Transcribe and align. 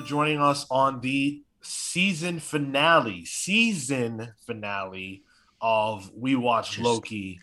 for 0.00 0.06
joining 0.06 0.40
us 0.40 0.66
on 0.70 1.00
the 1.00 1.42
season 1.60 2.40
finale, 2.40 3.24
season 3.24 4.32
finale 4.46 5.22
of 5.60 6.10
We 6.14 6.34
Watch 6.36 6.72
Just- 6.72 6.80
Loki. 6.82 7.40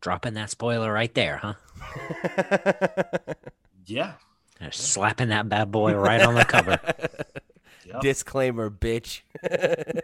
Dropping 0.00 0.34
that 0.34 0.48
spoiler 0.50 0.92
right 0.92 1.12
there, 1.14 1.38
huh? 1.38 1.54
Yeah. 3.86 4.14
Just 4.60 4.88
slapping 4.88 5.28
that 5.30 5.48
bad 5.48 5.70
boy 5.70 5.94
right 5.96 6.20
on 6.20 6.34
the 6.34 6.44
cover. 6.44 6.78
Yep. 7.86 8.00
Disclaimer, 8.02 8.70
bitch. 8.70 9.22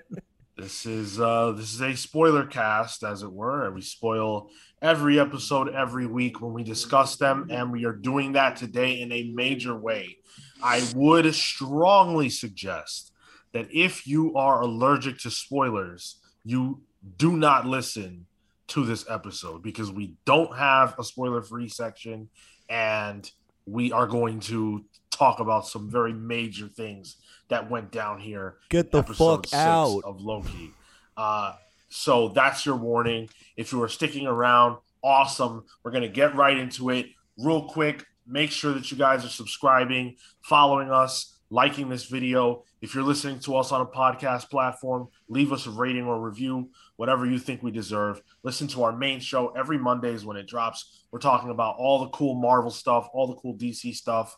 This 0.56 0.86
is 0.86 1.20
uh 1.20 1.50
this 1.50 1.74
is 1.74 1.80
a 1.82 1.96
spoiler 1.96 2.46
cast, 2.46 3.02
as 3.02 3.24
it 3.24 3.32
were, 3.32 3.66
and 3.66 3.74
we 3.74 3.80
spoil 3.82 4.50
every 4.80 5.18
episode 5.18 5.68
every 5.74 6.06
week 6.06 6.40
when 6.40 6.52
we 6.52 6.62
discuss 6.62 7.16
them, 7.16 7.48
and 7.50 7.72
we 7.72 7.84
are 7.84 7.92
doing 7.92 8.32
that 8.32 8.54
today 8.56 9.00
in 9.00 9.10
a 9.10 9.32
major 9.34 9.76
way. 9.76 10.18
I 10.64 10.82
would 10.96 11.32
strongly 11.34 12.30
suggest 12.30 13.12
that 13.52 13.68
if 13.70 14.06
you 14.06 14.34
are 14.34 14.62
allergic 14.62 15.18
to 15.18 15.30
spoilers, 15.30 16.16
you 16.44 16.82
do 17.16 17.36
not 17.36 17.66
listen 17.66 18.26
to 18.68 18.84
this 18.84 19.04
episode 19.08 19.62
because 19.62 19.92
we 19.92 20.14
don't 20.24 20.56
have 20.56 20.98
a 20.98 21.04
spoiler-free 21.04 21.68
section, 21.68 22.28
and 22.68 23.30
we 23.66 23.92
are 23.92 24.06
going 24.06 24.40
to 24.40 24.84
talk 25.10 25.38
about 25.38 25.66
some 25.66 25.90
very 25.90 26.12
major 26.12 26.66
things 26.66 27.16
that 27.48 27.70
went 27.70 27.90
down 27.92 28.18
here 28.18 28.56
Get 28.70 28.90
the 28.90 29.02
fuck 29.02 29.52
out. 29.52 30.00
of 30.04 30.20
Loki. 30.20 30.70
Uh, 31.16 31.54
so 31.88 32.28
that's 32.28 32.66
your 32.66 32.76
warning. 32.76 33.28
If 33.56 33.70
you 33.70 33.82
are 33.82 33.88
sticking 33.88 34.26
around, 34.26 34.78
awesome. 35.02 35.64
We're 35.82 35.92
gonna 35.92 36.08
get 36.08 36.34
right 36.34 36.56
into 36.56 36.90
it 36.90 37.06
real 37.38 37.68
quick. 37.68 38.04
Make 38.26 38.50
sure 38.50 38.72
that 38.72 38.90
you 38.90 38.96
guys 38.96 39.24
are 39.24 39.28
subscribing, 39.28 40.16
following 40.42 40.90
us, 40.90 41.38
liking 41.50 41.88
this 41.88 42.06
video. 42.06 42.64
If 42.80 42.94
you're 42.94 43.04
listening 43.04 43.38
to 43.40 43.56
us 43.56 43.70
on 43.70 43.80
a 43.80 43.86
podcast 43.86 44.50
platform, 44.50 45.08
leave 45.28 45.52
us 45.52 45.66
a 45.66 45.70
rating 45.70 46.04
or 46.04 46.20
review, 46.20 46.70
whatever 46.96 47.26
you 47.26 47.38
think 47.38 47.62
we 47.62 47.70
deserve. 47.70 48.20
Listen 48.42 48.66
to 48.68 48.82
our 48.84 48.92
main 48.96 49.20
show 49.20 49.48
every 49.48 49.78
Mondays 49.78 50.24
when 50.24 50.36
it 50.36 50.46
drops. 50.46 51.04
We're 51.10 51.18
talking 51.18 51.50
about 51.50 51.76
all 51.78 52.00
the 52.00 52.08
cool 52.10 52.34
Marvel 52.34 52.70
stuff, 52.70 53.08
all 53.12 53.26
the 53.26 53.34
cool 53.36 53.54
DC 53.56 53.94
stuff, 53.94 54.36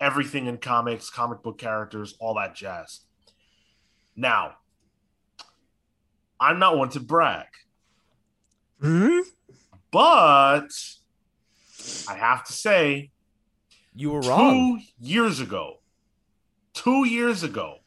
everything 0.00 0.46
in 0.46 0.58
comics, 0.58 1.10
comic 1.10 1.42
book 1.42 1.58
characters, 1.58 2.14
all 2.20 2.34
that 2.34 2.54
jazz. 2.54 3.00
Now, 4.16 4.56
I'm 6.40 6.58
not 6.58 6.76
one 6.76 6.88
to 6.90 7.00
brag, 7.00 7.46
Hmm? 8.80 9.20
but 9.90 10.68
I 12.08 12.14
have 12.14 12.44
to 12.44 12.52
say, 12.52 13.10
You 13.98 14.10
were 14.12 14.20
wrong. 14.20 14.78
two 14.78 15.04
years 15.04 15.40
ago, 15.40 15.78
two 16.72 17.04
years 17.04 17.42
ago, 17.42 17.78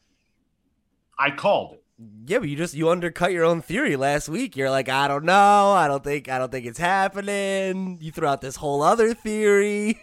I 1.18 1.30
called 1.30 1.72
it. 1.72 1.84
Yeah, 2.26 2.40
but 2.40 2.50
you 2.50 2.56
just 2.56 2.74
you 2.74 2.90
undercut 2.90 3.32
your 3.32 3.44
own 3.44 3.62
theory 3.62 3.96
last 3.96 4.28
week. 4.28 4.54
You're 4.54 4.68
like, 4.68 4.90
I 4.90 5.08
don't 5.08 5.24
know, 5.24 5.72
I 5.72 5.88
don't 5.88 6.04
think 6.04 6.28
I 6.28 6.38
don't 6.38 6.52
think 6.52 6.66
it's 6.66 6.78
happening. 6.78 7.96
You 8.02 8.12
threw 8.12 8.28
out 8.28 8.42
this 8.42 8.56
whole 8.56 8.82
other 8.82 9.14
theory. 9.14 10.02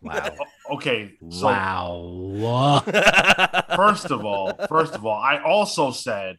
Wow. 0.00 0.30
Okay, 0.70 1.12
so 1.28 1.48
wow. 1.48 2.82
first 3.76 4.10
of 4.10 4.24
all, 4.24 4.54
first 4.68 4.94
of 4.94 5.04
all, 5.04 5.20
I 5.20 5.42
also 5.42 5.90
said 5.90 6.38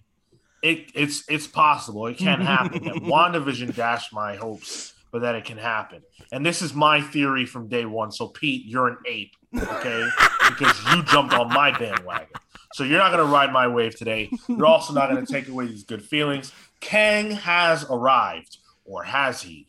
it, 0.64 0.92
it's 0.96 1.24
it's 1.30 1.46
possible, 1.46 2.08
it 2.08 2.18
can't 2.18 2.42
happen. 2.42 2.80
WandaVision 3.04 3.76
dashed 3.76 4.12
my 4.12 4.36
hopes, 4.36 4.93
but 5.14 5.22
that 5.22 5.36
it 5.36 5.46
can 5.46 5.60
happen. 5.60 6.02
And 6.32 6.44
this 6.44 6.64
is 6.64 6.74
my 6.74 7.00
theory 7.00 7.46
from 7.46 7.70
day 7.70 7.86
one. 7.86 8.12
So 8.12 8.28
Pete, 8.28 8.66
you're 8.66 8.88
an 8.88 8.98
ape, 9.08 9.32
okay? 9.56 10.10
because 10.50 10.76
you 10.92 11.04
jumped 11.04 11.36
on 11.36 11.48
my 11.50 11.72
bandwagon. 11.78 12.28
So 12.74 12.84
you're 12.84 12.98
not 12.98 13.12
gonna 13.12 13.26
ride 13.32 13.54
my 13.54 13.68
wave 13.68 13.96
today. 13.96 14.32
You're 14.50 14.66
also 14.66 14.92
not 14.92 15.10
gonna 15.10 15.26
take 15.26 15.48
away 15.48 15.68
these 15.68 15.84
good 15.84 16.04
feelings. 16.04 16.52
Kang 16.80 17.30
has 17.30 17.86
arrived, 17.90 18.58
or 18.86 19.04
has 19.04 19.44
he? 19.44 19.68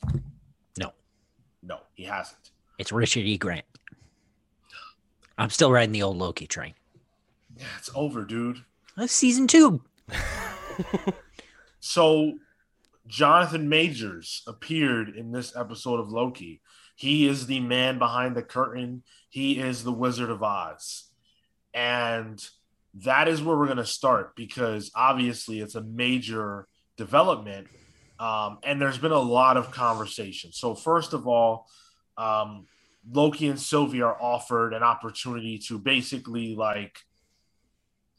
No. 0.78 0.92
No, 1.62 1.80
he 1.92 2.04
hasn't. 2.04 2.50
It's 2.78 2.90
Richard 2.90 3.24
E. 3.24 3.36
Grant. 3.36 3.66
I'm 5.36 5.50
still 5.50 5.70
riding 5.70 5.92
the 5.92 6.02
old 6.02 6.16
Loki 6.16 6.46
train. 6.46 6.72
Yeah, 7.54 7.66
it's 7.76 7.90
over, 7.94 8.24
dude. 8.24 8.64
That's 8.96 9.12
season 9.12 9.46
two. 9.46 9.82
So, 11.80 12.32
Jonathan 13.06 13.68
Majors 13.68 14.42
appeared 14.46 15.10
in 15.10 15.30
this 15.30 15.54
episode 15.56 16.00
of 16.00 16.10
Loki. 16.10 16.62
He 16.96 17.26
is 17.26 17.46
the 17.46 17.60
man 17.60 17.98
behind 17.98 18.34
the 18.34 18.42
curtain. 18.42 19.02
He 19.28 19.58
is 19.58 19.84
the 19.84 19.92
Wizard 19.92 20.30
of 20.30 20.42
Oz. 20.42 21.10
And 21.74 22.42
that 23.02 23.28
is 23.28 23.42
where 23.42 23.58
we're 23.58 23.66
going 23.66 23.76
to 23.78 23.84
start 23.84 24.36
because 24.36 24.90
obviously 24.94 25.60
it's 25.60 25.74
a 25.74 25.82
major 25.82 26.66
development. 26.96 27.66
Um, 28.18 28.58
and 28.62 28.80
there's 28.80 28.98
been 28.98 29.12
a 29.12 29.18
lot 29.18 29.56
of 29.56 29.72
conversation. 29.72 30.52
So, 30.52 30.74
first 30.74 31.12
of 31.12 31.26
all, 31.26 31.66
um, 32.16 32.66
Loki 33.10 33.48
and 33.48 33.60
Sylvie 33.60 34.02
are 34.02 34.16
offered 34.22 34.72
an 34.72 34.84
opportunity 34.84 35.58
to 35.66 35.78
basically, 35.78 36.54
like, 36.54 37.00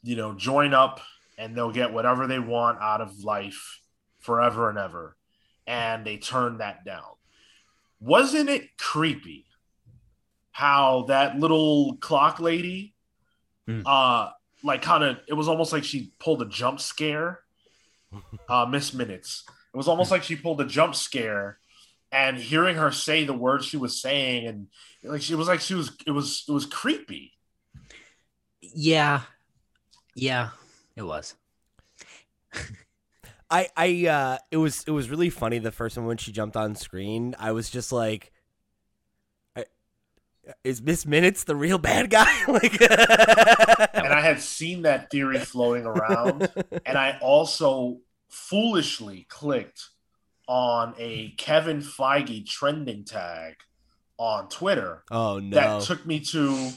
you 0.02 0.14
know, 0.14 0.34
join 0.34 0.74
up 0.74 1.00
and 1.38 1.56
they'll 1.56 1.72
get 1.72 1.94
whatever 1.94 2.26
they 2.26 2.38
want 2.38 2.78
out 2.80 3.00
of 3.00 3.24
life 3.24 3.80
forever 4.26 4.68
and 4.68 4.76
ever. 4.78 5.16
And 5.66 6.04
they 6.06 6.18
turned 6.18 6.60
that 6.60 6.84
down. 6.84 7.14
Wasn't 8.00 8.50
it 8.50 8.76
creepy 8.76 9.46
how 10.52 11.04
that 11.08 11.38
little 11.38 11.96
clock 12.00 12.40
lady, 12.40 12.92
Hmm. 13.66 13.82
uh, 13.84 14.30
like 14.62 14.82
kind 14.82 15.02
of, 15.02 15.18
it 15.26 15.34
was 15.34 15.48
almost 15.48 15.72
like 15.72 15.82
she 15.84 16.12
pulled 16.20 16.40
a 16.42 16.46
jump 16.46 16.78
scare, 16.80 17.40
uh, 18.48 18.66
Miss 18.66 18.94
Minutes. 18.94 19.44
It 19.74 19.76
was 19.76 19.88
almost 19.88 20.10
like 20.10 20.22
she 20.22 20.36
pulled 20.36 20.60
a 20.60 20.66
jump 20.66 20.94
scare, 20.94 21.58
and 22.12 22.36
hearing 22.36 22.76
her 22.76 22.92
say 22.92 23.24
the 23.24 23.32
words 23.34 23.64
she 23.66 23.76
was 23.76 24.00
saying, 24.00 24.46
and 24.46 24.68
like 25.02 25.20
she 25.22 25.34
was 25.34 25.48
like 25.48 25.60
she 25.60 25.74
was, 25.74 25.90
it 26.06 26.12
was, 26.12 26.44
it 26.48 26.52
was 26.52 26.64
creepy. 26.64 27.32
Yeah. 28.60 29.22
Yeah, 30.14 30.50
it 30.94 31.02
was. 31.02 31.34
I 33.50 33.68
I 33.76 34.06
uh 34.06 34.38
it 34.50 34.56
was 34.56 34.84
it 34.86 34.90
was 34.90 35.08
really 35.08 35.30
funny 35.30 35.58
the 35.58 35.72
first 35.72 35.94
time 35.94 36.06
when 36.06 36.16
she 36.16 36.32
jumped 36.32 36.56
on 36.56 36.74
screen. 36.74 37.34
I 37.38 37.52
was 37.52 37.70
just 37.70 37.92
like 37.92 38.32
is 40.64 40.82
Miss 40.82 41.06
Minutes 41.06 41.44
the 41.44 41.56
real 41.56 41.78
bad 41.78 42.10
guy? 42.10 42.32
like 42.48 42.80
and 42.80 44.12
I 44.12 44.20
had 44.20 44.40
seen 44.40 44.82
that 44.82 45.10
theory 45.10 45.38
floating 45.38 45.86
around, 45.86 46.50
and 46.86 46.96
I 46.96 47.18
also 47.20 47.98
foolishly 48.28 49.26
clicked 49.28 49.88
on 50.48 50.94
a 50.98 51.30
Kevin 51.36 51.80
Feige 51.80 52.46
trending 52.46 53.04
tag 53.04 53.54
on 54.18 54.48
Twitter 54.48 55.02
Oh 55.10 55.38
no. 55.40 55.56
that 55.56 55.82
took 55.82 56.06
me 56.06 56.20
to, 56.20 56.70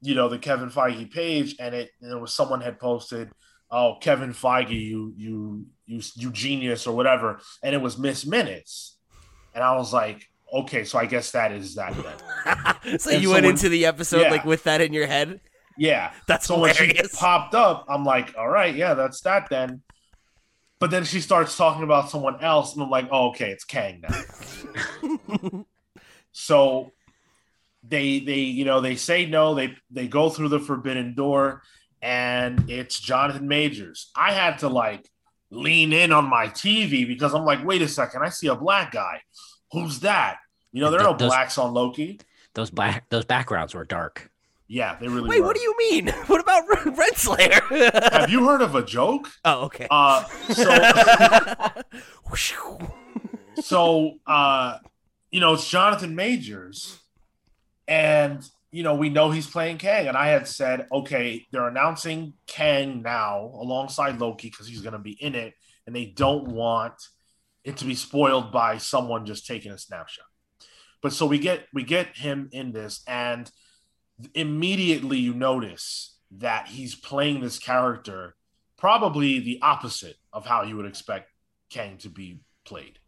you 0.00 0.14
know, 0.14 0.28
the 0.28 0.38
Kevin 0.38 0.70
Feige 0.70 1.10
page, 1.10 1.56
and 1.58 1.74
it 1.74 1.90
there 2.00 2.18
was 2.18 2.32
someone 2.32 2.60
had 2.60 2.78
posted, 2.78 3.30
"Oh, 3.70 3.96
Kevin 4.00 4.32
Feige, 4.32 4.70
you 4.70 5.14
you 5.16 5.66
you 5.86 6.00
you 6.14 6.30
genius 6.30 6.86
or 6.86 6.94
whatever," 6.94 7.40
and 7.62 7.74
it 7.74 7.78
was 7.78 7.98
Miss 7.98 8.26
Minutes, 8.26 8.96
and 9.54 9.62
I 9.64 9.76
was 9.76 9.92
like, 9.92 10.28
okay, 10.52 10.84
so 10.84 10.98
I 10.98 11.06
guess 11.06 11.30
that 11.32 11.52
is 11.52 11.74
that 11.74 11.94
then. 11.94 12.98
so 12.98 13.10
and 13.10 13.22
you 13.22 13.28
so 13.28 13.34
went 13.34 13.44
when- 13.44 13.54
into 13.54 13.68
the 13.68 13.86
episode 13.86 14.22
yeah. 14.22 14.30
like 14.30 14.44
with 14.44 14.64
that 14.64 14.80
in 14.80 14.92
your 14.92 15.06
head? 15.06 15.40
Yeah. 15.76 16.12
That's 16.26 16.46
So 16.46 16.58
when 16.58 16.74
she 16.74 16.92
popped 17.14 17.54
up, 17.54 17.86
I'm 17.88 18.04
like, 18.04 18.34
all 18.36 18.48
right, 18.48 18.74
yeah, 18.74 18.94
that's 18.94 19.20
that 19.22 19.48
then. 19.48 19.82
But 20.80 20.90
then 20.90 21.04
she 21.04 21.20
starts 21.20 21.56
talking 21.56 21.82
about 21.82 22.10
someone 22.10 22.42
else, 22.42 22.74
and 22.74 22.82
I'm 22.82 22.90
like, 22.90 23.08
oh, 23.10 23.30
okay, 23.30 23.50
it's 23.50 23.64
Kang 23.64 24.02
now. 24.02 25.64
so 26.32 26.92
they 27.82 28.20
they 28.20 28.40
you 28.40 28.64
know 28.64 28.80
they 28.80 28.94
say 28.94 29.26
no, 29.26 29.54
they 29.54 29.74
they 29.90 30.06
go 30.06 30.30
through 30.30 30.50
the 30.50 30.60
forbidden 30.60 31.14
door, 31.14 31.62
and 32.02 32.68
it's 32.70 32.98
Jonathan 32.98 33.48
Majors. 33.48 34.10
I 34.16 34.32
had 34.32 34.58
to 34.58 34.68
like 34.68 35.08
lean 35.50 35.92
in 35.92 36.12
on 36.12 36.28
my 36.28 36.46
TV 36.48 37.06
because 37.06 37.34
I'm 37.34 37.44
like, 37.44 37.64
wait 37.64 37.82
a 37.82 37.88
second, 37.88 38.22
I 38.22 38.28
see 38.28 38.46
a 38.48 38.54
black 38.54 38.92
guy. 38.92 39.22
Who's 39.72 40.00
that? 40.00 40.38
You 40.72 40.82
know, 40.82 40.90
there 40.90 41.00
are 41.00 41.04
no 41.12 41.16
Those- 41.16 41.28
blacks 41.30 41.58
on 41.58 41.72
Loki. 41.72 42.20
Those 42.54 42.70
black 42.70 43.08
those 43.10 43.24
backgrounds 43.24 43.74
were 43.74 43.84
dark. 43.84 44.30
Yeah, 44.70 44.96
they 45.00 45.08
really 45.08 45.28
Wait, 45.30 45.40
were. 45.40 45.46
what 45.46 45.56
do 45.56 45.62
you 45.62 45.74
mean? 45.78 46.08
What 46.26 46.40
about 46.42 46.66
Renslayer? 46.68 48.12
Have 48.12 48.28
you 48.30 48.46
heard 48.46 48.60
of 48.62 48.74
a 48.74 48.84
joke? 48.84 49.30
oh, 49.44 49.64
okay. 49.66 49.86
Uh, 49.90 50.24
so 50.52 51.68
so 53.60 54.14
uh 54.26 54.78
you 55.30 55.40
know 55.40 55.54
it's 55.54 55.68
jonathan 55.68 56.14
majors 56.14 57.00
and 57.86 58.48
you 58.70 58.82
know 58.82 58.94
we 58.94 59.08
know 59.08 59.30
he's 59.30 59.46
playing 59.46 59.78
kang. 59.78 60.08
And 60.08 60.16
i 60.16 60.28
had 60.28 60.46
said 60.46 60.86
okay 60.92 61.46
they're 61.50 61.68
announcing 61.68 62.34
kang 62.46 63.02
now 63.02 63.52
alongside 63.54 64.20
loki 64.20 64.50
because 64.50 64.68
he's 64.68 64.82
going 64.82 64.92
to 64.92 64.98
be 64.98 65.12
in 65.12 65.34
it. 65.34 65.54
And 65.86 65.96
they 65.96 66.06
don't 66.06 66.48
want 66.48 66.94
it 67.64 67.78
to 67.78 67.86
be 67.86 67.94
spoiled 67.94 68.52
by 68.52 68.78
someone 68.78 69.24
just 69.24 69.46
taking 69.46 69.72
a 69.72 69.78
snapshot. 69.78 70.26
But 71.02 71.12
so 71.12 71.26
we 71.26 71.38
get 71.38 71.66
we 71.72 71.84
get 71.84 72.16
him 72.16 72.48
in 72.52 72.72
this 72.72 73.02
and 73.06 73.50
immediately 74.34 75.18
you 75.18 75.32
notice 75.32 76.16
that 76.32 76.68
he's 76.68 76.94
playing 76.94 77.40
this 77.40 77.58
character 77.58 78.34
probably 78.78 79.40
the 79.40 79.58
opposite 79.60 80.16
of 80.32 80.46
how 80.46 80.62
you 80.62 80.76
would 80.76 80.86
expect 80.86 81.30
Kang 81.68 81.98
to 81.98 82.08
be 82.08 82.40
played. 82.64 82.98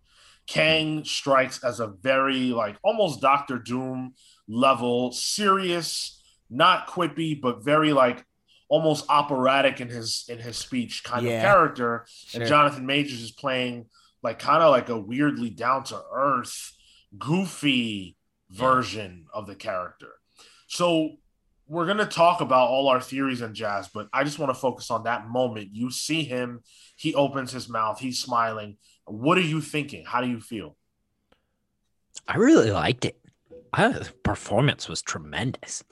Kang 0.47 1.05
strikes 1.05 1.63
as 1.63 1.81
a 1.81 1.87
very 1.87 2.51
like 2.51 2.77
almost 2.83 3.21
Doctor 3.21 3.59
Doom 3.59 4.15
level, 4.51 5.13
serious, 5.13 6.21
not 6.51 6.89
quippy, 6.89 7.41
but 7.41 7.63
very 7.65 7.93
like 7.93 8.25
almost 8.69 9.05
operatic 9.09 9.81
in 9.81 9.89
his 9.89 10.25
in 10.29 10.39
his 10.39 10.57
speech 10.57 11.05
kind 11.05 11.25
Yeah. 11.25 11.37
of 11.37 11.43
character. 11.43 12.07
Sure. 12.09 12.41
And 12.41 12.49
Jonathan 12.49 12.87
Majors 12.87 13.23
is 13.23 13.31
playing 13.33 13.87
like 14.23 14.39
kind 14.39 14.63
of 14.63 14.71
like 14.71 14.89
a 14.89 14.99
weirdly 14.99 15.51
down 15.51 15.85
to 15.85 16.03
earth, 16.13 16.73
goofy 17.17 18.17
version 18.51 19.27
of 19.33 19.47
the 19.47 19.55
character. 19.55 20.13
So 20.67 21.17
we're 21.69 21.87
gonna 21.87 22.05
talk 22.07 22.41
about 22.41 22.69
all 22.69 22.89
our 22.89 23.01
theories 23.01 23.41
and 23.41 23.55
jazz, 23.55 23.89
but 23.89 24.09
I 24.13 24.25
just 24.25 24.41
want 24.41 24.51
to 24.51 24.61
focus 24.61 24.91
on 24.91 25.05
that 25.05 25.29
moment. 25.29 25.71
You 25.73 25.91
see 25.93 26.25
him, 26.25 26.63
he 26.97 27.15
opens 27.15 27.53
his 27.53 27.69
mouth, 27.69 28.01
he's 28.01 28.19
smiling. 28.21 28.77
What 29.05 29.39
are 29.39 29.43
you 29.43 29.61
thinking? 29.61 30.05
How 30.05 30.21
do 30.21 30.29
you 30.29 30.41
feel? 30.41 30.77
I 32.27 32.37
really 32.37 32.71
liked 32.73 33.05
it. 33.05 33.20
I, 33.73 33.89
the 33.89 34.13
performance 34.23 34.89
was 34.89 35.03
tremendous. 35.03 35.85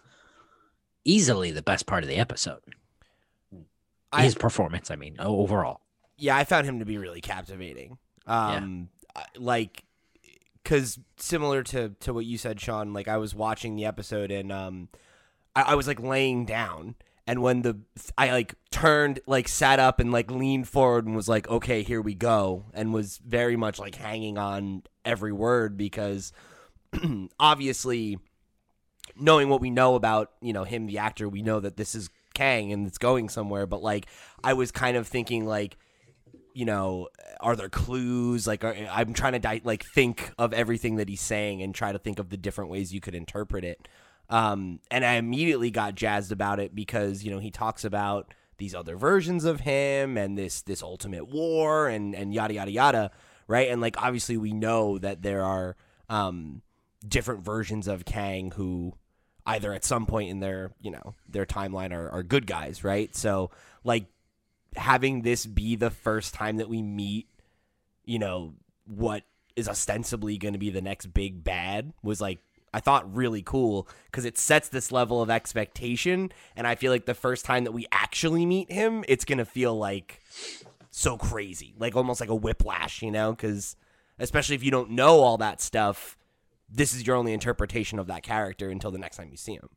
Easily 1.05 1.51
the 1.51 1.63
best 1.63 1.87
part 1.87 2.03
of 2.03 2.09
the 2.09 2.17
episode. 2.17 2.61
I- 4.13 4.25
His 4.25 4.35
performance, 4.35 4.91
I 4.91 4.97
mean, 4.97 5.17
overall. 5.19 5.81
yeah, 6.17 6.37
I 6.37 6.45
found 6.45 6.67
him 6.67 6.79
to 6.81 6.85
be 6.85 6.99
really 6.99 7.21
captivating. 7.21 7.99
Um, 8.27 8.89
I- 9.15 9.25
like, 9.37 9.85
because 10.63 10.99
similar 11.17 11.63
to 11.65 11.91
to 12.01 12.13
what 12.13 12.27
you 12.27 12.37
said, 12.37 12.61
Sean. 12.61 12.93
Like, 12.93 13.09
I 13.09 13.17
was 13.17 13.35
watching 13.35 13.77
the 13.77 13.87
episode 13.87 14.31
and 14.31 14.53
um, 14.53 14.89
I, 15.57 15.63
I 15.63 15.75
was 15.77 15.87
like 15.87 16.01
laying 16.01 16.45
down, 16.45 16.95
and 17.27 17.41
when 17.43 17.63
the 17.63 17.79
I 18.19 18.33
like 18.33 18.55
turned, 18.71 19.21
like 19.27 19.49
sat 19.49 19.79
up 19.79 19.99
and 20.01 20.11
like 20.13 20.31
leaned 20.31 20.69
forward 20.69 21.07
and 21.07 21.17
was 21.17 21.29
like, 21.29 21.49
okay, 21.49 21.83
here 21.83 22.03
we 22.03 22.15
go, 22.15 22.67
and 22.75 22.93
was 22.93 23.19
very 23.19 23.57
much 23.57 23.79
like 23.79 23.95
hanging 23.95 24.37
on 24.37 24.83
every 25.07 25.33
word 25.33 25.77
because 25.79 26.33
obviously 27.41 28.19
knowing 29.17 29.49
what 29.49 29.61
we 29.61 29.71
know 29.71 29.95
about 29.95 30.33
you 30.41 30.53
know 30.53 30.65
him 30.65 30.87
the 30.87 30.99
actor 30.99 31.29
we 31.29 31.43
know 31.43 31.61
that 31.61 31.77
this 31.77 31.95
is 31.95 32.11
kang 32.35 32.73
and 32.73 32.87
it's 32.87 32.99
going 32.99 33.29
somewhere 33.29 33.67
but 33.67 33.83
like 33.83 34.07
i 34.45 34.53
was 34.53 34.71
kind 34.71 34.97
of 34.97 35.09
thinking 35.09 35.47
like 35.47 35.77
you 36.55 36.65
know 36.65 37.09
are 37.41 37.55
there 37.55 37.69
clues? 37.69 38.47
Like 38.47 38.65
are, 38.65 38.75
i'm 38.91 39.13
trying 39.13 39.35
to 39.35 39.39
di- 39.39 39.61
like 39.65 39.85
think 39.95 40.33
of 40.39 40.53
everything 40.53 40.97
that 40.97 41.09
he's 41.09 41.21
saying 41.21 41.63
and 41.63 41.75
try 41.75 41.93
to 41.93 41.99
think 41.99 42.19
of 42.19 42.31
the 42.31 42.37
different 42.37 42.71
ways 42.71 42.93
you 42.93 43.01
could 43.01 43.15
interpret 43.15 43.65
it. 43.65 43.87
Um 44.29 44.81
and 44.91 45.05
i 45.05 45.15
immediately 45.15 45.71
got 45.71 45.95
jazzed 45.95 46.33
about 46.33 46.59
it 46.59 46.75
because 46.75 47.23
you 47.23 47.31
know 47.31 47.39
he 47.39 47.51
talks 47.51 47.85
about 47.85 48.35
these 48.59 48.75
other 48.75 48.97
versions 48.97 49.45
of 49.45 49.61
him 49.61 50.17
and 50.17 50.37
this 50.37 50.63
this 50.63 50.83
ultimate 50.83 51.29
war 51.29 51.89
and 51.89 52.15
and 52.15 52.35
yada 52.35 52.55
yada 52.55 52.71
yada 52.71 53.11
right? 53.49 53.69
And 53.71 53.81
like 53.81 54.01
obviously 54.01 54.37
we 54.37 54.53
know 54.53 54.99
that 54.99 55.23
there 55.23 55.43
are 55.43 55.75
um 56.09 56.63
different 57.07 57.45
versions 57.45 57.89
of 57.89 58.05
Kang 58.05 58.51
who 58.53 58.95
either 59.47 59.73
at 59.73 59.85
some 59.85 60.07
point 60.07 60.31
in 60.31 60.41
their 60.41 60.73
you 60.81 60.91
know 60.91 61.15
their 61.29 61.47
timeline 61.47 61.93
are, 61.93 62.09
are 62.11 62.23
good 62.23 62.47
guys, 62.47 62.85
right? 62.85 63.15
So 63.15 63.51
like 63.85 64.07
having 64.77 65.23
this 65.23 65.47
be 65.47 65.77
the 65.77 65.91
first 65.91 66.35
time 66.35 66.59
that 66.59 66.69
we 66.69 66.83
meet, 66.83 67.29
you 68.05 68.19
know, 68.19 68.55
what 68.87 69.25
is 69.57 69.69
ostensibly 69.69 70.39
going 70.39 70.55
to 70.55 70.59
be 70.59 70.71
the 70.71 70.83
next 70.83 71.07
big 71.07 71.43
bad 71.43 71.93
was 72.03 72.21
like 72.21 72.39
I 72.73 72.81
thought 72.81 73.15
really 73.15 73.43
cool 73.43 73.89
because 74.07 74.25
it 74.25 74.37
sets 74.37 74.69
this 74.69 74.93
level 74.93 75.23
of 75.23 75.31
expectation, 75.31 76.31
and 76.55 76.67
I 76.67 76.75
feel 76.75 76.93
like 76.93 77.07
the 77.07 77.15
first 77.15 77.45
time 77.45 77.65
that 77.65 77.73
we 77.73 77.87
actually 77.91 78.45
meet 78.45 78.71
him, 78.71 79.05
it's 79.09 79.25
gonna 79.25 79.47
feel 79.47 79.77
like 79.77 80.21
so 80.91 81.17
crazy, 81.17 81.75
like 81.79 81.97
almost 81.97 82.21
like 82.21 82.29
a 82.29 82.35
whiplash, 82.35 83.03
you 83.03 83.11
know? 83.11 83.33
Because 83.33 83.75
especially 84.19 84.55
if 84.55 84.63
you 84.63 84.71
don't 84.71 84.91
know 84.91 85.21
all 85.21 85.39
that 85.39 85.63
stuff, 85.63 86.18
this 86.69 86.95
is 86.95 87.07
your 87.07 87.17
only 87.17 87.33
interpretation 87.33 87.99
of 87.99 88.07
that 88.09 88.23
character 88.23 88.69
until 88.69 88.91
the 88.91 88.99
next 88.99 89.17
time 89.17 89.29
you 89.31 89.37
see 89.37 89.55
him. 89.55 89.69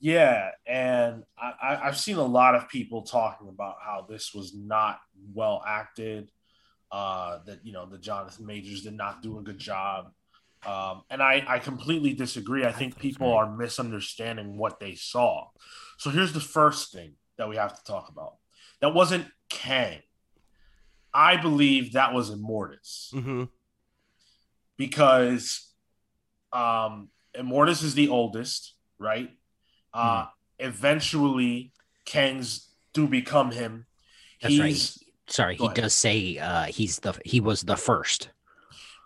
Yeah, 0.00 0.50
and 0.66 1.24
I, 1.36 1.52
I, 1.60 1.88
I've 1.88 1.98
seen 1.98 2.16
a 2.16 2.24
lot 2.24 2.54
of 2.54 2.68
people 2.68 3.02
talking 3.02 3.48
about 3.48 3.76
how 3.84 4.06
this 4.08 4.32
was 4.32 4.54
not 4.54 5.00
well 5.34 5.62
acted. 5.66 6.30
Uh, 6.90 7.40
that 7.44 7.58
you 7.66 7.72
know 7.72 7.84
the 7.84 7.98
Jonathan 7.98 8.46
Majors 8.46 8.82
did 8.82 8.94
not 8.94 9.22
do 9.22 9.38
a 9.38 9.42
good 9.42 9.58
job, 9.58 10.12
um, 10.64 11.02
and 11.10 11.22
I, 11.22 11.44
I 11.46 11.58
completely 11.58 12.14
disagree. 12.14 12.64
I 12.64 12.72
think 12.72 12.98
people 12.98 13.32
are 13.34 13.54
misunderstanding 13.54 14.56
what 14.56 14.80
they 14.80 14.94
saw. 14.94 15.48
So 15.98 16.10
here's 16.10 16.32
the 16.32 16.40
first 16.40 16.92
thing 16.92 17.14
that 17.36 17.48
we 17.48 17.56
have 17.56 17.76
to 17.76 17.84
talk 17.84 18.08
about. 18.08 18.36
That 18.80 18.94
wasn't 18.94 19.26
Kang. 19.50 19.98
I 21.12 21.36
believe 21.36 21.92
that 21.92 22.12
was 22.14 22.30
Immortus 22.30 23.12
Mm-hmm. 23.12 23.44
Because 24.78 25.68
um 26.52 27.10
Immortus 27.36 27.82
is 27.84 27.92
the 27.94 28.08
oldest, 28.08 28.72
right? 28.98 29.30
Uh 29.92 30.26
eventually 30.58 31.72
Kangs 32.06 32.68
do 32.94 33.06
become 33.06 33.50
him. 33.52 33.84
That's 34.40 34.58
right. 34.58 34.94
Sorry, 35.26 35.56
he 35.56 35.64
ahead. 35.66 35.76
does 35.76 35.92
say 35.92 36.38
uh, 36.38 36.64
he's 36.64 37.00
the 37.00 37.12
he 37.22 37.38
was 37.38 37.60
the 37.62 37.76
first. 37.76 38.30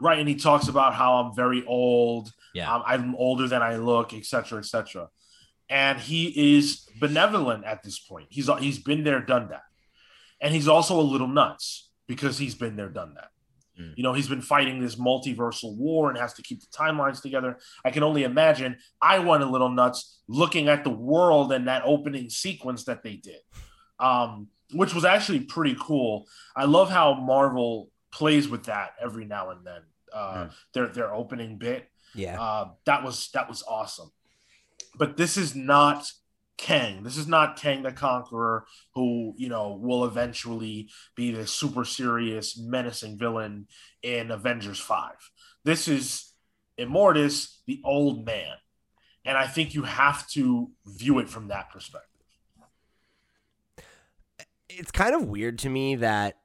right, 0.00 0.20
and 0.20 0.28
he 0.28 0.36
talks 0.36 0.68
about 0.68 0.94
how 0.94 1.14
I'm 1.14 1.34
very 1.34 1.64
old, 1.66 2.32
Yeah. 2.54 2.72
um, 2.72 2.82
I'm 2.86 3.14
older 3.16 3.48
than 3.48 3.60
I 3.60 3.74
look, 3.76 4.14
etc., 4.14 4.58
etc. 4.60 5.08
And 5.68 5.98
he 5.98 6.54
is 6.56 6.86
benevolent 7.00 7.64
at 7.64 7.82
this 7.82 7.98
point. 7.98 8.28
He's 8.30 8.48
he's 8.60 8.78
been 8.78 9.02
there, 9.02 9.20
done 9.20 9.48
that, 9.48 9.64
and 10.40 10.54
he's 10.54 10.68
also 10.68 11.00
a 11.00 11.02
little 11.02 11.26
nuts 11.26 11.88
because 12.06 12.38
he's 12.38 12.54
been 12.54 12.76
there, 12.76 12.88
done 12.88 13.14
that. 13.14 13.30
Mm. 13.80 13.94
You 13.96 14.02
know, 14.02 14.12
he's 14.12 14.28
been 14.28 14.42
fighting 14.42 14.80
this 14.80 14.96
multiversal 14.96 15.74
war 15.76 16.10
and 16.10 16.18
has 16.18 16.34
to 16.34 16.42
keep 16.42 16.60
the 16.60 16.66
timelines 16.66 17.22
together. 17.22 17.58
I 17.84 17.90
can 17.90 18.02
only 18.02 18.24
imagine. 18.24 18.76
I 19.00 19.18
went 19.18 19.42
a 19.42 19.46
little 19.46 19.70
nuts 19.70 20.20
looking 20.28 20.68
at 20.68 20.84
the 20.84 20.90
world 20.90 21.52
and 21.52 21.68
that 21.68 21.82
opening 21.84 22.28
sequence 22.30 22.84
that 22.84 23.02
they 23.02 23.16
did, 23.16 23.40
um, 23.98 24.48
which 24.72 24.94
was 24.94 25.04
actually 25.04 25.40
pretty 25.40 25.76
cool. 25.80 26.26
I 26.54 26.64
love 26.64 26.90
how 26.90 27.14
Marvel 27.14 27.90
plays 28.10 28.48
with 28.48 28.64
that 28.64 28.90
every 29.00 29.24
now 29.24 29.50
and 29.50 29.64
then. 29.66 29.80
Uh, 30.12 30.34
Mm. 30.44 30.52
Their 30.74 30.88
their 30.88 31.14
opening 31.14 31.56
bit 31.56 31.88
Yeah. 32.14 32.38
uh, 32.38 32.68
that 32.84 33.02
was 33.02 33.30
that 33.32 33.48
was 33.48 33.62
awesome. 33.66 34.10
But 34.98 35.16
this 35.16 35.38
is 35.38 35.54
not 35.54 36.04
Kang. 36.56 37.02
This 37.02 37.16
is 37.16 37.26
not 37.26 37.56
Kang 37.56 37.82
the 37.82 37.92
Conqueror, 37.92 38.66
who 38.94 39.34
you 39.36 39.48
know 39.48 39.78
will 39.80 40.04
eventually 40.04 40.88
be 41.16 41.32
the 41.32 41.46
super 41.46 41.84
serious, 41.84 42.58
menacing 42.58 43.18
villain 43.18 43.66
in 44.02 44.30
Avengers 44.30 44.78
Five. 44.78 45.30
This 45.64 45.88
is 45.88 46.32
Immortus, 46.78 47.58
the 47.66 47.80
old 47.84 48.24
man, 48.24 48.56
and 49.24 49.36
I 49.36 49.46
think 49.46 49.74
you 49.74 49.82
have 49.82 50.28
to 50.30 50.70
view 50.86 51.18
it 51.18 51.28
from 51.28 51.48
that 51.48 51.70
perspective. 51.70 52.08
it's 54.78 54.90
kind 54.90 55.14
of 55.14 55.28
weird 55.28 55.58
to 55.58 55.68
me 55.68 55.96
that 55.96 56.38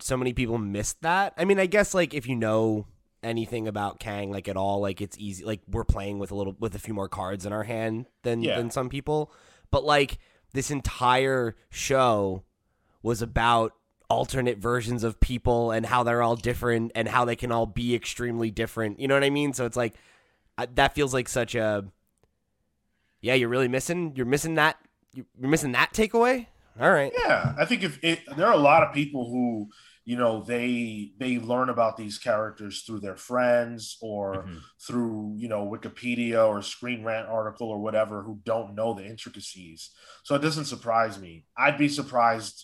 so 0.00 0.16
many 0.16 0.32
people 0.32 0.58
missed 0.58 1.02
that. 1.02 1.34
I 1.36 1.44
mean, 1.44 1.58
I 1.58 1.66
guess 1.66 1.94
like 1.94 2.14
if 2.14 2.26
you 2.26 2.36
know 2.36 2.86
anything 3.22 3.66
about 3.68 3.98
Kang 4.00 4.30
like 4.30 4.48
at 4.48 4.56
all, 4.56 4.80
like 4.80 5.00
it's 5.00 5.16
easy 5.18 5.44
like 5.44 5.60
we're 5.68 5.84
playing 5.84 6.18
with 6.18 6.30
a 6.30 6.34
little 6.34 6.54
with 6.58 6.74
a 6.74 6.78
few 6.78 6.94
more 6.94 7.08
cards 7.08 7.44
in 7.46 7.52
our 7.52 7.64
hand 7.64 8.06
than 8.22 8.42
Yeah. 8.42 8.56
than 8.56 8.70
some 8.70 8.88
people. 8.88 9.32
But 9.70 9.84
like 9.84 10.18
this 10.52 10.70
entire 10.70 11.56
show 11.70 12.44
was 13.02 13.20
about 13.22 13.74
alternate 14.10 14.58
versions 14.58 15.04
of 15.04 15.20
people 15.20 15.70
and 15.70 15.84
how 15.84 16.02
they're 16.02 16.22
all 16.22 16.36
different 16.36 16.90
and 16.94 17.06
how 17.08 17.24
they 17.26 17.36
can 17.36 17.52
all 17.52 17.66
be 17.66 17.94
extremely 17.94 18.50
different. 18.50 18.98
You 18.98 19.06
know 19.08 19.14
what 19.14 19.24
I 19.24 19.30
mean? 19.30 19.52
So 19.52 19.66
it's 19.66 19.76
like 19.76 19.94
I, 20.56 20.66
that 20.74 20.94
feels 20.94 21.12
like 21.12 21.28
such 21.28 21.54
a 21.54 21.84
yeah, 23.20 23.34
you're 23.34 23.48
really 23.48 23.68
missing 23.68 24.12
you're 24.16 24.26
missing 24.26 24.54
that 24.54 24.76
you're 25.12 25.26
missing 25.50 25.72
that 25.72 25.92
takeaway. 25.92 26.46
All 26.80 26.90
right. 26.90 27.12
Yeah, 27.18 27.54
I 27.58 27.64
think 27.64 27.82
if 27.82 27.98
it, 28.04 28.20
there 28.36 28.46
are 28.46 28.52
a 28.52 28.56
lot 28.58 28.84
of 28.84 28.94
people 28.94 29.28
who 29.28 29.68
you 30.08 30.16
know 30.16 30.40
they 30.42 31.12
they 31.18 31.38
learn 31.38 31.68
about 31.68 31.98
these 31.98 32.16
characters 32.16 32.80
through 32.80 33.00
their 33.00 33.18
friends 33.30 33.98
or 34.00 34.44
Mhm. 34.44 34.60
through 34.86 35.34
you 35.36 35.48
know 35.48 35.68
Wikipedia 35.68 36.48
or 36.48 36.62
Screen 36.62 37.04
Rant 37.04 37.28
article 37.28 37.68
or 37.68 37.78
whatever 37.78 38.22
who 38.22 38.40
don't 38.42 38.74
know 38.74 38.94
the 38.94 39.04
intricacies. 39.04 39.90
So 40.22 40.34
it 40.34 40.38
doesn't 40.40 40.64
surprise 40.74 41.20
me. 41.20 41.44
I'd 41.58 41.76
be 41.76 41.90
surprised 41.90 42.56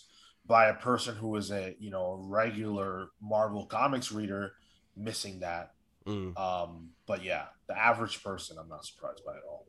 by 0.47 0.63
a 0.69 0.73
person 0.89 1.13
who 1.17 1.35
is 1.35 1.51
a 1.51 1.75
you 1.77 1.91
know 1.91 2.07
regular 2.41 3.09
Marvel 3.21 3.67
comics 3.67 4.11
reader 4.11 4.53
missing 4.95 5.41
that. 5.41 5.75
Mm. 6.07 6.35
Um, 6.45 6.89
but 7.05 7.23
yeah, 7.23 7.45
the 7.67 7.77
average 7.77 8.23
person, 8.23 8.57
I'm 8.57 8.69
not 8.69 8.85
surprised 8.85 9.23
by 9.23 9.33
at 9.37 9.43
all. 9.51 9.67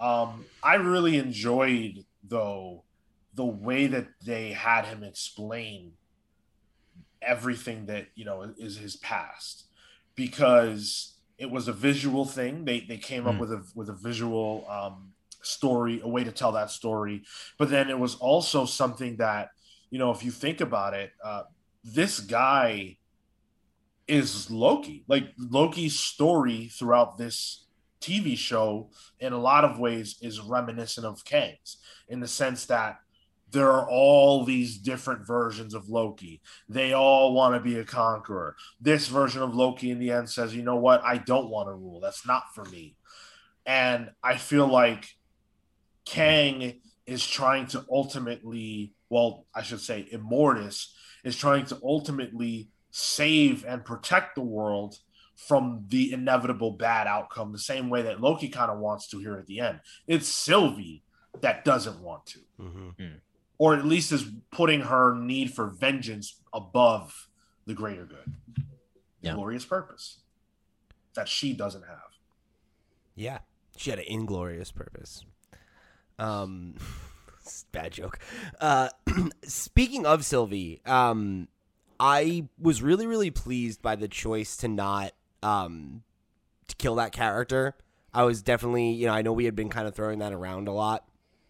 Um, 0.00 0.46
I 0.60 0.74
really 0.74 1.18
enjoyed 1.18 2.04
though 2.24 2.82
the 3.32 3.44
way 3.68 3.86
that 3.86 4.08
they 4.20 4.50
had 4.52 4.86
him 4.86 5.04
explain 5.04 5.92
everything 7.26 7.86
that 7.86 8.06
you 8.14 8.24
know 8.24 8.42
is 8.58 8.76
his 8.78 8.96
past 8.96 9.64
because 10.14 11.16
it 11.38 11.50
was 11.50 11.68
a 11.68 11.72
visual 11.72 12.24
thing. 12.24 12.64
They 12.64 12.80
they 12.80 12.98
came 12.98 13.26
up 13.26 13.36
Mm. 13.36 13.40
with 13.40 13.52
a 13.52 13.62
with 13.74 13.88
a 13.88 13.94
visual 13.94 14.66
um, 14.68 15.12
story, 15.42 16.00
a 16.02 16.08
way 16.08 16.24
to 16.24 16.32
tell 16.32 16.52
that 16.52 16.70
story. 16.70 17.22
But 17.58 17.70
then 17.70 17.90
it 17.90 17.98
was 17.98 18.14
also 18.16 18.64
something 18.64 19.16
that, 19.16 19.50
you 19.90 19.98
know, 19.98 20.10
if 20.10 20.22
you 20.24 20.30
think 20.30 20.60
about 20.60 20.94
it, 20.94 21.10
uh, 21.24 21.44
this 21.82 22.20
guy 22.20 22.98
is 24.06 24.50
Loki. 24.50 25.04
Like 25.08 25.32
Loki's 25.38 25.98
story 25.98 26.68
throughout 26.68 27.18
this 27.18 27.66
TV 28.00 28.36
show, 28.36 28.90
in 29.20 29.32
a 29.32 29.38
lot 29.38 29.64
of 29.64 29.78
ways, 29.78 30.16
is 30.20 30.40
reminiscent 30.40 31.06
of 31.06 31.24
Kang's 31.24 31.78
in 32.08 32.20
the 32.20 32.28
sense 32.28 32.66
that 32.66 32.98
there 33.52 33.70
are 33.70 33.88
all 33.88 34.44
these 34.44 34.78
different 34.78 35.26
versions 35.26 35.74
of 35.74 35.88
Loki. 35.88 36.40
They 36.68 36.92
all 36.92 37.34
want 37.34 37.54
to 37.54 37.60
be 37.60 37.78
a 37.78 37.84
conqueror. 37.84 38.56
This 38.80 39.08
version 39.08 39.42
of 39.42 39.54
Loki 39.54 39.90
in 39.90 39.98
the 39.98 40.10
end 40.10 40.30
says, 40.30 40.54
you 40.54 40.62
know 40.62 40.76
what? 40.76 41.02
I 41.04 41.18
don't 41.18 41.50
want 41.50 41.68
to 41.68 41.74
rule. 41.74 42.00
That's 42.00 42.26
not 42.26 42.54
for 42.54 42.64
me. 42.64 42.96
And 43.66 44.10
I 44.22 44.36
feel 44.36 44.66
like 44.66 45.06
Kang 46.04 46.80
is 47.06 47.26
trying 47.26 47.66
to 47.68 47.84
ultimately, 47.90 48.94
well, 49.08 49.46
I 49.54 49.62
should 49.62 49.80
say, 49.80 50.08
Immortus 50.12 50.88
is 51.24 51.36
trying 51.36 51.66
to 51.66 51.78
ultimately 51.84 52.70
save 52.90 53.64
and 53.64 53.84
protect 53.84 54.34
the 54.34 54.42
world 54.42 54.98
from 55.36 55.84
the 55.88 56.12
inevitable 56.12 56.72
bad 56.72 57.06
outcome, 57.06 57.52
the 57.52 57.58
same 57.58 57.90
way 57.90 58.02
that 58.02 58.20
Loki 58.20 58.48
kind 58.48 58.70
of 58.70 58.78
wants 58.78 59.08
to 59.08 59.18
here 59.18 59.36
at 59.38 59.46
the 59.46 59.60
end. 59.60 59.80
It's 60.06 60.28
Sylvie 60.28 61.02
that 61.40 61.64
doesn't 61.64 62.00
want 62.00 62.26
to, 62.26 62.38
Mm-hmm. 62.60 63.04
Or 63.62 63.76
at 63.76 63.84
least 63.84 64.10
is 64.10 64.24
putting 64.50 64.80
her 64.80 65.14
need 65.14 65.54
for 65.54 65.66
vengeance 65.68 66.40
above 66.52 67.28
the 67.64 67.74
greater 67.74 68.04
good, 68.04 68.34
Yeah. 69.20 69.34
glorious 69.34 69.64
purpose 69.64 70.18
that 71.14 71.28
she 71.28 71.52
doesn't 71.52 71.84
have. 71.84 72.10
Yeah, 73.14 73.38
she 73.76 73.90
had 73.90 74.00
an 74.00 74.06
inglorious 74.08 74.72
purpose. 74.72 75.24
Um, 76.18 76.74
bad 77.70 77.92
joke. 77.92 78.18
Uh, 78.60 78.88
speaking 79.44 80.06
of 80.06 80.24
Sylvie, 80.24 80.80
um, 80.84 81.46
I 82.00 82.48
was 82.58 82.82
really, 82.82 83.06
really 83.06 83.30
pleased 83.30 83.80
by 83.80 83.94
the 83.94 84.08
choice 84.08 84.56
to 84.56 84.66
not 84.66 85.12
um 85.40 86.02
to 86.66 86.74
kill 86.74 86.96
that 86.96 87.12
character. 87.12 87.76
I 88.12 88.24
was 88.24 88.42
definitely, 88.42 88.90
you 88.90 89.06
know, 89.06 89.12
I 89.12 89.22
know 89.22 89.32
we 89.32 89.44
had 89.44 89.54
been 89.54 89.68
kind 89.68 89.86
of 89.86 89.94
throwing 89.94 90.18
that 90.18 90.32
around 90.32 90.66
a 90.66 90.72
lot. 90.72 91.04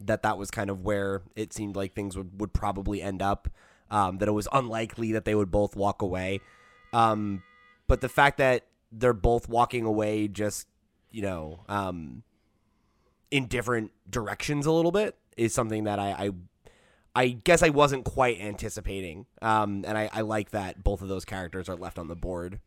That 0.07 0.23
that 0.23 0.39
was 0.39 0.51
kind 0.51 0.71
of 0.71 0.83
where 0.83 1.23
it 1.37 1.53
seemed 1.53 1.77
like 1.77 1.95
things 1.95 2.17
would, 2.17 2.41
would 2.41 2.53
probably 2.53 3.03
end 3.03 3.23
up. 3.23 3.49
Um, 3.91 4.19
that 4.19 4.29
it 4.29 4.33
was 4.33 4.49
unlikely 4.55 5.13
that 5.13 5.27
they 5.27 5.35
would 5.35 5.51
both 5.51 5.77
walk 5.77 6.01
away. 6.01 6.41
Um, 6.95 7.43
but 7.87 8.01
the 8.01 8.09
fact 8.09 8.39
that 8.39 8.67
they're 8.91 9.13
both 9.13 9.51
walking 9.51 9.85
away 9.85 10.29
just 10.29 10.67
you 11.13 11.23
know, 11.23 11.61
um, 11.69 12.25
in 13.31 13.47
different 13.47 13.93
directions 14.11 14.67
a 14.67 14.73
little 14.73 14.91
bit 14.91 15.17
is 15.37 15.55
something 15.55 15.85
that 15.85 15.99
I, 15.99 16.11
I, 16.11 16.31
I 17.15 17.29
guess 17.29 17.63
I 17.63 17.69
wasn't 17.69 18.05
quite 18.05 18.41
anticipating. 18.41 19.27
Um, 19.41 19.85
and 19.87 19.97
I, 19.97 20.11
I 20.13 20.23
like 20.23 20.51
that 20.51 20.83
both 20.83 21.03
of 21.03 21.09
those 21.09 21.25
characters 21.25 21.69
are 21.69 21.77
left 21.77 21.99
on 21.99 22.09
the 22.09 22.17
board. 22.17 22.61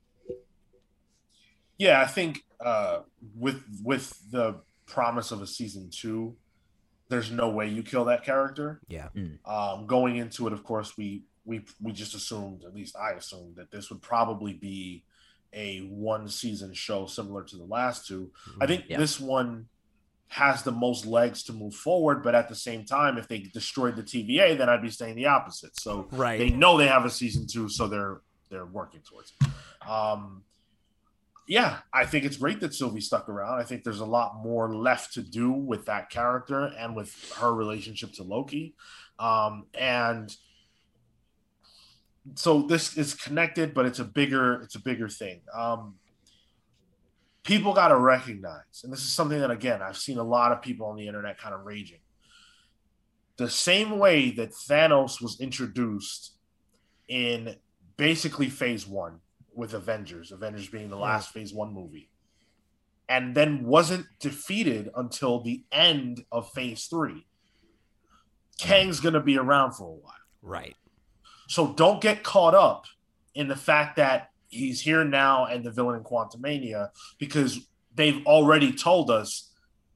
Yeah, 1.78 2.02
I 2.02 2.06
think 2.06 2.46
uh, 2.62 3.00
with 3.36 3.62
with 3.84 4.32
the 4.32 4.62
promise 4.86 5.32
of 5.32 5.42
a 5.42 5.48
season 5.48 5.90
two, 5.90 6.38
there's 7.10 7.32
no 7.32 7.50
way 7.50 7.68
you 7.68 7.84
kill 7.84 8.06
that 8.06 8.24
character. 8.24 8.82
Yeah. 8.88 9.10
Um, 9.46 9.86
going 9.88 10.16
into 10.18 10.48
it, 10.48 10.54
of 10.54 10.64
course, 10.64 10.98
we 10.98 11.24
we 11.46 11.64
we 11.82 11.92
just 11.92 12.16
assumed, 12.16 12.64
at 12.66 12.74
least 12.74 12.96
I 12.96 13.12
assumed, 13.12 13.58
that 13.58 13.72
this 13.72 13.90
would 13.90 14.02
probably 14.02 14.54
be 14.54 15.04
a 15.54 15.80
one 15.82 16.28
season 16.28 16.74
show 16.74 17.06
similar 17.06 17.44
to 17.44 17.56
the 17.58 17.64
last 17.66 18.08
two. 18.08 18.32
I 18.60 18.66
think 18.68 18.86
Yeah. 18.90 18.98
this 18.98 19.20
one 19.20 19.68
has 20.30 20.64
the 20.64 20.72
most 20.72 21.06
legs 21.06 21.44
to 21.44 21.54
move 21.54 21.76
forward, 21.76 22.24
but 22.24 22.34
at 22.34 22.50
the 22.50 22.56
same 22.56 22.84
time, 22.84 23.18
if 23.18 23.28
they 23.28 23.40
destroyed 23.40 23.96
the 23.96 24.02
TVA, 24.04 24.58
then 24.58 24.68
I'd 24.70 24.82
be 24.82 24.90
saying 24.90 25.16
the 25.16 25.28
opposite. 25.28 25.80
So 25.80 26.08
Right. 26.12 26.40
they 26.40 26.50
know 26.50 26.78
they 26.78 26.88
have 26.88 27.06
a 27.06 27.10
season 27.12 27.46
two, 27.48 27.70
so 27.70 27.88
they're 27.88 28.22
they're 28.50 28.66
working 28.66 29.02
towards 29.02 29.34
it. 29.42 29.88
Um, 29.88 30.44
yeah, 31.48 31.80
I 31.94 32.06
think 32.06 32.26
it's 32.26 32.38
great 32.38 32.60
that 32.62 32.74
Sylvie 32.74 33.02
stuck 33.02 33.30
around. 33.30 33.60
I 33.60 33.64
think 33.64 33.84
there's 33.84 34.00
a 34.00 34.06
lot 34.06 34.38
more 34.44 34.76
left 34.76 35.14
to 35.14 35.22
do 35.22 35.52
with 35.52 35.86
that 35.86 36.10
character 36.10 36.72
and 36.78 36.96
with 36.96 37.14
her 37.38 37.54
relationship 37.54 38.14
to 38.14 38.24
Loki. 38.24 38.76
Um, 39.20 39.68
and 39.76 40.36
so 42.34 42.64
this 42.64 42.98
is 42.98 43.14
connected, 43.14 43.76
but 43.76 43.86
it's 43.86 44.00
a 44.00 44.04
bigger 44.04 44.62
it's 44.64 44.76
a 44.76 44.82
bigger 44.82 45.08
thing. 45.08 45.42
Um, 45.54 45.96
people 47.44 47.74
got 47.74 47.90
to 47.90 47.98
recognize, 47.98 48.82
and 48.84 48.92
this 48.92 49.02
is 49.02 49.14
something 49.14 49.40
that 49.40 49.52
again 49.52 49.84
I've 49.84 49.98
seen 49.98 50.18
a 50.18 50.24
lot 50.24 50.52
of 50.52 50.64
people 50.64 50.88
on 50.88 50.96
the 50.96 51.08
internet 51.08 51.38
kind 51.38 51.54
of 51.54 51.66
raging. 51.66 52.00
The 53.38 53.50
same 53.50 54.00
way 54.00 54.32
that 54.32 54.52
Thanos 54.52 55.22
was 55.22 55.40
introduced 55.40 56.32
in 57.08 57.58
basically 57.98 58.50
Phase 58.50 58.88
One 58.88 59.20
with 59.56 59.74
Avengers, 59.74 60.32
Avengers 60.32 60.68
being 60.68 60.90
the 60.90 60.98
last 60.98 61.32
Phase 61.32 61.54
One 61.54 61.74
movie, 61.74 62.10
and 63.08 63.36
then 63.36 63.66
wasn't 63.66 64.06
defeated 64.20 64.90
until 64.96 65.42
the 65.42 65.64
end 65.72 66.24
of 66.32 66.52
Phase 66.52 66.86
Three. 66.86 67.26
Kang's 68.60 69.00
gonna 69.00 69.22
be 69.22 69.38
around 69.38 69.74
for 69.74 69.88
a 69.88 69.94
while. 69.94 70.14
Right. 70.42 70.76
So 71.48 71.74
don't 71.74 72.02
get 72.02 72.24
caught 72.24 72.56
up 72.56 72.86
in 73.34 73.48
the 73.48 73.56
fact 73.56 73.98
that 73.98 74.30
he's 74.48 74.82
here 74.82 75.04
now 75.04 75.46
and 75.46 75.64
the 75.64 75.72
villain 75.72 75.98
in 75.98 76.04
Quantumania 76.04 76.90
because 77.20 77.60
they've 77.94 78.26
already 78.26 78.72
told 78.72 79.12
us 79.12 79.52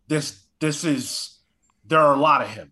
this 0.08 0.46
this 0.60 0.84
is 0.84 1.39
there 1.86 2.00
are 2.00 2.13
a 2.13 2.20
lot 2.20 2.42
of 2.42 2.50
him. 2.50 2.72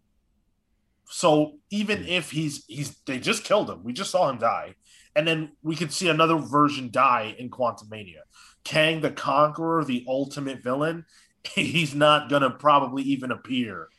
So 1.06 1.54
even 1.70 2.04
hmm. 2.04 2.10
if 2.10 2.32
he's 2.32 2.66
he's 2.68 2.98
they 3.06 3.20
just 3.20 3.44
killed 3.44 3.70
him. 3.70 3.84
We 3.84 3.94
just 3.94 4.12
saw 4.12 4.30
him 4.30 4.38
die. 4.38 4.76
And 5.18 5.28
then 5.28 5.54
we 5.64 5.76
could 5.76 5.92
see 5.92 6.10
another 6.10 6.38
version 6.38 6.92
die 6.92 7.36
in 7.40 7.50
Quantumania. 7.50 8.22
Kang 8.64 9.02
the 9.02 9.10
Conqueror, 9.10 9.84
the 9.84 10.06
ultimate 10.08 10.62
villain, 10.62 11.06
he's 11.44 11.96
not 11.96 12.30
gonna 12.30 12.52
probably 12.52 13.02
even 13.02 13.32
appear 13.32 13.90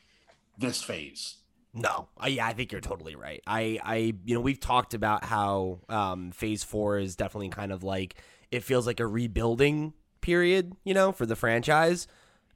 this 0.57 0.81
phase. 0.81 1.39
No, 1.75 2.09
I, 2.17 2.29
yeah, 2.29 2.47
I 2.47 2.53
think 2.53 2.71
you're 2.71 2.81
totally 2.81 3.17
right. 3.17 3.43
I, 3.47 3.79
I, 3.83 3.97
you 4.25 4.35
know, 4.35 4.41
we've 4.41 4.61
talked 4.61 4.95
about 4.95 5.25
how 5.25 5.81
um, 5.89 6.31
Phase 6.31 6.63
Four 6.63 6.99
is 6.99 7.17
definitely 7.17 7.51
kind 7.51 7.73
of 7.73 7.83
like 7.83 8.15
it 8.51 8.63
feels 8.63 8.87
like 8.87 9.01
a 9.01 9.07
rebuilding 9.07 9.95
period, 10.21 10.73
you 10.85 10.95
know, 10.95 11.11
for 11.11 11.27
the 11.27 11.37
franchise. 11.37 12.07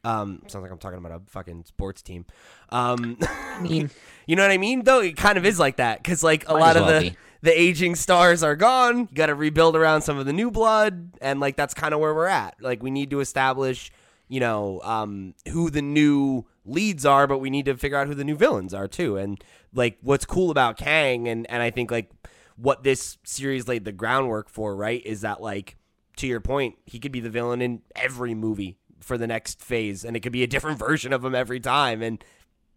Um, 0.04 0.42
sounds 0.46 0.62
like 0.62 0.72
I'm 0.72 0.78
talking 0.78 0.98
about 0.98 1.12
a 1.12 1.20
fucking 1.30 1.64
sports 1.66 2.02
team. 2.02 2.26
Um, 2.70 3.18
I 3.22 3.60
mean, 3.60 3.90
you 4.26 4.36
know 4.36 4.42
what 4.42 4.50
I 4.50 4.58
mean? 4.58 4.82
Though 4.84 5.00
it 5.00 5.16
kind 5.16 5.36
of 5.38 5.44
is 5.44 5.58
like 5.58 5.76
that 5.76 6.02
because 6.02 6.22
like 6.22 6.48
a 6.48 6.52
Might 6.52 6.60
lot 6.60 6.76
of 6.76 6.86
well 6.86 7.00
the 7.00 7.10
be. 7.10 7.16
The 7.42 7.60
aging 7.60 7.96
stars 7.96 8.42
are 8.42 8.56
gone. 8.56 9.00
You 9.00 9.14
got 9.14 9.26
to 9.26 9.34
rebuild 9.34 9.76
around 9.76 10.02
some 10.02 10.16
of 10.16 10.26
the 10.26 10.32
new 10.32 10.50
blood, 10.50 11.12
and 11.20 11.40
like 11.40 11.56
that's 11.56 11.74
kind 11.74 11.92
of 11.92 12.00
where 12.00 12.14
we're 12.14 12.26
at. 12.26 12.56
Like 12.60 12.82
we 12.82 12.90
need 12.90 13.10
to 13.10 13.20
establish, 13.20 13.90
you 14.28 14.40
know, 14.40 14.80
um, 14.82 15.34
who 15.50 15.68
the 15.68 15.82
new 15.82 16.46
leads 16.64 17.04
are, 17.04 17.26
but 17.26 17.38
we 17.38 17.50
need 17.50 17.64
to 17.66 17.76
figure 17.76 17.98
out 17.98 18.06
who 18.06 18.14
the 18.14 18.24
new 18.24 18.36
villains 18.36 18.72
are 18.72 18.86
too. 18.86 19.16
And 19.16 19.42
like 19.74 19.98
what's 20.02 20.24
cool 20.24 20.50
about 20.50 20.76
Kang, 20.76 21.28
and 21.28 21.50
and 21.50 21.62
I 21.62 21.70
think 21.70 21.90
like 21.90 22.10
what 22.56 22.84
this 22.84 23.18
series 23.24 23.66
laid 23.66 23.84
the 23.84 23.92
groundwork 23.92 24.48
for, 24.48 24.76
right, 24.76 25.04
is 25.04 25.22
that 25.22 25.40
like 25.40 25.76
to 26.16 26.28
your 26.28 26.40
point, 26.40 26.76
he 26.86 27.00
could 27.00 27.12
be 27.12 27.20
the 27.20 27.30
villain 27.30 27.60
in 27.60 27.82
every 27.96 28.34
movie 28.34 28.78
for 29.00 29.18
the 29.18 29.26
next 29.26 29.60
phase, 29.60 30.04
and 30.04 30.16
it 30.16 30.20
could 30.20 30.32
be 30.32 30.44
a 30.44 30.46
different 30.48 30.78
version 30.86 31.12
of 31.12 31.24
him 31.24 31.34
every 31.34 31.58
time, 31.58 32.02
and 32.02 32.22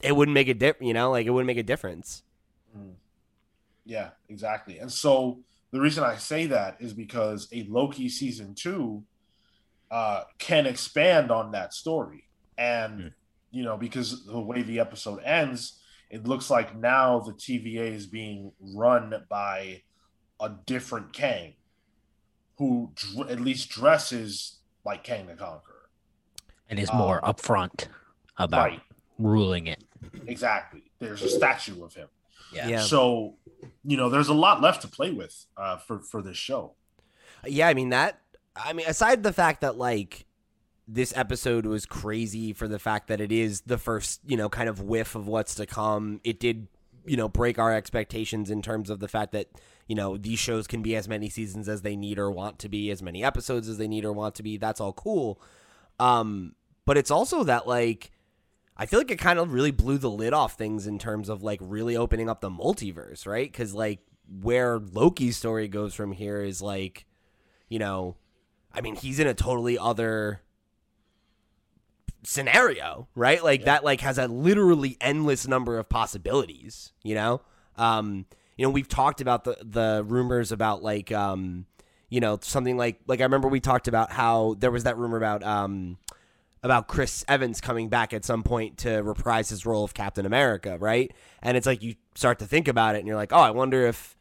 it 0.01 0.15
wouldn't 0.15 0.33
make 0.33 0.47
a 0.47 0.55
dip, 0.55 0.81
you 0.81 0.93
know, 0.93 1.11
like 1.11 1.27
it 1.27 1.29
wouldn't 1.29 1.47
make 1.47 1.57
a 1.57 1.63
difference. 1.63 2.23
Yeah, 3.85 4.09
exactly. 4.29 4.79
And 4.79 4.91
so 4.91 5.39
the 5.71 5.79
reason 5.79 6.03
I 6.03 6.15
say 6.17 6.47
that 6.47 6.77
is 6.79 6.93
because 6.93 7.47
a 7.53 7.63
Loki 7.63 8.09
season 8.09 8.55
two 8.55 9.03
uh, 9.91 10.23
can 10.39 10.65
expand 10.65 11.31
on 11.31 11.51
that 11.51 11.73
story. 11.73 12.27
And, 12.57 13.01
Hmm. 13.01 13.07
you 13.51 13.63
know, 13.63 13.77
because 13.77 14.25
the 14.25 14.39
way 14.39 14.63
the 14.63 14.79
episode 14.79 15.21
ends, 15.23 15.79
it 16.09 16.27
looks 16.27 16.49
like 16.49 16.75
now 16.75 17.19
the 17.19 17.33
TVA 17.33 17.93
is 17.93 18.07
being 18.07 18.51
run 18.59 19.13
by 19.29 19.83
a 20.39 20.49
different 20.65 21.13
Kang 21.13 21.53
who 22.57 22.91
dr- 22.95 23.29
at 23.29 23.39
least 23.39 23.69
dresses 23.69 24.59
like 24.83 25.03
Kang 25.03 25.27
the 25.27 25.35
Conqueror. 25.35 25.89
and 26.67 26.79
is 26.79 26.91
more 26.91 27.23
Um, 27.23 27.31
upfront 27.33 27.87
about 28.37 28.69
Right. 28.71 28.81
ruling 29.19 29.67
it. 29.67 29.83
Exactly. 30.25 30.91
There's 30.97 31.21
a 31.21 31.29
statue 31.29 31.83
of 31.83 31.93
him. 31.93 32.09
Yeah. 32.53 32.79
So, 32.79 33.35
you 33.83 33.97
know, 33.97 34.09
there's 34.09 34.29
a 34.29 34.33
lot 34.33 34.61
left 34.61 34.81
to 34.83 34.87
play 34.87 35.11
with 35.11 35.45
uh, 35.57 35.77
for, 35.77 35.99
for 35.99 36.21
this 36.21 36.37
show. 36.37 36.73
Yeah, 37.45 37.67
I 37.67 37.73
mean 37.73 37.89
that. 37.89 38.19
I 38.55 38.73
mean, 38.73 38.87
aside 38.87 39.23
the 39.23 39.33
fact 39.33 39.61
that 39.61 39.77
like 39.77 40.25
this 40.87 41.15
episode 41.15 41.65
was 41.65 41.85
crazy 41.85 42.53
for 42.53 42.67
the 42.67 42.79
fact 42.79 43.07
that 43.07 43.19
it 43.19 43.31
is 43.31 43.61
the 43.61 43.77
first, 43.77 44.21
you 44.25 44.37
know, 44.37 44.49
kind 44.49 44.69
of 44.69 44.81
whiff 44.81 45.15
of 45.15 45.27
what's 45.27 45.55
to 45.55 45.65
come. 45.65 46.21
It 46.23 46.39
did, 46.39 46.67
you 47.05 47.17
know, 47.17 47.27
break 47.27 47.59
our 47.59 47.73
expectations 47.73 48.49
in 48.49 48.61
terms 48.61 48.89
of 48.89 48.99
the 48.99 49.07
fact 49.07 49.31
that 49.33 49.47
you 49.87 49.95
know 49.95 50.17
these 50.17 50.39
shows 50.39 50.67
can 50.67 50.81
be 50.81 50.95
as 50.95 51.07
many 51.07 51.29
seasons 51.29 51.69
as 51.69 51.81
they 51.81 51.95
need 51.95 52.17
or 52.17 52.31
want 52.31 52.59
to 52.59 52.69
be, 52.69 52.91
as 52.91 53.01
many 53.01 53.23
episodes 53.23 53.67
as 53.67 53.77
they 53.77 53.87
need 53.87 54.05
or 54.05 54.13
want 54.13 54.35
to 54.35 54.43
be. 54.43 54.57
That's 54.57 54.79
all 54.79 54.93
cool. 54.93 55.41
Um, 55.99 56.53
but 56.85 56.97
it's 56.97 57.11
also 57.11 57.43
that 57.43 57.67
like 57.67 58.11
I 58.77 58.85
feel 58.85 58.99
like 58.99 59.11
it 59.11 59.19
kind 59.19 59.39
of 59.39 59.53
really 59.53 59.71
blew 59.71 59.97
the 59.97 60.09
lid 60.09 60.33
off 60.33 60.57
things 60.57 60.85
in 60.85 60.99
terms 60.99 61.29
of 61.29 61.41
like 61.41 61.59
really 61.61 61.95
opening 61.95 62.29
up 62.29 62.41
the 62.41 62.49
multiverse, 62.49 63.25
right? 63.25 63.49
Because 63.49 63.73
like 63.73 63.99
where 64.41 64.79
Loki's 64.79 65.37
story 65.37 65.67
goes 65.67 65.93
from 65.93 66.11
here 66.11 66.41
is 66.41 66.61
like, 66.61 67.05
you 67.69 67.79
know, 67.79 68.15
I 68.73 68.81
mean, 68.81 68.95
he's 68.95 69.19
in 69.19 69.27
a 69.27 69.33
totally 69.33 69.77
other 69.77 70.41
scenario, 72.23 73.07
right? 73.15 73.43
Like 73.43 73.61
yeah. 73.61 73.65
that 73.65 73.83
like 73.85 74.01
has 74.01 74.17
a 74.17 74.27
literally 74.27 74.97
endless 74.99 75.47
number 75.47 75.77
of 75.77 75.87
possibilities, 75.87 76.91
you 77.01 77.15
know? 77.15 77.41
Um, 77.77 78.25
you 78.57 78.65
know, 78.65 78.69
we've 78.69 78.87
talked 78.87 79.21
about 79.21 79.43
the 79.43 79.57
the 79.61 80.03
rumors 80.05 80.51
about 80.51 80.83
like 80.83 81.11
um, 81.11 81.65
you 82.09 82.19
know, 82.19 82.39
something 82.41 82.77
like 82.77 82.99
like 83.07 83.19
I 83.19 83.23
remember 83.23 83.47
we 83.47 83.59
talked 83.59 83.87
about 83.87 84.11
how 84.11 84.55
there 84.59 84.71
was 84.71 84.83
that 84.83 84.97
rumor 84.97 85.17
about 85.17 85.43
um 85.43 85.97
about 86.65 86.87
Chris 86.87 87.23
Evans 87.27 87.61
coming 87.61 87.89
back 87.89 88.11
at 88.11 88.25
some 88.25 88.41
point 88.41 88.79
to 88.79 88.97
reprise 88.97 89.49
his 89.49 89.65
role 89.67 89.83
of 89.83 89.93
Captain 89.93 90.25
America, 90.25 90.77
right? 90.79 91.13
And 91.43 91.55
it's 91.55 91.67
like 91.67 91.83
you 91.83 91.95
start 92.15 92.39
to 92.39 92.45
think 92.45 92.67
about 92.67 92.95
it 92.95 92.99
and 92.99 93.07
you're 93.07 93.15
like, 93.15 93.31
"Oh, 93.31 93.39
I 93.39 93.51
wonder 93.51 93.85
if 93.85 94.17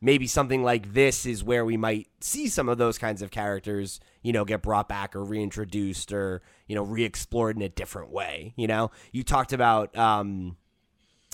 maybe 0.00 0.26
something 0.26 0.62
like 0.62 0.92
this 0.92 1.24
is 1.26 1.42
where 1.42 1.64
we 1.64 1.76
might 1.76 2.08
see 2.20 2.46
some 2.46 2.68
of 2.68 2.78
those 2.78 2.98
kinds 2.98 3.22
of 3.22 3.30
characters, 3.30 4.00
you 4.22 4.32
know, 4.32 4.44
get 4.44 4.62
brought 4.62 4.88
back 4.88 5.16
or 5.16 5.24
reintroduced 5.24 6.12
or, 6.12 6.42
you 6.66 6.74
know, 6.76 6.82
re-explored 6.82 7.56
in 7.56 7.62
a 7.62 7.68
different 7.68 8.12
way, 8.12 8.52
you 8.56 8.66
know? 8.66 8.90
You 9.10 9.22
talked 9.22 9.52
about 9.52 9.96
um 9.96 10.56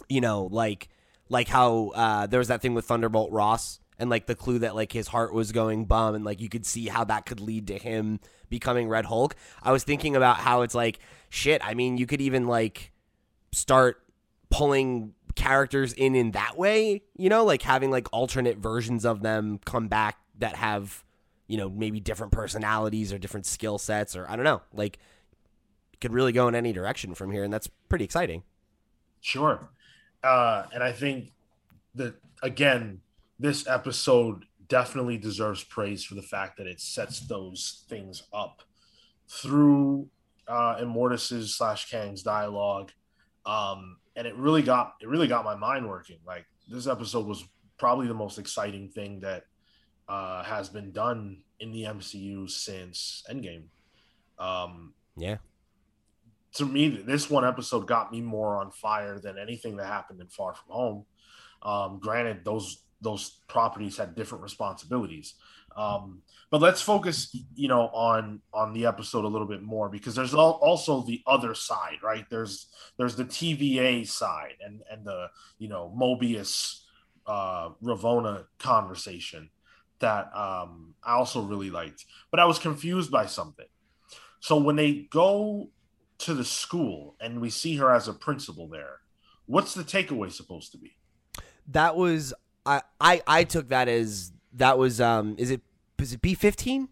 you 0.08 0.20
know, 0.20 0.48
like 0.50 0.88
like 1.28 1.48
how 1.48 1.88
uh 1.94 2.26
there 2.26 2.38
was 2.38 2.48
that 2.48 2.62
thing 2.62 2.74
with 2.74 2.84
Thunderbolt 2.86 3.32
Ross 3.32 3.80
and 3.98 4.10
like 4.10 4.26
the 4.26 4.34
clue 4.34 4.58
that 4.60 4.74
like 4.74 4.92
his 4.92 5.08
heart 5.08 5.32
was 5.32 5.52
going 5.52 5.84
bum 5.84 6.14
and 6.14 6.24
like 6.24 6.40
you 6.40 6.48
could 6.48 6.66
see 6.66 6.88
how 6.88 7.04
that 7.04 7.26
could 7.26 7.40
lead 7.40 7.66
to 7.68 7.78
him 7.78 8.20
becoming 8.48 8.88
Red 8.88 9.06
Hulk. 9.06 9.36
I 9.62 9.72
was 9.72 9.84
thinking 9.84 10.16
about 10.16 10.38
how 10.38 10.62
it's 10.62 10.74
like 10.74 10.98
shit, 11.28 11.60
I 11.64 11.74
mean, 11.74 11.96
you 11.96 12.06
could 12.06 12.20
even 12.20 12.46
like 12.46 12.92
start 13.52 14.02
pulling 14.50 15.14
characters 15.34 15.92
in 15.92 16.14
in 16.14 16.32
that 16.32 16.56
way, 16.56 17.02
you 17.16 17.28
know, 17.28 17.44
like 17.44 17.62
having 17.62 17.90
like 17.90 18.08
alternate 18.12 18.58
versions 18.58 19.04
of 19.04 19.22
them 19.22 19.58
come 19.64 19.88
back 19.88 20.18
that 20.38 20.56
have, 20.56 21.04
you 21.46 21.56
know, 21.56 21.68
maybe 21.68 22.00
different 22.00 22.32
personalities 22.32 23.12
or 23.12 23.18
different 23.18 23.46
skill 23.46 23.78
sets 23.78 24.16
or 24.16 24.28
I 24.28 24.36
don't 24.36 24.44
know, 24.44 24.62
like 24.72 24.98
could 26.00 26.12
really 26.12 26.32
go 26.32 26.48
in 26.48 26.54
any 26.54 26.72
direction 26.72 27.14
from 27.14 27.30
here 27.30 27.44
and 27.44 27.52
that's 27.52 27.68
pretty 27.88 28.04
exciting. 28.04 28.42
Sure. 29.20 29.68
Uh 30.22 30.64
and 30.72 30.82
I 30.82 30.92
think 30.92 31.32
that 31.94 32.14
again, 32.42 33.00
this 33.38 33.66
episode 33.66 34.44
definitely 34.68 35.18
deserves 35.18 35.62
praise 35.64 36.04
for 36.04 36.14
the 36.14 36.22
fact 36.22 36.56
that 36.56 36.66
it 36.66 36.80
sets 36.80 37.20
those 37.20 37.84
things 37.88 38.22
up 38.32 38.62
through 39.28 40.08
uh 40.48 40.76
Immortus's 40.80 41.54
slash 41.54 41.90
Kang's 41.90 42.22
dialogue. 42.22 42.92
Um 43.46 43.98
and 44.16 44.26
it 44.26 44.36
really 44.36 44.62
got 44.62 44.94
it 45.00 45.08
really 45.08 45.28
got 45.28 45.44
my 45.44 45.54
mind 45.54 45.88
working. 45.88 46.18
Like 46.26 46.46
this 46.68 46.86
episode 46.86 47.26
was 47.26 47.44
probably 47.78 48.06
the 48.06 48.14
most 48.14 48.38
exciting 48.38 48.88
thing 48.88 49.20
that 49.20 49.44
uh, 50.08 50.42
has 50.42 50.68
been 50.68 50.92
done 50.92 51.38
in 51.60 51.72
the 51.72 51.84
MCU 51.84 52.48
since 52.50 53.24
Endgame. 53.30 53.64
Um, 54.38 54.94
yeah. 55.16 55.36
To 56.54 56.66
me, 56.66 56.88
this 56.88 57.28
one 57.28 57.44
episode 57.44 57.86
got 57.86 58.12
me 58.12 58.20
more 58.20 58.56
on 58.56 58.70
fire 58.70 59.18
than 59.18 59.38
anything 59.38 59.76
that 59.76 59.86
happened 59.86 60.20
in 60.20 60.28
Far 60.28 60.54
From 60.54 60.72
Home. 60.72 61.04
Um, 61.62 61.98
granted, 61.98 62.44
those 62.44 62.83
those 63.00 63.40
properties 63.48 63.96
had 63.96 64.14
different 64.14 64.42
responsibilities. 64.42 65.34
Um, 65.76 66.22
but 66.50 66.60
let's 66.60 66.80
focus, 66.80 67.36
you 67.54 67.68
know, 67.68 67.88
on 67.88 68.40
on 68.52 68.72
the 68.72 68.86
episode 68.86 69.24
a 69.24 69.28
little 69.28 69.46
bit 69.46 69.62
more 69.62 69.88
because 69.88 70.14
there's 70.14 70.34
also 70.34 71.02
the 71.02 71.22
other 71.26 71.54
side, 71.54 71.98
right? 72.02 72.24
There's 72.30 72.68
there's 72.96 73.16
the 73.16 73.24
TVA 73.24 74.06
side 74.06 74.54
and 74.64 74.82
and 74.90 75.04
the 75.04 75.28
you 75.58 75.68
know 75.68 75.92
Mobius 75.98 76.82
uh, 77.26 77.70
Ravonna 77.82 78.44
conversation 78.58 79.50
that 79.98 80.34
um, 80.36 80.94
I 81.02 81.14
also 81.14 81.42
really 81.42 81.70
liked, 81.70 82.04
but 82.30 82.40
I 82.40 82.44
was 82.44 82.58
confused 82.58 83.10
by 83.10 83.26
something. 83.26 83.66
So 84.40 84.58
when 84.58 84.76
they 84.76 85.06
go 85.10 85.70
to 86.18 86.34
the 86.34 86.44
school 86.44 87.16
and 87.20 87.40
we 87.40 87.50
see 87.50 87.76
her 87.76 87.92
as 87.92 88.08
a 88.08 88.12
principal 88.12 88.68
there, 88.68 89.00
what's 89.46 89.74
the 89.74 89.82
takeaway 89.82 90.30
supposed 90.30 90.72
to 90.72 90.78
be? 90.78 90.96
That 91.68 91.96
was 91.96 92.34
I 92.66 92.82
I, 93.00 93.22
I 93.26 93.44
took 93.44 93.68
that 93.68 93.88
as 93.88 94.32
that 94.54 94.78
was 94.78 95.00
um 95.00 95.34
is 95.38 95.50
it 95.50 95.60
is 95.98 96.12
it 96.12 96.22
B 96.22 96.34
fifteen? 96.34 96.88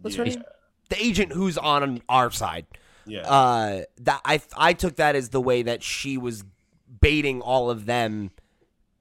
What's 0.00 0.16
yeah. 0.16 0.24
her 0.24 0.30
name? 0.30 0.42
The 0.90 1.02
agent 1.02 1.32
who's 1.32 1.56
on 1.56 2.02
our 2.08 2.30
side. 2.30 2.66
Yeah. 3.06 3.22
Uh, 3.22 3.82
that 4.00 4.20
I 4.24 4.40
I 4.56 4.72
took 4.72 4.96
that 4.96 5.16
as 5.16 5.30
the 5.30 5.40
way 5.40 5.62
that 5.62 5.82
she 5.82 6.16
was 6.18 6.44
baiting 7.00 7.40
all 7.40 7.70
of 7.70 7.86
them 7.86 8.30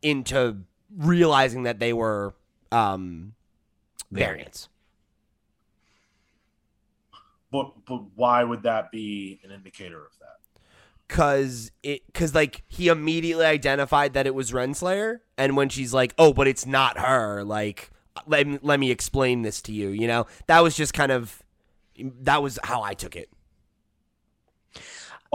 into 0.02 0.64
realizing 0.98 1.64
that 1.64 1.80
they 1.80 1.94
were 1.94 2.34
um 2.72 3.34
variants. 4.12 4.70
But 7.52 7.86
but 7.86 8.04
why 8.16 8.44
would 8.44 8.64
that 8.64 8.92
be 8.92 9.40
an 9.44 9.52
indicator 9.52 10.00
of 10.00 10.12
that? 10.20 10.43
Cause 11.14 11.72
it 11.84 12.02
cause 12.16 12.34
like 12.34 12.64
he 12.68 12.88
immediately 12.88 13.46
identified 13.46 14.14
that 14.14 14.26
it 14.26 14.34
was 14.34 14.52
Renslayer, 14.52 15.20
and 15.38 15.56
when 15.56 15.70
she's 15.70 15.94
like, 15.94 16.12
Oh, 16.18 16.34
but 16.34 16.48
it's 16.48 16.66
not 16.66 16.98
her, 16.98 17.44
like 17.44 17.92
let 18.26 18.64
let 18.64 18.80
me 18.80 18.90
explain 18.90 19.44
this 19.44 19.62
to 19.64 19.72
you. 19.72 19.90
You 19.90 20.08
know, 20.08 20.26
that 20.48 20.62
was 20.62 20.76
just 20.76 20.96
kind 20.96 21.12
of 21.12 21.44
that 22.22 22.42
was 22.42 22.58
how 22.64 22.82
I 22.82 22.96
took 22.96 23.16
it. 23.16 23.30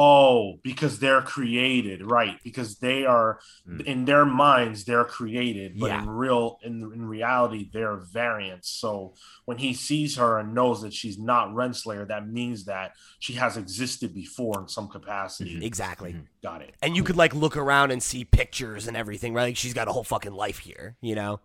Oh, 0.00 0.60
because 0.62 1.00
they're 1.00 1.22
created, 1.22 2.08
right? 2.08 2.38
Because 2.44 2.78
they 2.78 3.04
are 3.04 3.40
mm. 3.68 3.84
in 3.84 4.04
their 4.04 4.24
minds 4.24 4.84
they're 4.84 5.04
created, 5.04 5.76
but 5.76 5.88
yeah. 5.88 6.02
in 6.04 6.08
real 6.08 6.60
in 6.62 6.82
in 6.94 7.04
reality 7.04 7.68
they're 7.72 7.96
variants. 7.96 8.70
So 8.70 9.14
when 9.44 9.58
he 9.58 9.74
sees 9.74 10.14
her 10.14 10.38
and 10.38 10.54
knows 10.54 10.82
that 10.82 10.94
she's 10.94 11.18
not 11.18 11.48
Renslayer, 11.48 12.06
that 12.06 12.28
means 12.28 12.66
that 12.66 12.92
she 13.18 13.32
has 13.32 13.56
existed 13.56 14.14
before 14.14 14.60
in 14.60 14.68
some 14.68 14.86
capacity. 14.86 15.54
Mm-hmm. 15.54 15.64
Exactly. 15.64 16.12
Mm-hmm. 16.12 16.22
Got 16.44 16.62
it. 16.62 16.76
And 16.80 16.94
you 16.94 17.02
could 17.02 17.16
like 17.16 17.34
look 17.34 17.56
around 17.56 17.90
and 17.90 18.00
see 18.00 18.24
pictures 18.24 18.86
and 18.86 18.96
everything, 18.96 19.34
right? 19.34 19.46
Like 19.46 19.56
she's 19.56 19.74
got 19.74 19.88
a 19.88 19.92
whole 19.92 20.04
fucking 20.04 20.32
life 20.32 20.58
here, 20.58 20.94
you 21.00 21.16
know? 21.16 21.40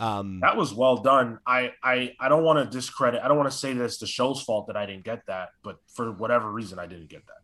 Um, 0.00 0.40
that 0.40 0.56
was 0.56 0.74
well 0.74 0.96
done. 0.96 1.38
I 1.46 1.74
I 1.80 2.16
I 2.18 2.28
don't 2.28 2.42
want 2.42 2.58
to 2.58 2.76
discredit. 2.76 3.22
I 3.22 3.28
don't 3.28 3.36
want 3.36 3.52
to 3.52 3.56
say 3.56 3.72
that 3.72 3.84
it's 3.84 3.98
the 3.98 4.08
show's 4.08 4.42
fault 4.42 4.66
that 4.66 4.76
I 4.76 4.86
didn't 4.86 5.04
get 5.04 5.24
that, 5.26 5.50
but 5.62 5.76
for 5.86 6.10
whatever 6.10 6.50
reason, 6.50 6.80
I 6.80 6.86
didn't 6.86 7.08
get 7.08 7.24
that. 7.26 7.43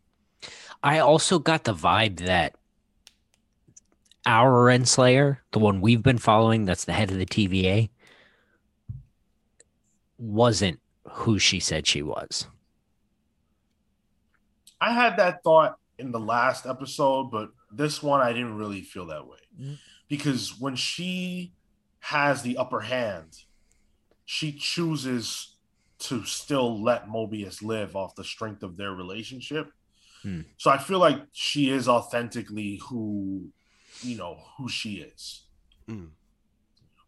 I 0.82 0.98
also 0.98 1.38
got 1.38 1.64
the 1.64 1.74
vibe 1.74 2.20
that 2.20 2.54
our 4.26 4.50
Renslayer, 4.50 5.38
the 5.52 5.58
one 5.58 5.80
we've 5.80 6.02
been 6.02 6.18
following, 6.18 6.64
that's 6.64 6.84
the 6.84 6.92
head 6.92 7.10
of 7.10 7.18
the 7.18 7.26
TVA, 7.26 7.90
wasn't 10.18 10.80
who 11.08 11.38
she 11.38 11.60
said 11.60 11.86
she 11.86 12.02
was. 12.02 12.46
I 14.80 14.92
had 14.92 15.16
that 15.18 15.42
thought 15.42 15.78
in 15.98 16.12
the 16.12 16.20
last 16.20 16.66
episode, 16.66 17.30
but 17.30 17.50
this 17.70 18.02
one 18.02 18.20
I 18.20 18.32
didn't 18.32 18.56
really 18.56 18.80
feel 18.82 19.06
that 19.06 19.26
way 19.26 19.38
mm-hmm. 19.60 19.74
because 20.08 20.58
when 20.58 20.76
she 20.76 21.52
has 22.00 22.42
the 22.42 22.56
upper 22.56 22.80
hand, 22.80 23.36
she 24.24 24.52
chooses 24.52 25.56
to 25.98 26.24
still 26.24 26.82
let 26.82 27.08
Mobius 27.08 27.62
live 27.62 27.94
off 27.94 28.14
the 28.14 28.24
strength 28.24 28.62
of 28.62 28.76
their 28.76 28.92
relationship. 28.92 29.70
Hmm. 30.22 30.40
So 30.56 30.70
I 30.70 30.78
feel 30.78 30.98
like 30.98 31.18
she 31.32 31.70
is 31.70 31.88
authentically 31.88 32.80
who, 32.88 33.48
you 34.02 34.16
know, 34.16 34.38
who 34.56 34.68
she 34.68 34.96
is. 34.96 35.42
Hmm. 35.86 36.06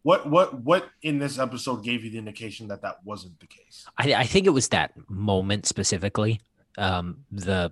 What 0.03 0.29
what 0.29 0.61
what 0.61 0.89
in 1.01 1.19
this 1.19 1.39
episode 1.39 1.83
gave 1.83 2.03
you 2.03 2.11
the 2.11 2.17
indication 2.17 2.67
that 2.67 2.81
that 2.81 2.97
wasn't 3.05 3.39
the 3.39 3.47
case? 3.47 3.85
I, 3.97 4.13
I 4.15 4.23
think 4.25 4.45
it 4.45 4.49
was 4.49 4.67
that 4.69 4.91
moment 5.09 5.65
specifically, 5.65 6.41
um, 6.77 7.23
the 7.31 7.71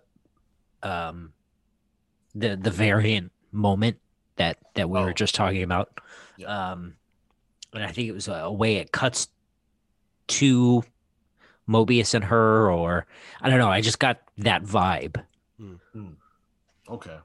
um, 0.81 1.33
the 2.33 2.55
the 2.55 2.71
variant 2.71 3.33
moment 3.51 3.97
that 4.37 4.57
that 4.75 4.89
we 4.89 4.99
oh. 4.99 5.05
were 5.05 5.13
just 5.13 5.35
talking 5.35 5.63
about. 5.63 5.99
Yeah. 6.37 6.71
Um, 6.71 6.95
and 7.73 7.83
I 7.83 7.91
think 7.91 8.07
it 8.07 8.13
was 8.13 8.27
a 8.29 8.51
way 8.51 8.77
it 8.77 8.91
cuts 8.91 9.27
to 10.27 10.83
Mobius 11.67 12.13
and 12.13 12.23
her, 12.25 12.71
or 12.71 13.05
I 13.41 13.49
don't 13.49 13.59
know. 13.59 13.69
I 13.69 13.81
just 13.81 13.99
got 13.99 14.19
that 14.37 14.63
vibe. 14.63 15.21
Mm-hmm. 15.61 16.07
Okay. 16.89 17.17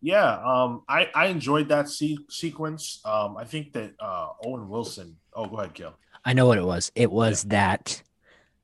Yeah, 0.00 0.38
um, 0.44 0.82
I 0.88 1.08
I 1.14 1.26
enjoyed 1.26 1.68
that 1.68 1.88
se- 1.88 2.18
sequence. 2.28 3.00
Um, 3.04 3.36
I 3.36 3.44
think 3.44 3.72
that 3.72 3.94
uh, 3.98 4.28
Owen 4.44 4.68
Wilson. 4.68 5.16
Oh, 5.34 5.46
go 5.46 5.58
ahead, 5.58 5.74
Gil. 5.74 5.94
I 6.24 6.32
know 6.32 6.46
what 6.46 6.58
it 6.58 6.64
was. 6.64 6.92
It 6.94 7.10
was 7.10 7.44
yeah. 7.44 7.48
that 7.50 8.02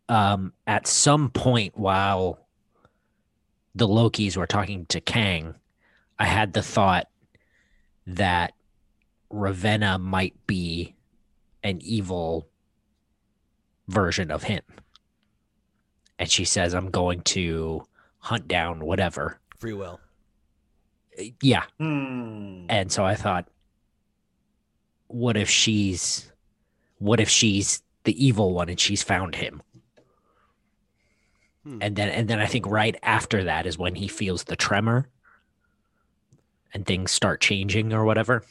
um, 0.09 0.53
at 0.67 0.87
some 0.87 1.31
point 1.31 1.77
while 1.77 2.47
the 3.75 3.89
Lokis 3.89 4.37
were 4.37 4.47
talking 4.47 4.87
to 4.87 5.01
Kang, 5.01 5.57
I 6.19 6.27
had 6.27 6.53
the 6.53 6.63
thought 6.63 7.09
that 8.07 8.53
Ravonna 9.33 10.01
might 10.01 10.35
be 10.47 10.95
an 11.65 11.81
evil 11.83 12.47
version 13.89 14.31
of 14.31 14.45
him. 14.45 14.63
And 16.19 16.31
she 16.31 16.45
says, 16.45 16.75
I'm 16.75 16.91
going 16.91 17.23
to 17.23 17.87
hunt 18.25 18.49
down 18.49 18.85
whatever. 18.85 19.39
Free 19.59 19.75
will. 19.75 20.01
Yeah. 21.43 21.65
Hmm. 21.79 22.65
And 22.71 22.91
so 22.91 23.05
I 23.05 23.15
thought, 23.15 23.49
what 25.09 25.37
if 25.37 25.51
she's, 25.51 26.33
what 26.99 27.21
if 27.21 27.29
she's 27.29 27.83
the 28.05 28.27
evil 28.27 28.55
one 28.55 28.71
and 28.71 28.81
she's 28.81 29.03
found 29.03 29.35
him? 29.35 29.63
Hmm. 31.65 31.79
And 31.83 31.97
then, 31.97 32.09
and 32.09 32.27
then 32.29 32.41
I 32.41 32.47
think 32.47 32.67
right 32.67 32.97
after 33.03 33.45
that 33.45 33.67
is 33.67 33.77
when 33.77 33.95
he 33.95 34.09
feels 34.09 34.45
the 34.45 34.57
tremor, 34.57 35.09
and 36.73 36.85
things 36.85 37.13
start 37.13 37.41
changing 37.41 37.93
or 37.93 38.05
whatever. 38.05 38.43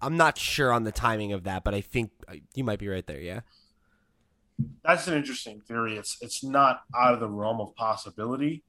I'm 0.00 0.16
not 0.16 0.38
sure 0.38 0.72
on 0.72 0.84
the 0.84 0.92
timing 0.92 1.32
of 1.32 1.44
that, 1.44 1.64
but 1.64 1.74
I 1.74 1.80
think 1.80 2.12
uh, 2.28 2.34
you 2.54 2.62
might 2.62 2.78
be 2.78 2.86
right 2.86 3.04
there. 3.04 3.20
Yeah. 3.20 3.40
That's 4.84 5.06
an 5.08 5.14
interesting 5.14 5.60
theory. 5.60 5.96
It's 5.96 6.16
it's 6.20 6.42
not 6.42 6.82
out 6.96 7.14
of 7.14 7.20
the 7.20 7.28
realm 7.28 7.60
of 7.60 7.74
possibility. 7.76 8.64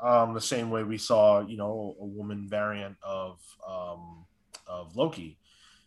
Um, 0.00 0.32
the 0.34 0.40
same 0.40 0.70
way 0.70 0.84
we 0.84 0.98
saw, 0.98 1.40
you 1.40 1.56
know, 1.56 1.96
a 2.00 2.04
woman 2.04 2.48
variant 2.48 2.96
of 3.02 3.40
um, 3.66 4.24
of 4.66 4.96
Loki. 4.96 5.38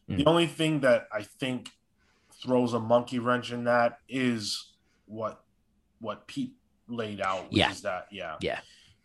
The 0.08 0.24
Mm. 0.24 0.28
only 0.28 0.48
thing 0.48 0.82
that 0.82 1.08
I 1.14 1.24
think 1.24 1.70
throws 2.44 2.74
a 2.74 2.80
monkey 2.80 3.20
wrench 3.20 3.52
in 3.52 3.64
that 3.66 4.00
is 4.10 4.74
what 5.06 5.44
what 6.00 6.28
Pete 6.28 6.54
laid 6.88 7.22
out, 7.22 7.46
which 7.50 7.58
Yeah. 7.60 7.72
is 7.72 7.82
that 7.84 8.08
yeah. 8.12 8.36
Yeah. 8.42 8.60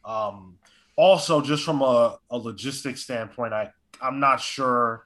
Um, 0.05 0.59
also, 0.97 1.41
just 1.41 1.63
from 1.65 1.83
a, 1.83 2.19
a 2.31 2.39
logistics 2.39 3.03
standpoint, 3.03 3.53
I 3.53 3.71
I'm 4.03 4.21
not 4.21 4.41
sure 4.41 5.06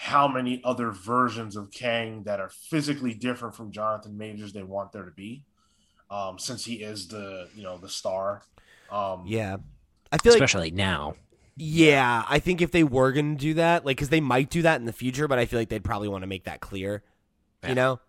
how 0.00 0.28
many 0.28 0.62
other 0.64 0.92
versions 0.92 1.56
of 1.56 1.72
Kang 1.72 2.22
that 2.22 2.38
are 2.38 2.48
physically 2.48 3.12
different 3.14 3.56
from 3.56 3.72
Jonathan 3.72 4.16
Majors 4.16 4.52
they 4.52 4.62
want 4.62 4.92
there 4.92 5.04
to 5.04 5.10
be, 5.10 5.44
um, 6.08 6.38
since 6.38 6.64
he 6.64 6.76
is 6.76 7.08
the 7.08 7.48
you 7.54 7.64
know 7.64 7.78
the 7.78 7.88
star. 7.88 8.42
Um, 8.90 9.24
Yeah. 9.26 9.56
I 10.10 10.16
feel 10.16 10.32
like 10.32 10.40
Especially 10.40 10.70
now. 10.70 11.16
Yeah, 11.56 12.24
I 12.28 12.38
think 12.38 12.62
if 12.62 12.70
they 12.70 12.84
were 12.84 13.10
going 13.12 13.36
to 13.36 13.40
do 13.40 13.54
that, 13.54 13.84
like, 13.84 13.96
because 13.96 14.08
they 14.08 14.20
might 14.20 14.48
do 14.48 14.62
that 14.62 14.80
in 14.80 14.86
the 14.86 14.92
future, 14.92 15.26
but 15.26 15.38
I 15.38 15.44
feel 15.44 15.58
like 15.58 15.68
they'd 15.68 15.84
probably 15.84 16.08
want 16.08 16.22
to 16.22 16.28
make 16.28 16.44
that 16.44 16.60
clear. 16.60 17.02
Yeah. 17.62 17.68
You 17.68 17.74
know? 17.74 18.00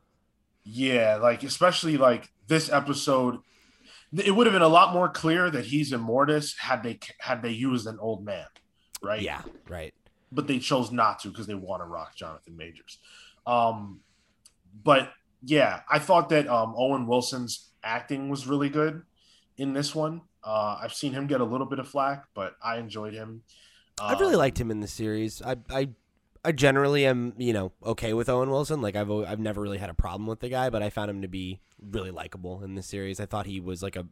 Yeah, 0.63 1.17
like 1.19 1.41
especially 1.43 1.97
like 1.97 2.29
this 2.47 2.71
episode, 2.71 3.39
it 4.15 4.31
would 4.31 4.45
have 4.45 4.53
been 4.53 4.61
a 4.61 4.67
lot 4.67 4.93
more 4.93 5.09
clear 5.09 5.49
that 5.49 5.65
he's 5.65 5.91
Immortus 5.91 6.57
had 6.59 6.83
they 6.83 6.99
had 7.19 7.41
they 7.41 7.49
used 7.49 7.87
an 7.87 7.97
old 7.99 8.23
man, 8.23 8.45
right? 9.01 9.21
Yeah, 9.21 9.41
right. 9.67 9.93
But 10.31 10.47
they 10.47 10.59
chose 10.59 10.91
not 10.91 11.19
to 11.19 11.29
because 11.29 11.47
they 11.47 11.55
want 11.55 11.81
to 11.81 11.85
rock 11.85 12.15
Jonathan 12.15 12.55
Majors. 12.57 12.99
Um, 13.45 14.01
but 14.83 15.11
yeah, 15.41 15.81
I 15.89 15.99
thought 15.99 16.29
that 16.29 16.47
um, 16.47 16.73
Owen 16.77 17.07
Wilson's 17.07 17.69
acting 17.83 18.29
was 18.29 18.45
really 18.47 18.69
good 18.69 19.03
in 19.57 19.73
this 19.73 19.95
one. 19.95 20.21
Uh, 20.43 20.79
I've 20.81 20.93
seen 20.93 21.13
him 21.13 21.27
get 21.27 21.41
a 21.41 21.45
little 21.45 21.67
bit 21.67 21.79
of 21.79 21.87
flack, 21.87 22.25
but 22.33 22.55
I 22.63 22.77
enjoyed 22.77 23.13
him. 23.13 23.43
I 23.99 24.13
really 24.13 24.33
Um, 24.33 24.39
liked 24.39 24.59
him 24.59 24.71
in 24.71 24.79
the 24.79 24.87
series. 24.87 25.41
I, 25.41 25.57
I, 25.69 25.89
I 26.45 26.51
generally 26.53 27.05
am, 27.05 27.33
you 27.37 27.51
know, 27.51 27.73
okay 27.83 28.13
with 28.13 28.29
Owen 28.29 28.49
Wilson. 28.49 28.81
Like 28.81 28.95
I've, 28.95 29.11
I've 29.11 29.39
never 29.39 29.61
really 29.61 29.77
had 29.77 29.89
a 29.89 29.93
problem 29.93 30.27
with 30.27 30.39
the 30.39 30.49
guy, 30.49 30.69
but 30.69 30.81
I 30.81 30.89
found 30.89 31.09
him 31.09 31.21
to 31.21 31.27
be 31.27 31.59
really 31.81 32.11
likable 32.11 32.63
in 32.63 32.75
the 32.75 32.83
series. 32.83 33.19
I 33.19 33.25
thought 33.25 33.45
he 33.45 33.59
was 33.59 33.83
like 33.83 33.95
a, 33.95 34.05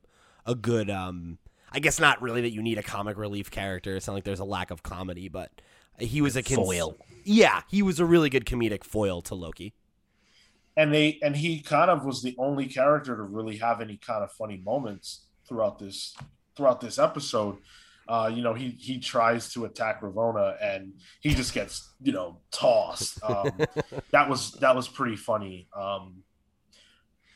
a 0.45 0.55
good. 0.55 0.89
Um, 0.89 1.37
I 1.71 1.79
guess 1.79 1.99
not 1.99 2.21
really 2.21 2.41
that 2.41 2.51
you 2.51 2.61
need 2.61 2.77
a 2.77 2.83
comic 2.83 3.17
relief 3.17 3.51
character. 3.51 3.95
It's 3.95 4.07
not 4.07 4.13
like 4.13 4.23
there's 4.23 4.39
a 4.39 4.45
lack 4.45 4.71
of 4.71 4.83
comedy, 4.83 5.27
but 5.27 5.51
he 5.99 6.21
was 6.21 6.35
a 6.35 6.43
cons- 6.43 6.59
Foil. 6.59 6.97
Yeah, 7.23 7.61
he 7.69 7.81
was 7.81 7.99
a 7.99 8.05
really 8.05 8.29
good 8.29 8.45
comedic 8.45 8.83
foil 8.83 9.21
to 9.23 9.35
Loki. 9.35 9.73
and 10.77 10.93
they 10.93 11.19
and 11.21 11.35
he 11.35 11.59
kind 11.61 11.89
of 11.89 12.05
was 12.05 12.21
the 12.21 12.35
only 12.37 12.67
character 12.67 13.15
to 13.15 13.23
really 13.23 13.57
have 13.57 13.81
any 13.81 13.97
kind 13.97 14.23
of 14.23 14.31
funny 14.31 14.57
moments 14.63 15.25
throughout 15.47 15.79
this 15.79 16.15
throughout 16.55 16.79
this 16.81 16.97
episode. 16.99 17.57
Uh, 18.07 18.31
you 18.33 18.41
know, 18.41 18.53
he 18.53 18.69
he 18.79 18.99
tries 18.99 19.51
to 19.53 19.65
attack 19.65 20.01
Ravonna 20.01 20.55
and 20.61 20.93
he 21.19 21.33
just 21.33 21.53
gets 21.53 21.93
you 22.01 22.13
know 22.13 22.39
tossed. 22.51 23.19
Um, 23.23 23.51
that 24.11 24.29
was 24.29 24.53
that 24.61 24.75
was 24.75 24.87
pretty 24.87 25.17
funny. 25.17 25.67
Um, 25.75 26.23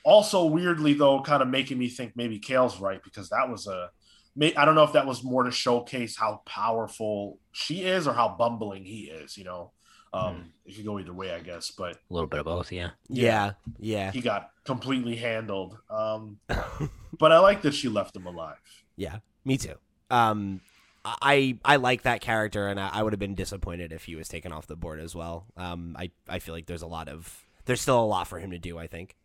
also, 0.05 0.45
weirdly 0.45 0.93
though, 0.93 1.21
kind 1.21 1.41
of 1.43 1.49
making 1.49 1.77
me 1.77 1.89
think 1.89 2.13
maybe 2.15 2.39
Cale's 2.39 2.79
right 2.79 3.03
because 3.03 3.29
that 3.29 3.49
was 3.49 3.67
a. 3.67 3.89
may- 4.35 4.55
I 4.55 4.65
don't 4.65 4.75
know 4.75 4.83
if 4.83 4.93
that 4.93 5.05
was 5.05 5.23
more 5.23 5.43
to 5.43 5.51
showcase 5.51 6.15
how 6.17 6.41
powerful 6.45 7.39
she 7.51 7.83
is 7.83 8.07
or 8.07 8.13
how 8.13 8.29
bumbling 8.37 8.83
he 8.85 9.01
is. 9.03 9.37
You 9.37 9.43
know, 9.45 9.71
um, 10.13 10.51
it 10.65 10.75
could 10.75 10.85
go 10.85 10.99
either 10.99 11.13
way, 11.13 11.33
I 11.33 11.39
guess. 11.39 11.71
But 11.71 11.95
A 11.95 12.13
little 12.13 12.27
bit 12.27 12.39
of 12.39 12.45
both, 12.45 12.71
yeah. 12.71 12.91
Yeah, 13.09 13.53
yeah, 13.79 14.11
he 14.11 14.21
got 14.21 14.51
completely 14.65 15.15
handled. 15.15 15.77
Um, 15.89 16.39
but 17.17 17.31
I 17.31 17.39
like 17.39 17.61
that 17.63 17.73
she 17.73 17.89
left 17.89 18.15
him 18.15 18.25
alive. 18.25 18.57
yeah. 18.95 19.17
Me 19.43 19.57
too. 19.57 19.73
Um, 20.11 20.61
I 21.03 21.57
I 21.65 21.77
like 21.77 22.03
that 22.03 22.21
character, 22.21 22.67
and 22.67 22.79
I, 22.79 22.89
I 22.93 23.01
would 23.03 23.11
have 23.11 23.19
been 23.19 23.33
disappointed 23.33 23.91
if 23.91 24.03
he 24.03 24.15
was 24.15 24.27
taken 24.27 24.51
off 24.51 24.67
the 24.67 24.75
board 24.75 24.99
as 24.99 25.15
well. 25.15 25.47
Um, 25.57 25.95
I 25.97 26.11
I 26.29 26.37
feel 26.37 26.53
like 26.53 26.67
there's 26.67 26.83
a 26.83 26.87
lot 26.87 27.09
of 27.09 27.47
there's 27.65 27.81
still 27.81 27.99
a 27.99 28.05
lot 28.05 28.27
for 28.27 28.37
him 28.39 28.51
to 28.51 28.59
do. 28.59 28.77
I 28.77 28.85
think, 28.85 29.15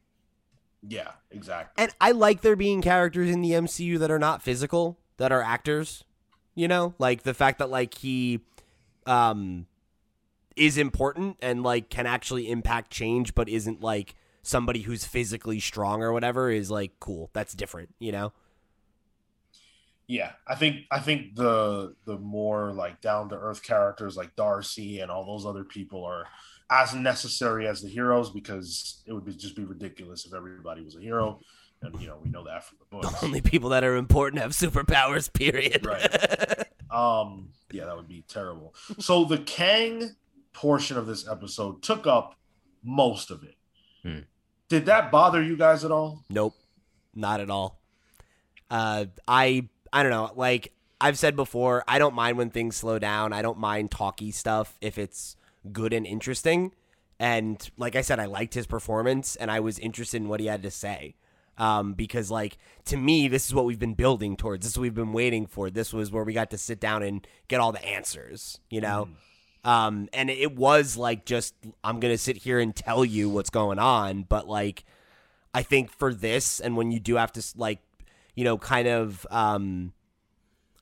Yeah, 0.82 1.12
exactly. 1.30 1.82
and 1.82 1.94
I 2.00 2.12
like 2.12 2.42
there 2.42 2.56
being 2.56 2.82
characters 2.82 3.30
in 3.30 3.42
the 3.42 3.52
MCU 3.52 3.98
that 3.98 4.10
are 4.10 4.18
not 4.18 4.42
physical, 4.42 4.98
that 5.16 5.32
are 5.32 5.42
actors. 5.42 6.04
You 6.54 6.68
know, 6.68 6.94
like 6.98 7.22
the 7.22 7.34
fact 7.34 7.58
that 7.58 7.70
like 7.70 7.98
he, 7.98 8.40
um, 9.06 9.66
is 10.56 10.78
important 10.78 11.36
and 11.42 11.62
like 11.62 11.90
can 11.90 12.06
actually 12.06 12.50
impact 12.50 12.90
change, 12.90 13.34
but 13.34 13.48
isn't 13.48 13.82
like 13.82 14.14
somebody 14.42 14.82
who's 14.82 15.04
physically 15.04 15.60
strong 15.60 16.02
or 16.02 16.12
whatever 16.12 16.50
is 16.50 16.70
like 16.70 16.92
cool. 16.98 17.30
That's 17.32 17.52
different. 17.52 17.94
You 17.98 18.12
know. 18.12 18.32
Yeah, 20.08 20.32
I 20.46 20.54
think 20.54 20.82
I 20.90 21.00
think 21.00 21.34
the 21.34 21.94
the 22.04 22.16
more 22.16 22.72
like 22.72 23.00
down 23.00 23.28
to 23.30 23.36
earth 23.36 23.62
characters 23.62 24.16
like 24.16 24.36
Darcy 24.36 25.00
and 25.00 25.10
all 25.10 25.26
those 25.26 25.44
other 25.44 25.64
people 25.64 26.04
are 26.04 26.26
as 26.70 26.94
necessary 26.94 27.66
as 27.66 27.82
the 27.82 27.88
heroes 27.88 28.30
because 28.30 29.02
it 29.06 29.12
would 29.12 29.24
be 29.24 29.32
just 29.34 29.56
be 29.56 29.64
ridiculous 29.64 30.26
if 30.26 30.34
everybody 30.34 30.82
was 30.82 30.96
a 30.96 31.00
hero, 31.00 31.40
and 31.82 32.00
you 32.00 32.08
know 32.08 32.18
we 32.22 32.30
know 32.30 32.44
that 32.44 32.64
from 32.64 32.78
the 32.78 32.86
books. 32.96 33.22
Only 33.22 33.40
people 33.40 33.70
that 33.70 33.84
are 33.84 33.96
important 33.96 34.42
have 34.42 34.52
superpowers. 34.52 35.32
Period. 35.32 35.84
Right. 35.86 36.64
Um, 36.88 37.50
yeah, 37.72 37.84
that 37.86 37.96
would 37.96 38.08
be 38.08 38.24
terrible. 38.28 38.74
So 39.00 39.24
the 39.24 39.38
Kang 39.38 40.14
portion 40.52 40.96
of 40.96 41.06
this 41.06 41.28
episode 41.28 41.82
took 41.82 42.06
up 42.06 42.36
most 42.82 43.30
of 43.30 43.42
it. 43.42 43.56
Hmm. 44.02 44.20
Did 44.68 44.86
that 44.86 45.10
bother 45.10 45.42
you 45.42 45.56
guys 45.56 45.84
at 45.84 45.90
all? 45.90 46.22
nope, 46.30 46.54
not 47.14 47.40
at 47.40 47.50
all. 47.50 47.80
Uh, 48.70 49.06
I 49.28 49.68
I 49.92 50.02
don't 50.02 50.12
know. 50.12 50.30
Like 50.36 50.72
I've 51.00 51.18
said 51.18 51.36
before, 51.36 51.84
I 51.86 51.98
don't 51.98 52.14
mind 52.14 52.38
when 52.38 52.50
things 52.50 52.76
slow 52.76 52.98
down. 52.98 53.32
I 53.32 53.42
don't 53.42 53.58
mind 53.58 53.90
talky 53.90 54.30
stuff 54.30 54.78
if 54.80 54.96
it's 54.96 55.36
good 55.72 55.92
and 55.92 56.06
interesting. 56.06 56.72
And 57.18 57.70
like 57.76 57.96
I 57.96 58.02
said, 58.02 58.20
I 58.20 58.26
liked 58.26 58.54
his 58.54 58.66
performance, 58.66 59.36
and 59.36 59.50
I 59.50 59.60
was 59.60 59.78
interested 59.78 60.18
in 60.18 60.28
what 60.28 60.40
he 60.40 60.46
had 60.46 60.62
to 60.62 60.70
say. 60.70 61.16
Um, 61.58 61.94
because 61.94 62.30
like 62.30 62.58
to 62.84 62.98
me, 62.98 63.28
this 63.28 63.46
is 63.46 63.54
what 63.54 63.64
we've 63.64 63.78
been 63.78 63.94
building 63.94 64.36
towards. 64.36 64.64
This 64.64 64.72
is 64.72 64.78
what 64.78 64.82
we've 64.82 64.94
been 64.94 65.14
waiting 65.14 65.46
for. 65.46 65.70
This 65.70 65.92
was 65.92 66.12
where 66.12 66.22
we 66.22 66.34
got 66.34 66.50
to 66.50 66.58
sit 66.58 66.78
down 66.78 67.02
and 67.02 67.26
get 67.48 67.60
all 67.60 67.72
the 67.72 67.84
answers. 67.84 68.60
You 68.70 68.82
know. 68.82 69.08
Um, 69.64 70.08
and 70.12 70.30
it 70.30 70.54
was 70.54 70.96
like 70.96 71.24
just 71.24 71.54
I'm 71.82 71.98
gonna 71.98 72.18
sit 72.18 72.36
here 72.36 72.60
and 72.60 72.74
tell 72.74 73.04
you 73.04 73.28
what's 73.28 73.50
going 73.50 73.80
on, 73.80 74.22
but 74.22 74.46
like 74.46 74.84
I 75.52 75.62
think 75.62 75.90
for 75.90 76.14
this 76.14 76.60
and 76.60 76.76
when 76.76 76.92
you 76.92 77.00
do 77.00 77.16
have 77.16 77.32
to 77.32 77.42
like 77.56 77.80
you 78.36 78.44
know 78.44 78.58
kind 78.58 78.86
of 78.86 79.26
um 79.30 79.92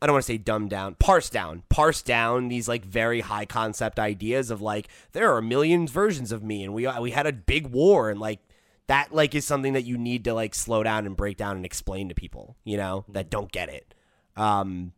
I 0.03 0.07
don't 0.07 0.15
want 0.15 0.25
to 0.25 0.33
say 0.33 0.39
dumb 0.39 0.69
down, 0.69 0.97
parse 0.97 1.31
down, 1.31 1.63
parse 1.69 2.03
down 2.03 2.49
these 2.49 2.69
like 2.69 2.85
very 2.85 3.21
high 3.21 3.47
concept 3.47 3.99
ideas 3.99 4.51
of 4.51 4.61
like 4.61 4.89
there 5.13 5.35
are 5.35 5.41
millions 5.41 5.91
versions 5.91 6.33
of 6.33 6.43
me 6.43 6.63
and 6.63 6.75
we 6.75 6.87
we 7.01 7.13
had 7.13 7.27
a 7.27 7.33
big 7.33 7.69
war 7.69 8.11
and 8.11 8.21
like 8.21 8.41
that 8.87 9.15
like 9.15 9.35
is 9.35 9.45
something 9.45 9.73
that 9.73 9.85
you 9.85 9.97
need 9.97 10.25
to 10.25 10.35
like 10.35 10.55
slow 10.55 10.83
down 10.83 11.07
and 11.07 11.17
break 11.17 11.37
down 11.37 11.57
and 11.57 11.65
explain 11.65 12.09
to 12.09 12.15
people, 12.15 12.57
you 12.65 12.77
know, 12.77 13.05
that 13.09 13.31
don't 13.31 13.51
get 13.51 13.69
it. 13.69 13.95
Um 14.37 14.93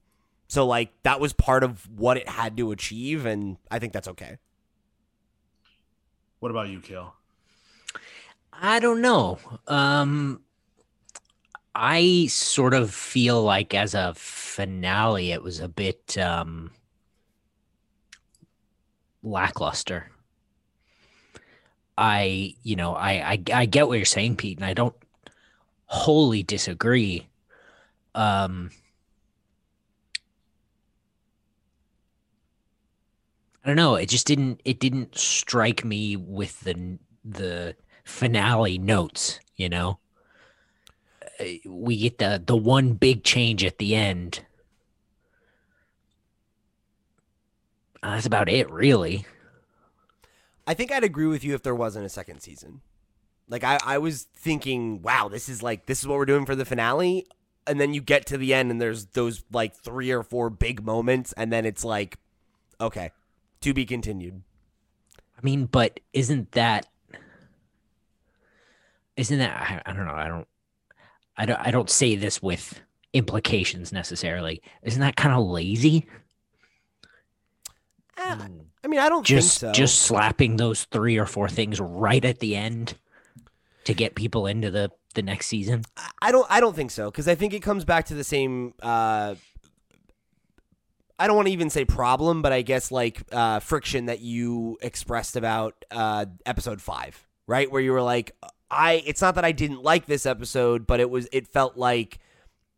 so 0.48 0.66
like 0.66 0.90
that 1.02 1.20
was 1.20 1.32
part 1.32 1.62
of 1.62 1.88
what 1.96 2.16
it 2.16 2.28
had 2.28 2.56
to 2.56 2.72
achieve 2.72 3.26
and 3.26 3.59
I 3.70 3.78
think 3.78 3.92
that's 3.92 4.09
okay. 4.09 4.38
What 6.40 6.50
about 6.50 6.68
you, 6.68 6.80
Cale? 6.80 7.14
I 8.52 8.80
don't 8.80 9.00
know. 9.00 9.38
Um 9.68 10.40
I 11.78 12.26
sort 12.28 12.72
of 12.72 12.90
feel 12.90 13.42
like 13.42 13.74
as 13.74 13.94
a 13.94 14.14
finale 14.16 15.32
it 15.32 15.42
was 15.42 15.60
a 15.60 15.68
bit 15.68 16.16
um 16.16 16.70
lackluster. 19.22 20.10
I, 21.98 22.54
you 22.62 22.76
know, 22.76 22.94
I 22.94 23.32
I 23.32 23.42
I 23.52 23.66
get 23.66 23.88
what 23.88 23.98
you're 23.98 24.04
saying, 24.06 24.36
Pete, 24.36 24.58
and 24.58 24.64
I 24.66 24.74
don't 24.74 24.94
wholly 25.86 26.42
disagree. 26.42 27.28
Um 28.14 28.70
I 33.64 33.68
don't 33.68 33.76
know, 33.76 33.96
it 33.96 34.08
just 34.08 34.26
didn't 34.26 34.60
it 34.64 34.78
didn't 34.80 35.18
strike 35.18 35.84
me 35.84 36.16
with 36.16 36.60
the 36.60 36.98
the 37.24 37.76
finale 38.04 38.78
notes, 38.78 39.40
you 39.56 39.68
know. 39.68 39.98
We 41.64 41.96
get 41.96 42.18
the 42.18 42.42
the 42.44 42.57
one 42.57 42.94
big 42.94 43.25
change 43.25 43.64
at 43.64 43.79
the 43.79 43.94
end. 43.94 44.40
Uh, 48.03 48.14
that's 48.14 48.27
about 48.27 48.49
it, 48.49 48.70
really. 48.70 49.27
I 50.66 50.75
think 50.75 50.92
I'd 50.92 51.05
agree 51.05 51.27
with 51.27 51.44
you 51.44 51.55
if 51.55 51.62
there 51.62 51.75
wasn't 51.75 52.07
a 52.07 52.09
second 52.09 52.40
season. 52.40 52.81
Like 53.49 53.64
I, 53.64 53.79
I 53.85 53.99
was 53.99 54.27
thinking, 54.35 55.03
wow, 55.03 55.29
this 55.29 55.49
is 55.49 55.62
like 55.62 55.87
this 55.87 56.01
is 56.01 56.07
what 56.07 56.18
we're 56.18 56.25
doing 56.27 56.46
for 56.46 56.57
the 56.57 56.64
finale, 56.64 57.27
and 57.66 57.81
then 57.81 57.94
you 57.94 58.01
get 58.01 58.27
to 58.27 58.38
the 58.38 58.53
end 58.53 58.70
and 58.70 58.81
there's 58.81 59.07
those 59.07 59.44
like 59.53 59.75
three 59.75 60.11
or 60.11 60.22
four 60.22 60.51
big 60.51 60.85
moments, 60.85 61.33
and 61.37 61.53
then 61.53 61.64
it's 61.64 61.85
like, 61.85 62.18
okay, 62.81 63.12
to 63.61 63.72
be 63.72 63.85
continued. 63.85 64.42
I 65.38 65.40
mean, 65.42 65.66
but 65.66 66.01
isn't 66.12 66.53
that 66.53 66.87
isn't 69.16 69.38
that 69.38 69.83
I, 69.87 69.90
I 69.90 69.92
don't 69.92 70.07
know, 70.07 70.14
I 70.14 70.29
don't 70.29 70.49
I 71.37 71.46
don't 71.46 71.61
I 71.61 71.70
don't 71.70 71.90
say 71.90 72.16
this 72.16 72.42
with 72.42 72.81
implications 73.12 73.92
necessarily. 73.92 74.62
Isn't 74.83 75.01
that 75.01 75.16
kind 75.16 75.35
of 75.35 75.46
lazy? 75.46 76.07
Uh, 78.18 78.38
I 78.83 78.88
mean, 78.88 79.01
I 79.01 79.09
don't 79.09 79.27
just 79.27 79.59
so. 79.59 79.72
just 79.72 80.03
slapping 80.03 80.57
those 80.57 80.85
three 80.85 81.18
or 81.18 81.27
four 81.27 81.49
things 81.49 81.81
right 81.81 82.25
at 82.25 82.38
the 82.38 82.57
end 82.57 82.94
to 83.85 83.94
get 83.94 84.14
people 84.14 84.46
into 84.46 84.70
the 84.70 84.90
the 85.14 85.22
next 85.22 85.46
season. 85.46 85.83
I 86.22 86.31
don't 86.31 86.46
I 86.49 86.61
don't 86.61 86.77
think 86.77 86.90
so 86.90 87.11
because 87.11 87.29
I 87.29 87.35
think 87.35 87.53
it 87.53 87.61
comes 87.61 87.85
back 87.85 88.07
to 88.07 88.14
the 88.14 88.25
same. 88.25 88.75
Uh, 88.81 89.35
I 91.18 91.27
don't 91.27 91.37
want 91.37 91.46
to 91.49 91.53
even 91.53 91.70
say 91.70 91.85
problem, 91.85 92.42
but 92.42 92.53
I 92.53 92.62
guess 92.62 92.92
like 92.92 93.22
uh, 93.33 93.61
friction 93.61 94.07
that 94.07 94.20
you 94.20 94.79
expressed 94.83 95.35
about 95.37 95.85
uh, 95.90 96.27
episode 96.44 96.81
five, 96.81 97.27
right? 97.46 97.70
Where 97.70 97.81
you 97.81 97.92
were 97.92 98.03
like, 98.03 98.37
I. 98.70 99.02
It's 99.07 99.20
not 99.20 99.35
that 99.37 99.44
I 99.44 99.52
didn't 99.52 99.83
like 99.83 100.07
this 100.07 100.26
episode, 100.26 100.87
but 100.87 101.00
it 101.00 101.11
was. 101.11 101.29
It 101.33 101.46
felt 101.46 101.76
like 101.76 102.18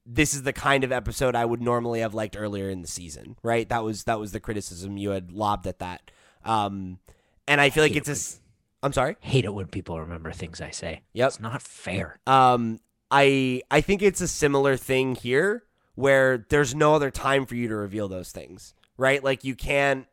this 0.04 0.32
is 0.32 0.42
the 0.42 0.52
kind 0.52 0.84
of 0.84 0.90
episode 0.90 1.34
I 1.34 1.44
would 1.44 1.60
normally 1.60 2.00
have 2.00 2.14
liked 2.14 2.36
earlier 2.36 2.70
in 2.70 2.80
the 2.80 2.88
season, 2.88 3.36
right? 3.42 3.68
That 3.68 3.84
was 3.84 4.04
that 4.04 4.18
was 4.18 4.32
the 4.32 4.40
criticism 4.40 4.96
you 4.96 5.10
had 5.10 5.32
lobbed 5.32 5.66
at 5.66 5.78
that. 5.80 6.10
Um, 6.44 6.98
and 7.46 7.60
I 7.60 7.70
feel 7.70 7.84
I 7.84 7.88
like 7.88 7.96
it's 7.96 8.08
a. 8.08 8.40
I'm 8.82 8.92
sorry. 8.92 9.16
Hate 9.20 9.44
it 9.44 9.52
when 9.52 9.66
people 9.66 10.00
remember 10.00 10.32
things 10.32 10.60
I 10.60 10.70
say. 10.70 11.02
Yep. 11.12 11.28
It's 11.28 11.40
not 11.40 11.62
fair. 11.62 12.18
Um, 12.26 12.80
I 13.10 13.62
I 13.70 13.80
think 13.80 14.02
it's 14.02 14.20
a 14.20 14.28
similar 14.28 14.76
thing 14.76 15.14
here 15.14 15.64
where 15.94 16.46
there's 16.48 16.74
no 16.74 16.94
other 16.94 17.10
time 17.10 17.44
for 17.44 17.54
you 17.54 17.68
to 17.68 17.74
reveal 17.74 18.08
those 18.08 18.30
things, 18.30 18.74
right? 18.96 19.22
Like 19.22 19.44
you 19.44 19.54
can't 19.54 20.06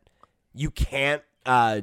you 0.54 0.72
can't 0.72 1.22
uh 1.46 1.82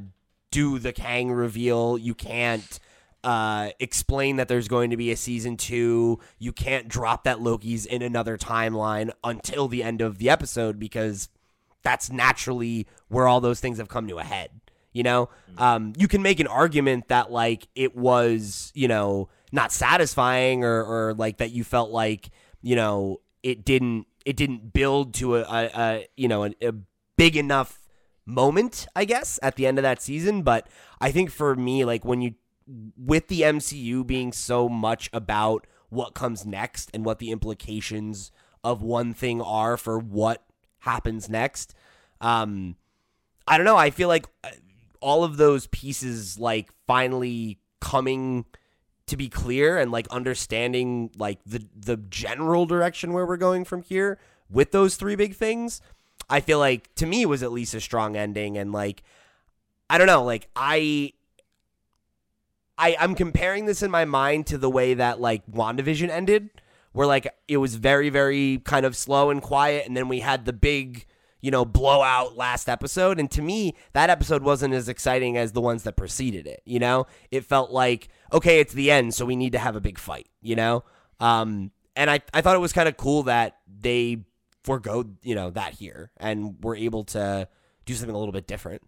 do 0.50 0.78
the 0.78 0.92
Kang 0.92 1.32
reveal. 1.32 1.96
You 1.96 2.14
can't 2.14 2.78
uh, 3.24 3.70
explain 3.78 4.36
that 4.36 4.48
there's 4.48 4.68
going 4.68 4.90
to 4.90 4.96
be 4.96 5.10
a 5.10 5.16
season 5.16 5.56
two. 5.56 6.18
You 6.38 6.52
can't 6.52 6.88
drop 6.88 7.24
that 7.24 7.40
Loki's 7.40 7.86
in 7.86 8.02
another 8.02 8.36
timeline 8.36 9.10
until 9.22 9.68
the 9.68 9.82
end 9.82 10.00
of 10.00 10.18
the 10.18 10.28
episode 10.28 10.78
because 10.78 11.28
that's 11.82 12.10
naturally 12.10 12.86
where 13.08 13.28
all 13.28 13.40
those 13.40 13.60
things 13.60 13.78
have 13.78 13.88
come 13.88 14.08
to 14.08 14.18
a 14.18 14.24
head. 14.24 14.50
You 14.92 15.02
know, 15.02 15.30
mm-hmm. 15.50 15.62
um, 15.62 15.92
you 15.96 16.06
can 16.06 16.20
make 16.20 16.38
an 16.38 16.46
argument 16.46 17.08
that 17.08 17.30
like 17.30 17.66
it 17.74 17.96
was, 17.96 18.70
you 18.74 18.88
know, 18.88 19.28
not 19.50 19.72
satisfying 19.72 20.64
or, 20.64 20.84
or 20.84 21.14
like 21.14 21.38
that 21.38 21.50
you 21.50 21.64
felt 21.64 21.90
like, 21.90 22.30
you 22.60 22.76
know, 22.76 23.20
it 23.42 23.64
didn't 23.64 24.06
it 24.24 24.36
didn't 24.36 24.72
build 24.72 25.14
to 25.14 25.36
a, 25.36 25.40
a, 25.42 25.70
a 25.74 26.06
you 26.16 26.28
know 26.28 26.44
a, 26.44 26.54
a 26.60 26.72
big 27.16 27.36
enough 27.36 27.78
moment, 28.24 28.86
I 28.94 29.04
guess, 29.04 29.38
at 29.42 29.56
the 29.56 29.66
end 29.66 29.78
of 29.78 29.82
that 29.82 30.00
season. 30.00 30.42
But 30.42 30.68
I 31.00 31.10
think 31.10 31.30
for 31.30 31.54
me, 31.54 31.84
like 31.84 32.04
when 32.04 32.20
you 32.20 32.34
with 32.66 33.28
the 33.28 33.42
MCU 33.42 34.06
being 34.06 34.32
so 34.32 34.68
much 34.68 35.10
about 35.12 35.66
what 35.88 36.14
comes 36.14 36.46
next 36.46 36.90
and 36.94 37.04
what 37.04 37.18
the 37.18 37.30
implications 37.30 38.32
of 38.64 38.82
one 38.82 39.12
thing 39.12 39.40
are 39.42 39.76
for 39.76 39.98
what 39.98 40.44
happens 40.80 41.28
next. 41.28 41.74
Um, 42.20 42.76
I 43.46 43.56
don't 43.56 43.66
know. 43.66 43.76
I 43.76 43.90
feel 43.90 44.08
like 44.08 44.26
uh, 44.44 44.50
all 45.00 45.24
of 45.24 45.36
those 45.36 45.66
pieces, 45.66 46.38
like 46.38 46.70
finally 46.86 47.58
coming 47.80 48.46
to 49.06 49.16
be 49.16 49.28
clear 49.28 49.78
and 49.78 49.90
like 49.90 50.08
understanding 50.08 51.10
like 51.18 51.38
the 51.44 51.66
the 51.76 51.96
general 51.96 52.64
direction 52.66 53.12
where 53.12 53.26
we're 53.26 53.36
going 53.36 53.64
from 53.64 53.82
here 53.82 54.18
with 54.48 54.70
those 54.70 54.96
three 54.96 55.16
big 55.16 55.34
things. 55.34 55.80
I 56.30 56.40
feel 56.40 56.58
like 56.58 56.94
to 56.94 57.06
me 57.06 57.26
was 57.26 57.42
at 57.42 57.52
least 57.52 57.74
a 57.74 57.80
strong 57.80 58.16
ending 58.16 58.56
and 58.56 58.72
like 58.72 59.02
I 59.90 59.98
don't 59.98 60.06
know, 60.06 60.24
like 60.24 60.48
I 60.56 61.12
I, 62.78 62.96
I'm 62.98 63.14
comparing 63.14 63.66
this 63.66 63.82
in 63.82 63.90
my 63.90 64.04
mind 64.04 64.46
to 64.48 64.58
the 64.58 64.70
way 64.70 64.94
that 64.94 65.20
like 65.20 65.46
WandaVision 65.46 66.08
ended, 66.08 66.50
where 66.92 67.06
like 67.06 67.32
it 67.48 67.58
was 67.58 67.76
very, 67.76 68.10
very 68.10 68.60
kind 68.64 68.86
of 68.86 68.96
slow 68.96 69.30
and 69.30 69.42
quiet, 69.42 69.86
and 69.86 69.96
then 69.96 70.08
we 70.08 70.20
had 70.20 70.44
the 70.44 70.52
big, 70.52 71.06
you 71.40 71.50
know, 71.50 71.64
blowout 71.64 72.36
last 72.36 72.68
episode. 72.68 73.18
And 73.18 73.30
to 73.32 73.42
me, 73.42 73.74
that 73.92 74.10
episode 74.10 74.42
wasn't 74.42 74.74
as 74.74 74.88
exciting 74.88 75.36
as 75.36 75.52
the 75.52 75.60
ones 75.60 75.82
that 75.84 75.96
preceded 75.96 76.46
it. 76.46 76.62
You 76.64 76.78
know, 76.78 77.06
it 77.30 77.44
felt 77.44 77.70
like 77.70 78.08
okay, 78.32 78.60
it's 78.60 78.72
the 78.72 78.90
end, 78.90 79.14
so 79.14 79.26
we 79.26 79.36
need 79.36 79.52
to 79.52 79.58
have 79.58 79.76
a 79.76 79.80
big 79.80 79.98
fight. 79.98 80.28
You 80.40 80.56
know, 80.56 80.84
um, 81.20 81.70
and 81.94 82.10
I 82.10 82.20
I 82.32 82.40
thought 82.40 82.56
it 82.56 82.60
was 82.60 82.72
kind 82.72 82.88
of 82.88 82.96
cool 82.96 83.24
that 83.24 83.58
they 83.66 84.24
forego 84.64 85.04
you 85.22 85.34
know 85.34 85.50
that 85.50 85.74
here 85.74 86.10
and 86.18 86.56
were 86.62 86.76
able 86.76 87.02
to 87.02 87.48
do 87.84 87.94
something 87.94 88.14
a 88.14 88.18
little 88.18 88.32
bit 88.32 88.46
different. 88.46 88.82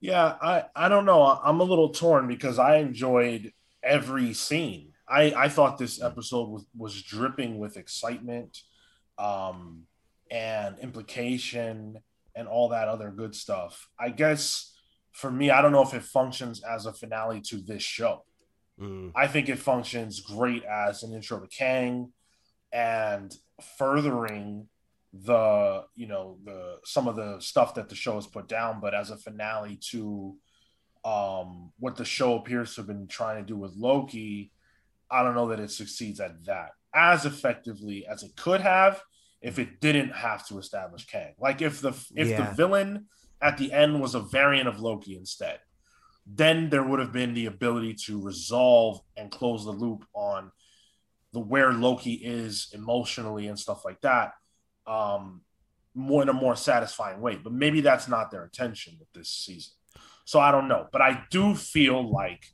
Yeah, 0.00 0.36
I 0.40 0.64
I 0.74 0.88
don't 0.88 1.04
know. 1.04 1.22
I'm 1.22 1.60
a 1.60 1.64
little 1.64 1.90
torn 1.90 2.28
because 2.28 2.58
I 2.58 2.76
enjoyed 2.76 3.52
every 3.82 4.32
scene. 4.34 4.92
I 5.08 5.32
I 5.36 5.48
thought 5.48 5.78
this 5.78 6.00
episode 6.02 6.48
was 6.48 6.66
was 6.76 7.02
dripping 7.02 7.58
with 7.58 7.76
excitement, 7.76 8.62
um, 9.18 9.82
and 10.30 10.78
implication 10.78 11.98
and 12.36 12.46
all 12.46 12.68
that 12.68 12.88
other 12.88 13.10
good 13.10 13.34
stuff. 13.34 13.88
I 13.98 14.10
guess 14.10 14.72
for 15.12 15.30
me, 15.30 15.50
I 15.50 15.60
don't 15.60 15.72
know 15.72 15.82
if 15.82 15.94
it 15.94 16.04
functions 16.04 16.62
as 16.62 16.86
a 16.86 16.92
finale 16.92 17.40
to 17.48 17.56
this 17.56 17.82
show. 17.82 18.24
Mm. 18.80 19.10
I 19.16 19.26
think 19.26 19.48
it 19.48 19.58
functions 19.58 20.20
great 20.20 20.62
as 20.64 21.02
an 21.02 21.12
intro 21.12 21.40
to 21.40 21.48
Kang 21.48 22.12
and 22.72 23.34
furthering 23.76 24.68
the 25.12 25.84
you 25.94 26.06
know 26.06 26.36
the 26.44 26.76
some 26.84 27.08
of 27.08 27.16
the 27.16 27.40
stuff 27.40 27.74
that 27.74 27.88
the 27.88 27.94
show 27.94 28.14
has 28.14 28.26
put 28.26 28.46
down 28.46 28.78
but 28.80 28.94
as 28.94 29.10
a 29.10 29.16
finale 29.16 29.76
to 29.76 30.36
um 31.04 31.72
what 31.78 31.96
the 31.96 32.04
show 32.04 32.36
appears 32.36 32.74
to 32.74 32.82
have 32.82 32.88
been 32.88 33.06
trying 33.06 33.38
to 33.38 33.46
do 33.46 33.56
with 33.56 33.72
loki 33.74 34.52
i 35.10 35.22
don't 35.22 35.34
know 35.34 35.48
that 35.48 35.60
it 35.60 35.70
succeeds 35.70 36.20
at 36.20 36.44
that 36.44 36.70
as 36.94 37.24
effectively 37.24 38.06
as 38.06 38.22
it 38.22 38.36
could 38.36 38.60
have 38.60 39.00
if 39.40 39.58
it 39.58 39.80
didn't 39.80 40.10
have 40.10 40.46
to 40.46 40.58
establish 40.58 41.06
kang 41.06 41.32
like 41.38 41.62
if 41.62 41.80
the 41.80 41.92
if 42.14 42.28
yeah. 42.28 42.44
the 42.44 42.54
villain 42.54 43.06
at 43.40 43.56
the 43.56 43.72
end 43.72 44.00
was 44.00 44.14
a 44.14 44.20
variant 44.20 44.68
of 44.68 44.78
loki 44.78 45.16
instead 45.16 45.58
then 46.26 46.68
there 46.68 46.82
would 46.82 47.00
have 47.00 47.12
been 47.12 47.32
the 47.32 47.46
ability 47.46 47.94
to 47.94 48.20
resolve 48.20 49.00
and 49.16 49.30
close 49.30 49.64
the 49.64 49.70
loop 49.70 50.04
on 50.12 50.50
the 51.32 51.40
where 51.40 51.72
loki 51.72 52.12
is 52.12 52.68
emotionally 52.74 53.46
and 53.46 53.58
stuff 53.58 53.86
like 53.86 54.00
that 54.02 54.32
um, 54.88 55.42
more 55.94 56.22
in 56.22 56.28
a 56.28 56.32
more 56.32 56.56
satisfying 56.56 57.20
way. 57.20 57.36
But 57.36 57.52
maybe 57.52 57.80
that's 57.80 58.08
not 58.08 58.30
their 58.30 58.44
intention 58.44 58.96
with 58.98 59.12
this 59.12 59.28
season. 59.28 59.72
So 60.24 60.40
I 60.40 60.50
don't 60.50 60.68
know. 60.68 60.86
But 60.90 61.02
I 61.02 61.24
do 61.30 61.54
feel 61.54 62.10
like 62.10 62.46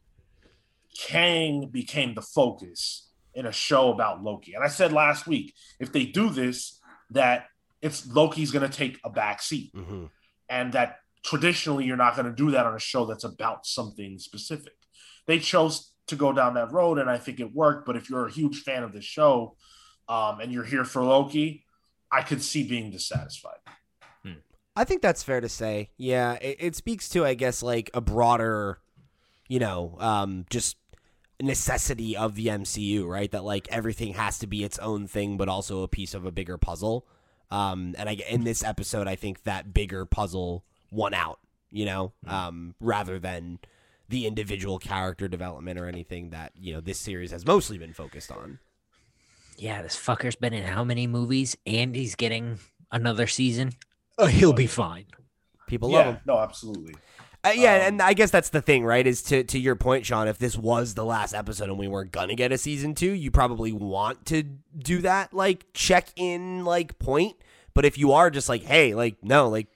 Kang 0.99 1.69
became 1.71 2.15
the 2.15 2.23
focus 2.23 3.11
in 3.35 3.47
a 3.47 3.53
show 3.53 3.91
about 3.91 4.23
Loki. 4.23 4.55
And 4.55 4.63
I 4.63 4.69
said 4.69 4.93
last 4.93 5.27
week, 5.27 5.55
if 5.81 5.93
they 5.93 6.05
do 6.05 6.31
this, 6.31 6.81
that 7.11 7.47
it's 7.83 8.07
Loki's 8.07 8.51
going 8.51 8.69
to 8.69 8.77
take 8.77 8.99
a 9.05 9.11
back 9.11 9.43
seat. 9.43 9.75
Mm-hmm. 9.75 10.07
And 10.49 10.73
that 10.73 10.97
traditionally 11.25 11.85
you're 11.85 11.97
not 11.97 12.17
going 12.17 12.27
to 12.27 12.33
do 12.33 12.53
that 12.53 12.67
on 12.67 12.75
a 12.75 12.79
show 12.79 13.07
that's 13.07 13.25
about 13.25 13.67
something 13.67 14.19
specific. 14.19 14.75
They 15.27 15.39
chose 15.39 15.93
to 16.07 16.17
go 16.17 16.33
down 16.33 16.55
that 16.55 16.71
road, 16.71 16.99
and 16.99 17.09
I 17.09 17.17
think 17.17 17.41
it 17.41 17.53
worked. 17.53 17.87
But 17.87 17.97
if 17.97 18.11
you're 18.11 18.27
a 18.27 18.31
huge 18.31 18.63
fan 18.63 18.83
of 18.83 18.93
the 18.93 19.01
show 19.01 19.57
um, 20.09 20.41
and 20.41 20.53
you're 20.53 20.65
here 20.65 20.85
for 20.85 21.03
Loki, 21.03 21.64
I 22.15 22.23
could 22.23 22.43
see 22.43 22.63
being 22.63 22.93
dissatisfied. 22.93 23.59
Hmm. 24.23 24.35
I 24.77 24.85
think 24.85 25.03
that's 25.03 25.25
fair 25.25 25.41
to 25.41 25.49
say. 25.49 25.91
Yeah, 25.97 26.35
it, 26.35 26.57
it, 26.61 26.77
speaks 26.77 27.09
to, 27.09 27.25
I 27.25 27.35
guess, 27.35 27.61
like 27.61 27.91
a 27.93 28.01
broader, 28.01 28.79
you 29.49 29.59
know, 29.59 29.97
um, 29.99 30.47
just 30.49 30.77
necessity 31.43 32.17
of 32.17 32.37
the 32.37 32.47
MCU, 32.47 33.05
right? 33.05 33.31
That 33.33 33.43
like 33.43 33.67
everything 33.69 34.15
has 34.15 34.39
to 34.39 34.47
be 34.47 34.63
its 34.63 34.79
own 34.79 35.09
thing, 35.09 35.37
but 35.37 35.49
also 35.49 35.83
a 35.83 35.89
piece 35.89 36.15
of 36.15 36.25
a 36.25 36.31
bigger 36.31 36.57
puzzle. 36.57 37.05
Um, 37.51 37.97
and 37.99 38.09
I 38.09 38.13
in 38.31 38.45
this 38.45 38.63
episode, 38.63 39.09
I 39.09 39.17
think 39.17 39.43
that 39.43 39.75
bigger 39.75 40.07
puzzle 40.07 40.65
won 40.93 41.15
out. 41.15 41.41
You 41.73 41.87
know, 41.87 42.13
hmm. 42.23 42.31
um, 42.31 42.75
rather 42.81 43.19
than 43.19 43.59
the 44.09 44.29
individual 44.29 44.79
character 44.79 45.27
development 45.27 45.81
or 45.81 45.87
anything 45.87 46.31
that 46.31 46.53
you 46.55 46.75
know 46.75 46.81
this 46.81 47.01
series 47.01 47.33
has 47.33 47.45
mostly 47.45 47.77
been 47.77 47.93
focused 47.93 48.31
on 48.31 48.61
yeah, 49.59 49.83
this 49.83 49.97
fucker's 49.97 50.37
been 50.37 50.53
in 50.53 50.65
how 50.65 50.85
many 50.85 51.07
movies 51.07 51.57
and 51.67 51.95
he's 51.95 52.15
getting 52.15 52.59
another 52.91 53.27
season? 53.27 53.73
Oh, 54.19 54.27
he'll 54.27 54.53
be 54.53 54.67
fine. 54.67 55.07
People 55.67 55.91
love 55.91 56.07
him. 56.07 56.19
No, 56.27 56.39
absolutely. 56.39 56.95
Uh, 57.45 57.53
yeah, 57.55 57.75
um, 57.75 57.81
and 57.83 58.03
I 58.03 58.15
guess 58.15 58.31
that's 58.31 58.49
the 58.49 58.63
thing, 58.63 58.85
right? 58.85 59.07
Is 59.07 59.23
to 59.25 59.45
to 59.45 59.59
your 59.59 59.77
point, 59.77 60.07
Sean. 60.07 60.29
If 60.29 60.39
this 60.39 60.57
was 60.57 60.95
the 60.95 61.05
last 61.05 61.35
episode 61.35 61.69
and 61.69 61.79
we 61.79 61.89
weren't 61.89 62.11
gonna 62.11 62.35
get 62.35 62.53
a 62.53 62.59
season 62.59 62.95
two, 62.95 63.11
you 63.11 63.31
probably 63.31 63.71
want 63.71 64.25
to 64.27 64.43
do 64.43 65.03
that, 65.03 65.35
like 65.35 65.67
check 65.75 66.09
in, 66.17 66.65
like 66.65 66.99
point. 66.99 67.37
But 67.75 67.85
if 67.85 67.99
you 67.99 68.13
are 68.13 68.31
just 68.31 68.49
like, 68.49 68.63
hey, 68.63 68.95
like 68.95 69.23
no, 69.23 69.49
like 69.51 69.67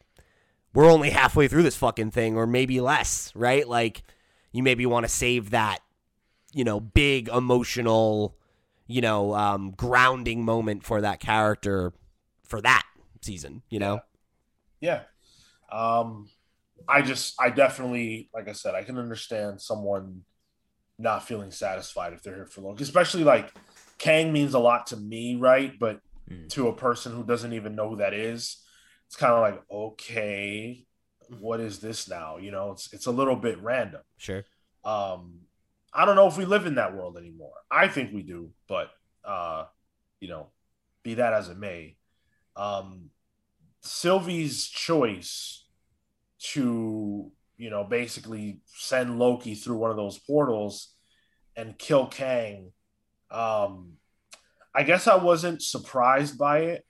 we're 0.72 0.90
only 0.90 1.10
halfway 1.10 1.46
through 1.46 1.64
this 1.64 1.76
fucking 1.76 2.10
thing, 2.12 2.36
or 2.36 2.46
maybe 2.46 2.80
less, 2.80 3.32
right? 3.34 3.68
Like 3.68 4.02
you 4.52 4.62
maybe 4.62 4.86
want 4.86 5.04
to 5.04 5.12
save 5.12 5.50
that, 5.50 5.80
you 6.54 6.64
know, 6.64 6.80
big 6.80 7.28
emotional, 7.28 8.37
you 8.88 9.00
know, 9.00 9.34
um, 9.34 9.70
grounding 9.70 10.44
moment 10.44 10.82
for 10.82 11.00
that 11.02 11.20
character 11.20 11.92
for 12.42 12.60
that 12.62 12.84
season, 13.20 13.62
you 13.68 13.78
know? 13.78 14.00
Yeah. 14.80 15.02
Um, 15.70 16.28
I 16.88 17.02
just, 17.02 17.40
I 17.40 17.50
definitely, 17.50 18.30
like 18.34 18.48
I 18.48 18.52
said, 18.52 18.74
I 18.74 18.82
can 18.82 18.98
understand 18.98 19.60
someone 19.60 20.22
not 20.98 21.28
feeling 21.28 21.50
satisfied 21.50 22.14
if 22.14 22.22
they're 22.22 22.34
here 22.34 22.46
for 22.46 22.62
long, 22.62 22.80
especially 22.80 23.22
like 23.22 23.52
Kang 23.98 24.32
means 24.32 24.54
a 24.54 24.58
lot 24.58 24.86
to 24.88 24.96
me, 24.96 25.36
right? 25.36 25.78
But 25.78 26.00
mm. 26.28 26.48
to 26.50 26.68
a 26.68 26.74
person 26.74 27.12
who 27.12 27.24
doesn't 27.24 27.52
even 27.52 27.76
know 27.76 27.90
who 27.90 27.96
that 27.96 28.14
is, 28.14 28.56
it's 29.06 29.16
kind 29.16 29.34
of 29.34 29.40
like, 29.40 29.62
okay, 29.70 30.86
what 31.38 31.60
is 31.60 31.80
this 31.80 32.08
now? 32.08 32.38
You 32.38 32.50
know, 32.50 32.72
it's 32.72 32.92
it's 32.92 33.06
a 33.06 33.10
little 33.10 33.36
bit 33.36 33.62
random. 33.62 34.00
Sure. 34.16 34.44
Um, 34.84 35.40
I 35.92 36.04
don't 36.04 36.16
know 36.16 36.26
if 36.26 36.36
we 36.36 36.44
live 36.44 36.66
in 36.66 36.76
that 36.76 36.94
world 36.94 37.16
anymore. 37.16 37.54
I 37.70 37.88
think 37.88 38.12
we 38.12 38.22
do, 38.22 38.50
but 38.68 38.90
uh, 39.24 39.64
you 40.20 40.28
know, 40.28 40.48
be 41.02 41.14
that 41.14 41.32
as 41.32 41.48
it 41.48 41.58
may, 41.58 41.96
um, 42.56 43.10
Sylvie's 43.80 44.66
choice 44.66 45.64
to 46.52 47.32
you 47.56 47.70
know 47.70 47.84
basically 47.84 48.60
send 48.66 49.18
Loki 49.18 49.54
through 49.54 49.76
one 49.76 49.90
of 49.90 49.96
those 49.96 50.18
portals 50.18 50.94
and 51.56 51.78
kill 51.78 52.06
Kang. 52.06 52.72
Um, 53.30 53.94
I 54.74 54.82
guess 54.82 55.06
I 55.06 55.16
wasn't 55.16 55.62
surprised 55.62 56.38
by 56.38 56.60
it, 56.60 56.84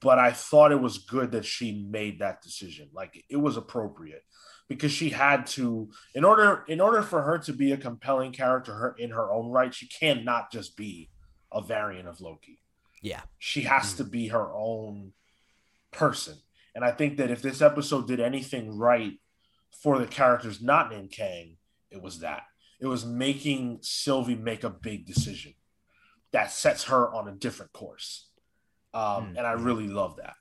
but 0.00 0.18
I 0.18 0.32
thought 0.32 0.72
it 0.72 0.80
was 0.80 0.98
good 0.98 1.32
that 1.32 1.44
she 1.44 1.86
made 1.88 2.18
that 2.18 2.42
decision. 2.42 2.88
Like 2.92 3.24
it 3.28 3.36
was 3.36 3.56
appropriate 3.56 4.22
because 4.68 4.92
she 4.92 5.10
had 5.10 5.46
to 5.46 5.90
in 6.14 6.24
order 6.24 6.64
in 6.68 6.80
order 6.80 7.02
for 7.02 7.22
her 7.22 7.38
to 7.38 7.52
be 7.52 7.72
a 7.72 7.76
compelling 7.76 8.32
character 8.32 8.74
her 8.74 8.94
in 8.98 9.10
her 9.10 9.30
own 9.30 9.50
right, 9.50 9.74
she 9.74 9.86
cannot 9.86 10.50
just 10.50 10.76
be 10.76 11.10
a 11.52 11.60
variant 11.60 12.08
of 12.08 12.20
Loki. 12.20 12.60
Yeah. 13.02 13.22
She 13.38 13.62
has 13.62 13.88
mm-hmm. 13.88 13.96
to 13.98 14.04
be 14.04 14.28
her 14.28 14.52
own 14.52 15.12
person. 15.90 16.36
And 16.74 16.84
I 16.84 16.92
think 16.92 17.18
that 17.18 17.30
if 17.30 17.42
this 17.42 17.60
episode 17.60 18.06
did 18.06 18.20
anything 18.20 18.78
right 18.78 19.18
for 19.82 19.98
the 19.98 20.06
characters 20.06 20.62
not 20.62 20.90
named 20.90 21.10
Kang, 21.10 21.56
it 21.90 22.00
was 22.00 22.20
that. 22.20 22.44
It 22.80 22.86
was 22.86 23.04
making 23.04 23.80
Sylvie 23.82 24.36
make 24.36 24.64
a 24.64 24.70
big 24.70 25.04
decision 25.06 25.54
that 26.32 26.50
sets 26.50 26.84
her 26.84 27.12
on 27.14 27.28
a 27.28 27.32
different 27.32 27.72
course. 27.72 28.28
Um, 28.94 29.02
mm-hmm. 29.02 29.36
And 29.36 29.46
I 29.46 29.52
really 29.52 29.86
love 29.86 30.16
that. 30.16 30.34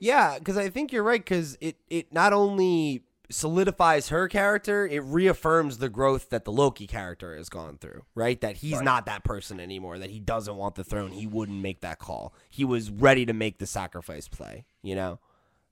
Yeah, 0.00 0.38
because 0.38 0.56
I 0.56 0.70
think 0.70 0.92
you're 0.92 1.02
right. 1.02 1.22
Because 1.22 1.58
it 1.60 1.76
it 1.90 2.12
not 2.12 2.32
only 2.32 3.04
solidifies 3.30 4.08
her 4.08 4.28
character, 4.28 4.86
it 4.86 5.00
reaffirms 5.00 5.78
the 5.78 5.88
growth 5.88 6.30
that 6.30 6.44
the 6.44 6.52
Loki 6.52 6.86
character 6.86 7.36
has 7.36 7.48
gone 7.48 7.78
through, 7.78 8.04
right? 8.14 8.40
That 8.40 8.56
he's 8.56 8.74
right. 8.74 8.84
not 8.84 9.06
that 9.06 9.24
person 9.24 9.60
anymore, 9.60 9.98
that 9.98 10.10
he 10.10 10.18
doesn't 10.18 10.56
want 10.56 10.76
the 10.76 10.84
throne. 10.84 11.12
He 11.12 11.26
wouldn't 11.26 11.60
make 11.60 11.80
that 11.82 11.98
call. 11.98 12.34
He 12.48 12.64
was 12.64 12.90
ready 12.90 13.26
to 13.26 13.32
make 13.32 13.58
the 13.58 13.66
sacrifice 13.66 14.28
play, 14.28 14.64
you 14.82 14.94
know? 14.94 15.18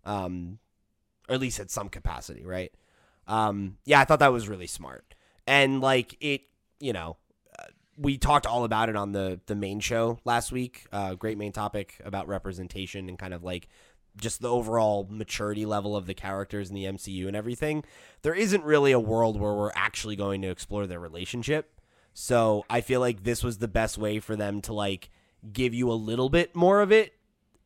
Um, 0.04 0.58
or 1.28 1.34
at 1.34 1.40
least 1.40 1.58
at 1.58 1.70
some 1.70 1.88
capacity, 1.88 2.44
right? 2.44 2.72
Um, 3.26 3.78
yeah, 3.84 4.00
I 4.00 4.04
thought 4.04 4.20
that 4.20 4.32
was 4.32 4.48
really 4.48 4.66
smart. 4.66 5.14
And 5.46 5.80
like 5.80 6.16
it, 6.20 6.42
you 6.78 6.92
know, 6.92 7.16
uh, 7.58 7.64
we 7.96 8.18
talked 8.18 8.46
all 8.46 8.64
about 8.64 8.88
it 8.88 8.96
on 8.96 9.12
the 9.12 9.40
the 9.46 9.56
main 9.56 9.80
show 9.80 10.18
last 10.24 10.52
week. 10.52 10.86
Uh, 10.92 11.14
great 11.14 11.38
main 11.38 11.52
topic 11.52 12.00
about 12.04 12.28
representation 12.28 13.08
and 13.08 13.18
kind 13.18 13.34
of 13.34 13.42
like 13.42 13.68
just 14.16 14.40
the 14.40 14.50
overall 14.50 15.06
maturity 15.10 15.66
level 15.66 15.96
of 15.96 16.06
the 16.06 16.14
characters 16.14 16.68
in 16.68 16.74
the 16.74 16.84
MCU 16.84 17.26
and 17.26 17.36
everything, 17.36 17.84
there 18.22 18.34
isn't 18.34 18.64
really 18.64 18.92
a 18.92 19.00
world 19.00 19.38
where 19.38 19.54
we're 19.54 19.72
actually 19.74 20.16
going 20.16 20.42
to 20.42 20.48
explore 20.48 20.86
their 20.86 21.00
relationship. 21.00 21.80
So 22.14 22.64
I 22.70 22.80
feel 22.80 23.00
like 23.00 23.24
this 23.24 23.44
was 23.44 23.58
the 23.58 23.68
best 23.68 23.98
way 23.98 24.20
for 24.20 24.36
them 24.36 24.62
to 24.62 24.72
like 24.72 25.10
give 25.52 25.74
you 25.74 25.90
a 25.90 25.94
little 25.94 26.28
bit 26.28 26.56
more 26.56 26.80
of 26.80 26.90
it, 26.90 27.12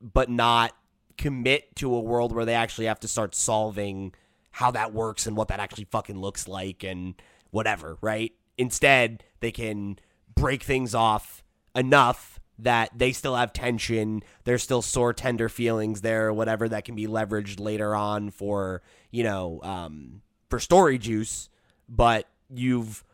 but 0.00 0.28
not 0.28 0.72
commit 1.16 1.76
to 1.76 1.94
a 1.94 2.00
world 2.00 2.32
where 2.32 2.44
they 2.44 2.54
actually 2.54 2.86
have 2.86 3.00
to 3.00 3.08
start 3.08 3.34
solving 3.34 4.12
how 4.52 4.70
that 4.72 4.92
works 4.92 5.26
and 5.26 5.36
what 5.36 5.48
that 5.48 5.60
actually 5.60 5.84
fucking 5.84 6.18
looks 6.18 6.48
like 6.48 6.82
and 6.82 7.14
whatever, 7.50 7.98
right? 8.00 8.32
Instead, 8.58 9.22
they 9.40 9.52
can 9.52 9.98
break 10.34 10.62
things 10.62 10.94
off 10.94 11.44
enough 11.74 12.39
that 12.62 12.90
they 12.96 13.12
still 13.12 13.36
have 13.36 13.52
tension. 13.52 14.22
There's 14.44 14.62
still 14.62 14.82
sore, 14.82 15.12
tender 15.12 15.48
feelings 15.48 16.00
there, 16.00 16.28
or 16.28 16.32
whatever 16.32 16.68
that 16.68 16.84
can 16.84 16.94
be 16.94 17.06
leveraged 17.06 17.60
later 17.60 17.94
on 17.94 18.30
for, 18.30 18.82
you 19.10 19.24
know, 19.24 19.60
um, 19.62 20.22
for 20.48 20.58
story 20.58 20.98
juice. 20.98 21.48
But 21.88 22.28
you've, 22.48 23.04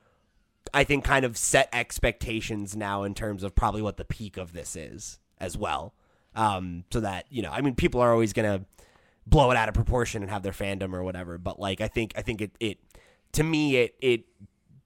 I 0.75 0.85
think, 0.85 1.05
kind 1.05 1.25
of 1.25 1.37
set 1.37 1.69
expectations 1.73 2.77
now 2.77 3.03
in 3.05 3.15
terms 3.15 3.43
of 3.43 3.55
probably 3.55 3.83
what 3.83 3.97
the 3.97 4.05
peak 4.05 4.37
of 4.37 4.53
this 4.53 4.77
is 4.77 5.19
as 5.39 5.57
well. 5.57 5.95
Um, 6.35 6.85
so 6.93 7.01
that, 7.01 7.27
you 7.31 7.43
know, 7.43 7.51
I 7.51 7.63
mean, 7.63 7.75
people 7.75 8.01
are 8.01 8.13
always 8.13 8.33
to 8.35 8.67
blow 9.27 9.51
it 9.51 9.57
out 9.57 9.69
of 9.69 9.75
proportion 9.75 10.23
and 10.23 10.31
have 10.31 10.43
their 10.43 10.53
fandom 10.53 10.93
or 10.93 11.03
whatever. 11.03 11.39
But 11.39 11.59
like, 11.59 11.81
I 11.81 11.89
think, 11.89 12.13
I 12.17 12.23
think 12.23 12.43
it, 12.43 12.51
it, 12.61 12.79
to 13.33 13.43
me, 13.43 13.77
it, 13.77 13.95
it 14.01 14.25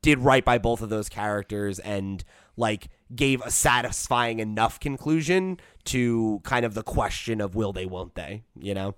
did 0.02 0.18
right 0.18 0.44
by 0.44 0.58
both 0.58 0.80
of 0.80 0.88
those 0.88 1.08
characters 1.08 1.78
and 1.78 2.24
like 2.56 2.88
gave 3.14 3.40
a 3.42 3.50
satisfying 3.50 4.38
enough 4.38 4.78
conclusion 4.78 5.58
to 5.84 6.40
kind 6.44 6.64
of 6.64 6.74
the 6.74 6.82
question 6.82 7.40
of 7.40 7.54
will 7.54 7.72
they 7.72 7.86
won't 7.86 8.14
they 8.14 8.42
you 8.58 8.74
know? 8.74 8.94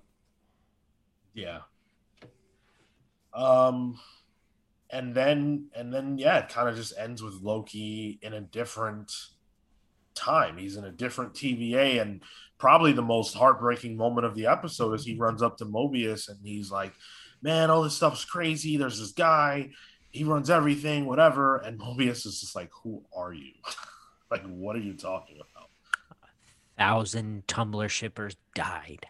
Yeah. 1.33 1.59
Um 3.33 3.99
and 4.91 5.15
then 5.15 5.69
and 5.75 5.91
then 5.91 6.19
yeah 6.19 6.39
it 6.39 6.49
kind 6.49 6.69
of 6.69 6.75
just 6.75 6.93
ends 6.97 7.23
with 7.23 7.41
loki 7.41 8.19
in 8.21 8.33
a 8.33 8.41
different 8.41 9.11
time. 10.13 10.57
He's 10.57 10.77
in 10.77 10.85
a 10.85 10.91
different 10.91 11.33
tva 11.33 12.01
and 12.01 12.21
probably 12.59 12.93
the 12.93 13.01
most 13.01 13.33
heartbreaking 13.33 13.97
moment 13.97 14.25
of 14.25 14.35
the 14.35 14.45
episode 14.45 14.93
is 14.93 15.03
he 15.03 15.15
runs 15.15 15.41
up 15.41 15.57
to 15.57 15.65
mobius 15.65 16.29
and 16.29 16.37
he's 16.43 16.71
like 16.71 16.93
man 17.41 17.71
all 17.71 17.81
this 17.81 17.95
stuff's 17.95 18.25
crazy. 18.25 18.77
There's 18.77 18.99
this 18.99 19.11
guy. 19.11 19.71
He 20.11 20.23
runs 20.23 20.51
everything 20.51 21.05
whatever. 21.05 21.57
And 21.57 21.79
mobius 21.79 22.27
is 22.27 22.39
just 22.39 22.55
like 22.55 22.69
who 22.83 23.03
are 23.15 23.33
you 23.33 23.53
Like, 24.33 24.47
what 24.47 24.75
are 24.75 24.79
you 24.79 24.95
talking 24.95 25.35
about? 25.35 25.69
A 26.23 26.27
thousand 26.75 27.45
Tumblr 27.45 27.87
shippers 27.87 28.35
died. 28.55 29.05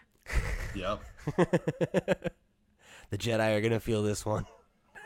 Yep. 0.74 1.00
the 3.08 3.16
Jedi 3.16 3.56
are 3.56 3.62
gonna 3.62 3.80
feel 3.80 4.02
this 4.02 4.26
one. 4.26 4.44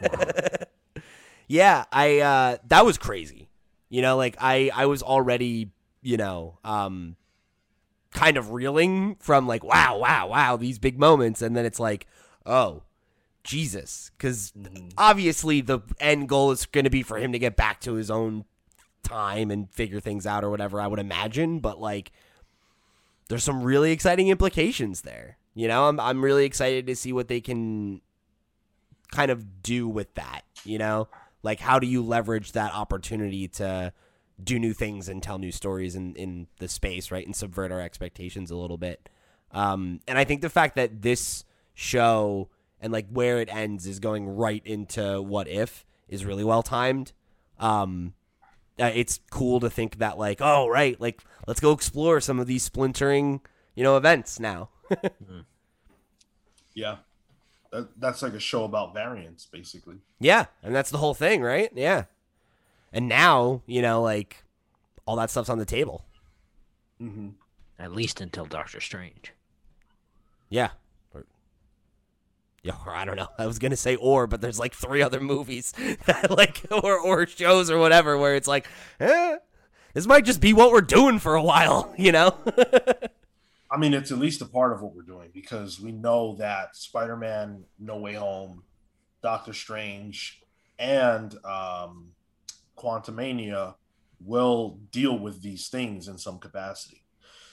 yeah, 1.47 1.85
I 1.93 2.19
uh 2.19 2.57
that 2.67 2.85
was 2.85 2.99
crazy. 2.99 3.49
You 3.91 4.03
know, 4.03 4.17
like 4.17 4.37
I 4.41 4.73
I 4.75 4.87
was 4.87 5.05
already, 5.05 5.71
you 6.03 6.17
know, 6.17 6.59
um 6.65 7.15
kind 8.11 8.37
of 8.37 8.51
reeling 8.51 9.19
from 9.21 9.47
like 9.47 9.63
wow, 9.63 9.99
wow, 9.99 10.27
wow, 10.31 10.57
these 10.57 10.81
big 10.81 10.99
moments 10.99 11.43
and 11.43 11.57
then 11.57 11.65
it's 11.65 11.79
like, 11.79 12.09
oh, 12.45 12.83
Jesus, 13.45 14.11
cuz 14.19 14.51
mm-hmm. 14.59 14.89
obviously 14.99 15.61
the 15.61 15.79
end 16.01 16.29
goal 16.29 16.51
is 16.51 16.67
going 16.67 16.83
to 16.83 16.91
be 16.91 17.05
for 17.05 17.19
him 17.19 17.31
to 17.31 17.39
get 17.39 17.55
back 17.55 17.81
to 17.83 17.93
his 17.93 18.11
own 18.11 18.47
time 19.03 19.51
and 19.51 19.71
figure 19.71 20.01
things 20.01 20.27
out 20.27 20.45
or 20.45 20.51
whatever, 20.51 20.81
I 20.81 20.87
would 20.87 20.99
imagine. 20.99 21.61
But 21.61 21.81
like, 21.81 22.13
there's 23.29 23.45
some 23.45 23.63
really 23.63 23.93
exciting 23.93 24.29
implications 24.29 25.03
there. 25.03 25.39
You 25.55 25.69
know, 25.69 25.89
I'm 25.89 25.99
I'm 25.99 26.25
really 26.25 26.45
excited 26.45 26.87
to 26.87 26.97
see 26.97 27.13
what 27.13 27.29
they 27.29 27.41
can 27.41 28.01
kind 29.11 29.31
of 29.31 29.63
do 29.63 29.89
with 29.89 30.15
that. 30.15 30.43
You 30.65 30.79
know, 30.79 31.09
like 31.43 31.61
how 31.61 31.79
do 31.79 31.87
you 31.87 32.03
leverage 32.03 32.53
that 32.53 32.73
opportunity 32.75 33.49
to 33.49 33.93
do 34.43 34.59
new 34.59 34.73
things 34.73 35.09
and 35.09 35.23
tell 35.23 35.39
new 35.39 35.53
stories 35.53 35.97
in 35.97 36.15
in 36.15 36.47
the 36.59 36.69
space, 36.69 37.11
right, 37.11 37.27
and 37.27 37.35
subvert 37.35 37.73
our 37.73 37.81
expectations 37.81 38.51
a 38.51 38.57
little 38.57 38.79
bit. 38.79 39.09
Um, 39.51 40.01
and 40.07 40.19
I 40.19 40.25
think 40.25 40.43
the 40.43 40.51
fact 40.51 40.77
that 40.77 41.03
this 41.03 41.45
show 41.75 42.49
and 42.81 42.93
like 42.93 43.07
where 43.11 43.41
it 43.41 43.49
ends 43.53 43.87
is 43.87 43.99
going 43.99 44.29
right 44.29 44.63
into 44.65 45.21
what 45.23 45.49
if 45.49 45.85
is 46.09 46.25
really 46.25 46.45
well 46.45 46.63
timed. 46.63 47.13
Um, 47.59 48.15
uh, 48.81 48.91
it's 48.95 49.21
cool 49.31 49.61
to 49.61 49.71
think 49.71 49.99
that 49.99 50.19
like 50.19 50.39
oh 50.41 50.69
right 50.69 51.01
like 51.01 51.23
let's 51.47 51.61
go 51.61 51.73
explore 51.73 52.21
some 52.21 52.39
of 52.39 52.47
these 52.47 52.63
splintering 52.63 53.41
you 53.75 53.83
know 53.83 53.97
events 53.97 54.39
now. 54.41 54.71
Mm-hmm. 54.91 55.41
yeah. 56.75 56.97
That, 57.71 58.01
that's 58.01 58.23
like 58.23 58.33
a 58.33 58.41
show 58.41 58.65
about 58.65 58.95
variants 58.95 59.47
basically. 59.47 59.97
Yeah 60.21 60.47
and 60.63 60.75
that's 60.75 60.91
the 60.91 60.99
whole 60.99 61.15
thing 61.15 61.43
right? 61.43 61.71
Yeah. 61.75 62.05
And 62.93 63.09
now 63.09 63.63
you 63.67 63.83
know 63.83 64.03
like 64.03 64.45
all 65.07 65.17
that 65.17 65.31
stuff's 65.31 65.51
on 65.51 65.59
the 65.59 65.65
table. 65.67 66.05
Mm-hmm. 67.01 67.29
at 67.79 67.93
least 67.93 68.21
until 68.21 68.45
doctor 68.45 68.81
strange. 68.81 69.33
Yeah 70.49 70.71
or 72.87 72.95
I 72.95 73.05
don't 73.05 73.17
know. 73.17 73.29
I 73.39 73.47
was 73.47 73.59
gonna 73.59 73.77
say 73.77 73.97
or, 73.97 74.27
but 74.27 74.41
there's 74.41 74.59
like 74.59 74.75
three 74.75 75.03
other 75.03 75.21
movies 75.21 75.73
that 76.07 76.31
like 76.31 76.65
or 76.71 76.99
or 76.99 77.27
shows 77.27 77.71
or 77.71 77.79
whatever 77.79 78.17
where 78.17 78.35
it's 78.37 78.49
like, 78.49 78.67
eh, 79.01 79.37
this 79.95 80.07
might 80.07 80.25
just 80.25 80.41
be 80.41 80.53
what 80.53 80.71
we're 80.71 80.81
doing 80.81 81.19
for 81.19 81.35
a 81.35 81.43
while, 81.43 81.93
you 81.97 82.13
know? 82.13 82.37
I 83.71 83.77
mean, 83.77 83.93
it's 83.93 84.11
at 84.11 84.19
least 84.19 84.41
a 84.41 84.47
part 84.47 84.73
of 84.73 84.81
what 84.81 84.95
we're 84.95 85.03
doing 85.03 85.29
because 85.35 85.79
we 85.79 85.93
know 85.93 86.37
that 86.37 86.75
Spider-Man: 86.77 87.65
No 87.79 87.99
Way 87.99 88.15
Home, 88.15 88.63
Doctor 89.23 89.53
Strange, 89.53 90.41
and 90.79 91.35
um, 91.45 92.13
Quantumania 92.79 93.75
will 94.21 94.79
deal 94.91 95.19
with 95.19 95.43
these 95.43 95.69
things 95.69 96.09
in 96.09 96.19
some 96.19 96.39
capacity. 96.39 97.03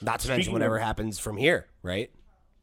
Not 0.02 0.20
to 0.20 0.26
Speaking 0.26 0.38
mention 0.38 0.54
whatever 0.54 0.78
of, 0.78 0.84
happens 0.84 1.20
from 1.20 1.38
here, 1.38 1.68
right? 1.82 2.12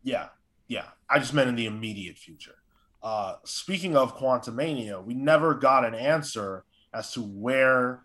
Yeah, 0.02 0.28
yeah. 0.72 0.86
I 1.08 1.18
just 1.18 1.34
meant 1.34 1.50
in 1.50 1.56
the 1.56 1.66
immediate 1.66 2.16
future. 2.16 2.56
Uh, 3.02 3.34
speaking 3.44 3.94
of 3.94 4.16
Quantumania, 4.16 5.04
we 5.04 5.12
never 5.12 5.54
got 5.54 5.84
an 5.84 5.94
answer 5.94 6.64
as 6.94 7.12
to 7.12 7.20
where 7.20 8.04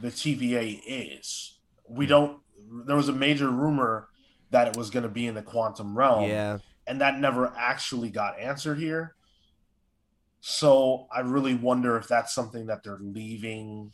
the 0.00 0.08
TVA 0.08 0.80
is. 0.86 1.58
We 1.88 2.06
hmm. 2.06 2.10
don't. 2.10 2.40
There 2.86 2.96
was 2.96 3.08
a 3.08 3.12
major 3.12 3.48
rumor 3.48 4.08
that 4.50 4.66
it 4.66 4.76
was 4.76 4.90
going 4.90 5.04
to 5.04 5.08
be 5.08 5.26
in 5.26 5.34
the 5.34 5.42
quantum 5.42 5.96
realm, 5.96 6.28
yeah, 6.28 6.58
and 6.86 7.00
that 7.00 7.20
never 7.20 7.52
actually 7.56 8.10
got 8.10 8.40
answered 8.40 8.78
here. 8.78 9.14
So 10.40 11.06
I 11.12 11.20
really 11.20 11.54
wonder 11.54 11.96
if 11.96 12.08
that's 12.08 12.34
something 12.34 12.66
that 12.66 12.82
they're 12.82 12.98
leaving 13.00 13.92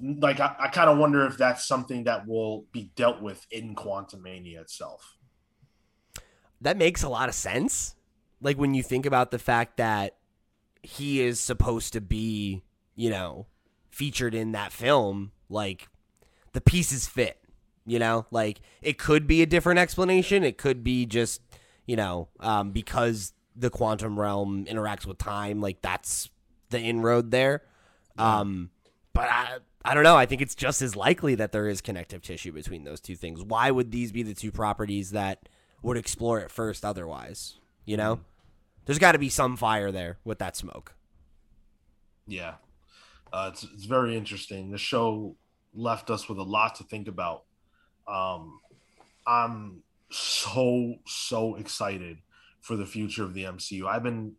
like 0.00 0.40
I, 0.40 0.54
I 0.58 0.68
kind 0.68 0.90
of 0.90 0.98
wonder 0.98 1.26
if 1.26 1.36
that's 1.36 1.66
something 1.66 2.04
that 2.04 2.26
will 2.26 2.66
be 2.72 2.92
dealt 2.96 3.22
with 3.22 3.44
in 3.50 3.74
Quantumania 3.74 4.60
itself. 4.60 5.16
That 6.60 6.76
makes 6.76 7.02
a 7.02 7.08
lot 7.08 7.28
of 7.28 7.34
sense. 7.34 7.94
Like 8.40 8.58
when 8.58 8.74
you 8.74 8.82
think 8.82 9.06
about 9.06 9.30
the 9.30 9.38
fact 9.38 9.76
that 9.76 10.16
he 10.82 11.20
is 11.20 11.40
supposed 11.40 11.92
to 11.92 12.00
be, 12.00 12.62
you 12.94 13.10
know, 13.10 13.46
featured 13.90 14.34
in 14.34 14.52
that 14.52 14.72
film, 14.72 15.32
like 15.48 15.88
the 16.52 16.60
pieces 16.60 17.06
fit, 17.06 17.38
you 17.86 17.98
know? 17.98 18.26
Like 18.30 18.60
it 18.82 18.98
could 18.98 19.26
be 19.26 19.42
a 19.42 19.46
different 19.46 19.78
explanation, 19.78 20.44
it 20.44 20.58
could 20.58 20.82
be 20.82 21.06
just, 21.06 21.40
you 21.86 21.96
know, 21.96 22.28
um, 22.40 22.70
because 22.70 23.32
the 23.56 23.70
quantum 23.70 24.18
realm 24.18 24.64
interacts 24.66 25.06
with 25.06 25.18
time, 25.18 25.60
like 25.60 25.82
that's 25.82 26.30
the 26.70 26.78
inroad 26.78 27.30
there. 27.30 27.62
Um 28.16 28.70
but 29.12 29.24
I, 29.24 29.58
I 29.84 29.94
don't 29.94 30.04
know. 30.04 30.16
I 30.16 30.26
think 30.26 30.40
it's 30.40 30.54
just 30.54 30.82
as 30.82 30.94
likely 30.94 31.34
that 31.34 31.52
there 31.52 31.66
is 31.68 31.80
connective 31.80 32.22
tissue 32.22 32.52
between 32.52 32.84
those 32.84 33.00
two 33.00 33.16
things. 33.16 33.42
Why 33.42 33.70
would 33.70 33.90
these 33.90 34.12
be 34.12 34.22
the 34.22 34.34
two 34.34 34.52
properties 34.52 35.10
that 35.10 35.48
would 35.82 35.96
explore 35.96 36.40
it 36.40 36.50
first 36.50 36.84
otherwise? 36.84 37.58
You 37.84 37.96
know? 37.96 38.20
There's 38.86 38.98
got 38.98 39.12
to 39.12 39.18
be 39.18 39.28
some 39.28 39.56
fire 39.56 39.92
there 39.92 40.18
with 40.24 40.38
that 40.38 40.56
smoke. 40.56 40.94
Yeah. 42.26 42.54
Uh, 43.32 43.50
it's, 43.52 43.64
it's 43.74 43.84
very 43.84 44.16
interesting. 44.16 44.70
The 44.70 44.78
show 44.78 45.36
left 45.74 46.10
us 46.10 46.28
with 46.28 46.38
a 46.38 46.42
lot 46.42 46.76
to 46.76 46.84
think 46.84 47.06
about. 47.06 47.44
Um, 48.08 48.60
I'm 49.26 49.82
so, 50.10 50.96
so 51.06 51.56
excited 51.56 52.18
for 52.60 52.76
the 52.76 52.86
future 52.86 53.24
of 53.24 53.34
the 53.34 53.44
MCU. 53.44 53.86
I've 53.86 54.02
been 54.02 54.34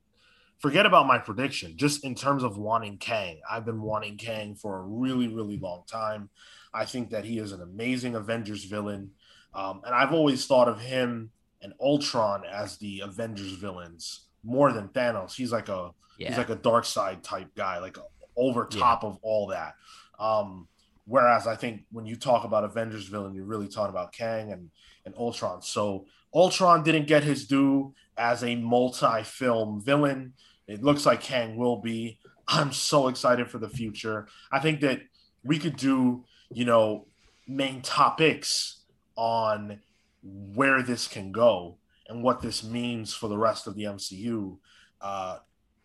forget 0.59 0.85
about 0.85 1.07
my 1.07 1.17
prediction. 1.17 1.75
Just 1.75 2.03
in 2.03 2.13
terms 2.13 2.43
of 2.43 2.57
wanting 2.57 2.97
Kang, 2.97 3.41
I've 3.49 3.65
been 3.65 3.81
wanting 3.81 4.17
Kang 4.17 4.55
for 4.55 4.77
a 4.77 4.81
really, 4.81 5.27
really 5.27 5.57
long 5.57 5.83
time. 5.87 6.29
I 6.73 6.85
think 6.85 7.09
that 7.09 7.25
he 7.25 7.39
is 7.39 7.51
an 7.51 7.61
amazing 7.61 8.15
Avengers 8.15 8.65
villain, 8.65 9.11
um, 9.53 9.81
and 9.85 9.93
I've 9.93 10.13
always 10.13 10.45
thought 10.45 10.67
of 10.67 10.79
him 10.79 11.31
and 11.61 11.73
Ultron 11.79 12.43
as 12.51 12.77
the 12.77 13.01
Avengers 13.01 13.53
villains 13.53 14.27
more 14.43 14.71
than 14.71 14.87
Thanos. 14.89 15.33
He's 15.33 15.51
like 15.51 15.69
a 15.69 15.91
yeah. 16.17 16.29
he's 16.29 16.37
like 16.37 16.49
a 16.49 16.55
Darkseid 16.55 17.21
type 17.21 17.53
guy, 17.55 17.79
like 17.79 17.97
over 18.35 18.65
top 18.65 19.03
yeah. 19.03 19.09
of 19.09 19.19
all 19.21 19.47
that. 19.47 19.75
Um, 20.19 20.67
whereas 21.05 21.47
I 21.47 21.55
think 21.55 21.83
when 21.91 22.05
you 22.05 22.15
talk 22.15 22.43
about 22.43 22.63
Avengers 22.63 23.07
villain, 23.07 23.33
you're 23.33 23.45
really 23.45 23.67
talking 23.67 23.89
about 23.89 24.13
Kang 24.13 24.51
and 24.51 24.69
and 25.05 25.15
Ultron. 25.17 25.61
So 25.61 26.05
Ultron 26.33 26.83
didn't 26.83 27.07
get 27.07 27.23
his 27.23 27.47
due 27.47 27.93
as 28.17 28.43
a 28.43 28.55
multi-film 28.55 29.81
villain. 29.83 30.33
It 30.67 30.83
looks 30.83 31.05
like 31.05 31.21
Kang 31.21 31.57
will 31.57 31.81
be. 31.81 32.19
I'm 32.47 32.71
so 32.71 33.07
excited 33.07 33.49
for 33.49 33.59
the 33.59 33.69
future. 33.69 34.27
I 34.51 34.59
think 34.59 34.81
that 34.81 35.01
we 35.43 35.57
could 35.57 35.75
do, 35.75 36.25
you 36.51 36.65
know, 36.65 37.07
main 37.47 37.81
topics 37.81 38.80
on 39.15 39.79
where 40.23 40.81
this 40.81 41.07
can 41.07 41.31
go 41.31 41.77
and 42.07 42.23
what 42.23 42.41
this 42.41 42.63
means 42.63 43.13
for 43.13 43.27
the 43.27 43.37
rest 43.37 43.67
of 43.67 43.75
the 43.75 43.83
MCU, 43.83 44.57
uh, 45.01 45.37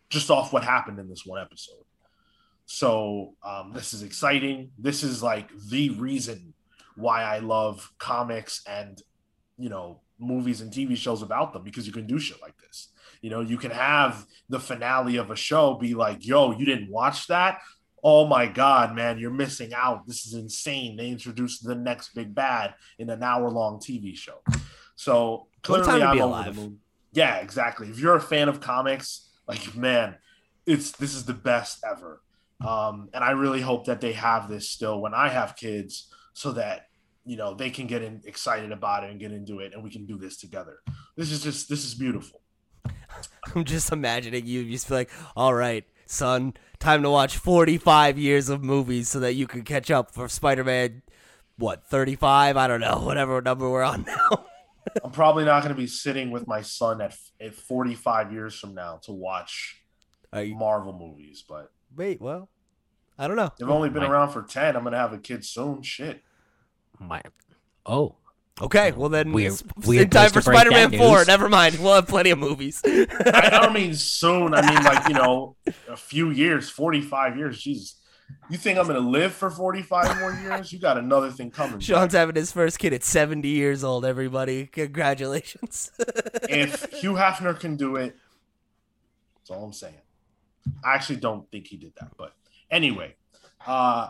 just 0.09 0.29
off 0.29 0.53
what 0.53 0.63
happened 0.63 0.99
in 0.99 1.09
this 1.09 1.25
one 1.25 1.41
episode. 1.41 1.83
So 2.65 3.35
um, 3.43 3.71
this 3.73 3.93
is 3.93 4.03
exciting. 4.03 4.71
This 4.77 5.03
is 5.03 5.23
like 5.23 5.49
the 5.69 5.91
reason 5.91 6.53
why 6.95 7.23
I 7.23 7.39
love 7.39 7.91
comics 7.97 8.61
and 8.67 9.01
you 9.57 9.69
know 9.69 10.01
movies 10.19 10.61
and 10.61 10.71
TV 10.71 10.97
shows 10.97 11.21
about 11.21 11.53
them 11.53 11.63
because 11.63 11.87
you 11.87 11.93
can 11.93 12.07
do 12.07 12.19
shit 12.19 12.41
like 12.41 12.57
this. 12.57 12.89
You 13.21 13.29
know, 13.29 13.41
you 13.41 13.57
can 13.57 13.71
have 13.71 14.25
the 14.49 14.59
finale 14.59 15.17
of 15.17 15.31
a 15.31 15.35
show 15.35 15.75
be 15.75 15.93
like, 15.93 16.25
yo, 16.25 16.51
you 16.51 16.65
didn't 16.65 16.91
watch 16.91 17.27
that? 17.27 17.59
Oh 18.03 18.27
my 18.27 18.47
God, 18.47 18.95
man, 18.95 19.17
you're 19.17 19.31
missing 19.31 19.73
out. 19.73 20.07
This 20.07 20.25
is 20.25 20.33
insane. 20.33 20.95
They 20.95 21.09
introduced 21.09 21.65
the 21.65 21.75
next 21.75 22.13
big 22.13 22.33
bad 22.33 22.75
in 22.99 23.09
an 23.09 23.23
hour 23.23 23.49
long 23.49 23.79
TV 23.79 24.15
show. 24.15 24.41
So 24.95 25.47
clearly, 25.63 26.03
I'm 26.03 26.21
over 26.21 26.51
the 26.51 26.53
moon. 26.53 26.79
Yeah, 27.11 27.37
exactly. 27.37 27.89
If 27.89 27.99
you're 27.99 28.15
a 28.15 28.21
fan 28.21 28.49
of 28.49 28.61
comics, 28.61 29.29
like, 29.47 29.75
man, 29.75 30.15
it's 30.65 30.91
this 30.91 31.15
is 31.15 31.25
the 31.25 31.33
best 31.33 31.83
ever. 31.89 32.21
Um, 32.65 33.09
and 33.13 33.23
I 33.23 33.31
really 33.31 33.61
hope 33.61 33.85
that 33.85 34.01
they 34.01 34.13
have 34.13 34.49
this 34.49 34.69
still 34.69 35.01
when 35.01 35.13
I 35.13 35.29
have 35.29 35.55
kids 35.55 36.11
so 36.33 36.51
that 36.53 36.87
you 37.25 37.35
know 37.35 37.53
they 37.53 37.69
can 37.69 37.87
get 37.87 38.03
in, 38.03 38.21
excited 38.25 38.71
about 38.71 39.03
it 39.03 39.11
and 39.11 39.19
get 39.19 39.31
into 39.31 39.59
it 39.59 39.73
and 39.73 39.83
we 39.83 39.91
can 39.91 40.05
do 40.05 40.17
this 40.17 40.37
together 40.37 40.79
this 41.17 41.29
is 41.29 41.43
just 41.43 41.67
this 41.67 41.83
is 41.83 41.93
beautiful 41.93 42.41
I'm 43.55 43.63
just 43.63 43.91
imagining 43.91 44.45
you 44.45 44.69
just 44.69 44.87
be 44.87 44.95
like, 44.95 45.11
all 45.35 45.53
right, 45.53 45.85
son, 46.05 46.53
time 46.79 47.03
to 47.03 47.09
watch 47.09 47.37
45 47.37 48.17
years 48.17 48.49
of 48.49 48.63
movies 48.63 49.09
so 49.09 49.19
that 49.19 49.33
you 49.33 49.47
can 49.47 49.63
catch 49.63 49.89
up 49.91 50.11
for 50.11 50.27
Spider 50.29 50.63
Man, 50.63 51.01
what, 51.57 51.83
35? 51.85 52.57
I 52.57 52.67
don't 52.67 52.79
know, 52.79 52.99
whatever 53.03 53.41
number 53.41 53.69
we're 53.69 53.83
on 53.83 54.03
now. 54.03 54.45
I'm 55.03 55.11
probably 55.11 55.43
not 55.43 55.63
going 55.63 55.75
to 55.75 55.79
be 55.79 55.87
sitting 55.87 56.31
with 56.31 56.47
my 56.47 56.61
son 56.61 57.01
at, 57.01 57.15
at 57.41 57.53
45 57.53 58.31
years 58.31 58.57
from 58.57 58.73
now 58.73 58.99
to 59.03 59.11
watch 59.11 59.81
you, 60.33 60.55
Marvel 60.55 60.93
movies, 60.93 61.43
but. 61.47 61.71
Wait, 61.95 62.21
well, 62.21 62.49
I 63.17 63.27
don't 63.27 63.35
know. 63.35 63.51
They've 63.59 63.69
only 63.69 63.89
been 63.89 64.03
my, 64.03 64.09
around 64.09 64.31
for 64.31 64.43
10. 64.43 64.75
I'm 64.75 64.83
going 64.83 64.93
to 64.93 64.99
have 64.99 65.13
a 65.13 65.17
kid 65.17 65.43
soon. 65.45 65.81
Shit. 65.81 66.23
My. 66.99 67.21
Oh, 67.85 68.15
Okay, 68.59 68.91
well 68.91 69.09
then 69.09 69.33
we're, 69.33 69.53
we're 69.85 70.01
in 70.01 70.09
time 70.09 70.31
for 70.31 70.41
Spider-Man 70.41 70.97
Four. 70.97 71.25
Never 71.25 71.47
mind, 71.47 71.77
we'll 71.79 71.93
have 71.93 72.07
plenty 72.07 72.31
of 72.31 72.39
movies. 72.39 72.81
I 72.85 73.49
don't 73.51 73.73
mean 73.73 73.93
soon. 73.93 74.53
I 74.55 74.61
mean 74.67 74.83
like 74.83 75.07
you 75.07 75.13
know, 75.13 75.55
a 75.87 75.95
few 75.95 76.31
years, 76.31 76.67
forty-five 76.69 77.37
years. 77.37 77.61
Jesus, 77.61 77.97
you 78.49 78.57
think 78.57 78.79
I'm 78.79 78.87
gonna 78.87 78.99
live 78.99 79.33
for 79.33 79.51
forty-five 79.51 80.19
more 80.19 80.33
years? 80.33 80.73
You 80.73 80.79
got 80.79 80.97
another 80.97 81.29
thing 81.29 81.51
coming. 81.51 81.79
Sean's 81.79 82.13
back. 82.13 82.19
having 82.19 82.35
his 82.35 82.51
first 82.51 82.79
kid 82.79 82.93
at 82.93 83.03
seventy 83.03 83.49
years 83.49 83.83
old. 83.83 84.05
Everybody, 84.05 84.65
congratulations! 84.65 85.91
if 86.49 86.91
Hugh 86.93 87.13
Hefner 87.13 87.59
can 87.59 87.75
do 87.75 87.95
it, 87.97 88.15
that's 89.35 89.51
all 89.51 89.65
I'm 89.65 89.73
saying. 89.73 90.01
I 90.83 90.95
actually 90.95 91.17
don't 91.17 91.49
think 91.51 91.67
he 91.67 91.77
did 91.77 91.93
that, 91.99 92.09
but 92.17 92.33
anyway, 92.71 93.15
uh, 93.67 94.09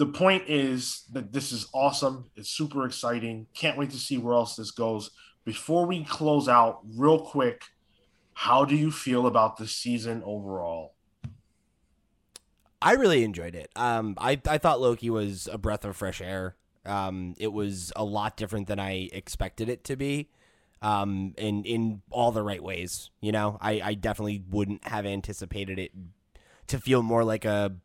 the 0.00 0.06
point 0.06 0.44
is 0.48 1.02
that 1.12 1.30
this 1.34 1.52
is 1.52 1.68
awesome. 1.74 2.30
It's 2.34 2.48
super 2.48 2.86
exciting. 2.86 3.48
Can't 3.52 3.76
wait 3.76 3.90
to 3.90 3.98
see 3.98 4.16
where 4.16 4.32
else 4.32 4.56
this 4.56 4.70
goes. 4.70 5.10
Before 5.44 5.84
we 5.84 6.04
close 6.04 6.48
out, 6.48 6.80
real 6.96 7.18
quick, 7.20 7.64
how 8.32 8.64
do 8.64 8.74
you 8.76 8.90
feel 8.90 9.26
about 9.26 9.58
the 9.58 9.68
season 9.68 10.22
overall? 10.24 10.94
I 12.80 12.92
really 12.92 13.24
enjoyed 13.24 13.54
it. 13.54 13.68
Um, 13.76 14.14
I, 14.16 14.40
I 14.48 14.56
thought 14.56 14.80
Loki 14.80 15.10
was 15.10 15.46
a 15.52 15.58
breath 15.58 15.84
of 15.84 15.94
fresh 15.98 16.22
air. 16.22 16.56
Um, 16.86 17.34
it 17.36 17.52
was 17.52 17.92
a 17.94 18.02
lot 18.02 18.38
different 18.38 18.68
than 18.68 18.80
I 18.80 19.10
expected 19.12 19.68
it 19.68 19.84
to 19.84 19.96
be. 19.96 20.30
Um, 20.80 21.34
in 21.36 21.64
in 21.64 22.00
all 22.10 22.32
the 22.32 22.42
right 22.42 22.62
ways. 22.62 23.10
You 23.20 23.32
know, 23.32 23.58
I, 23.60 23.82
I 23.84 23.92
definitely 23.92 24.44
wouldn't 24.48 24.88
have 24.88 25.04
anticipated 25.04 25.78
it 25.78 25.92
to 26.68 26.78
feel 26.78 27.02
more 27.02 27.22
like 27.22 27.44
a 27.44 27.76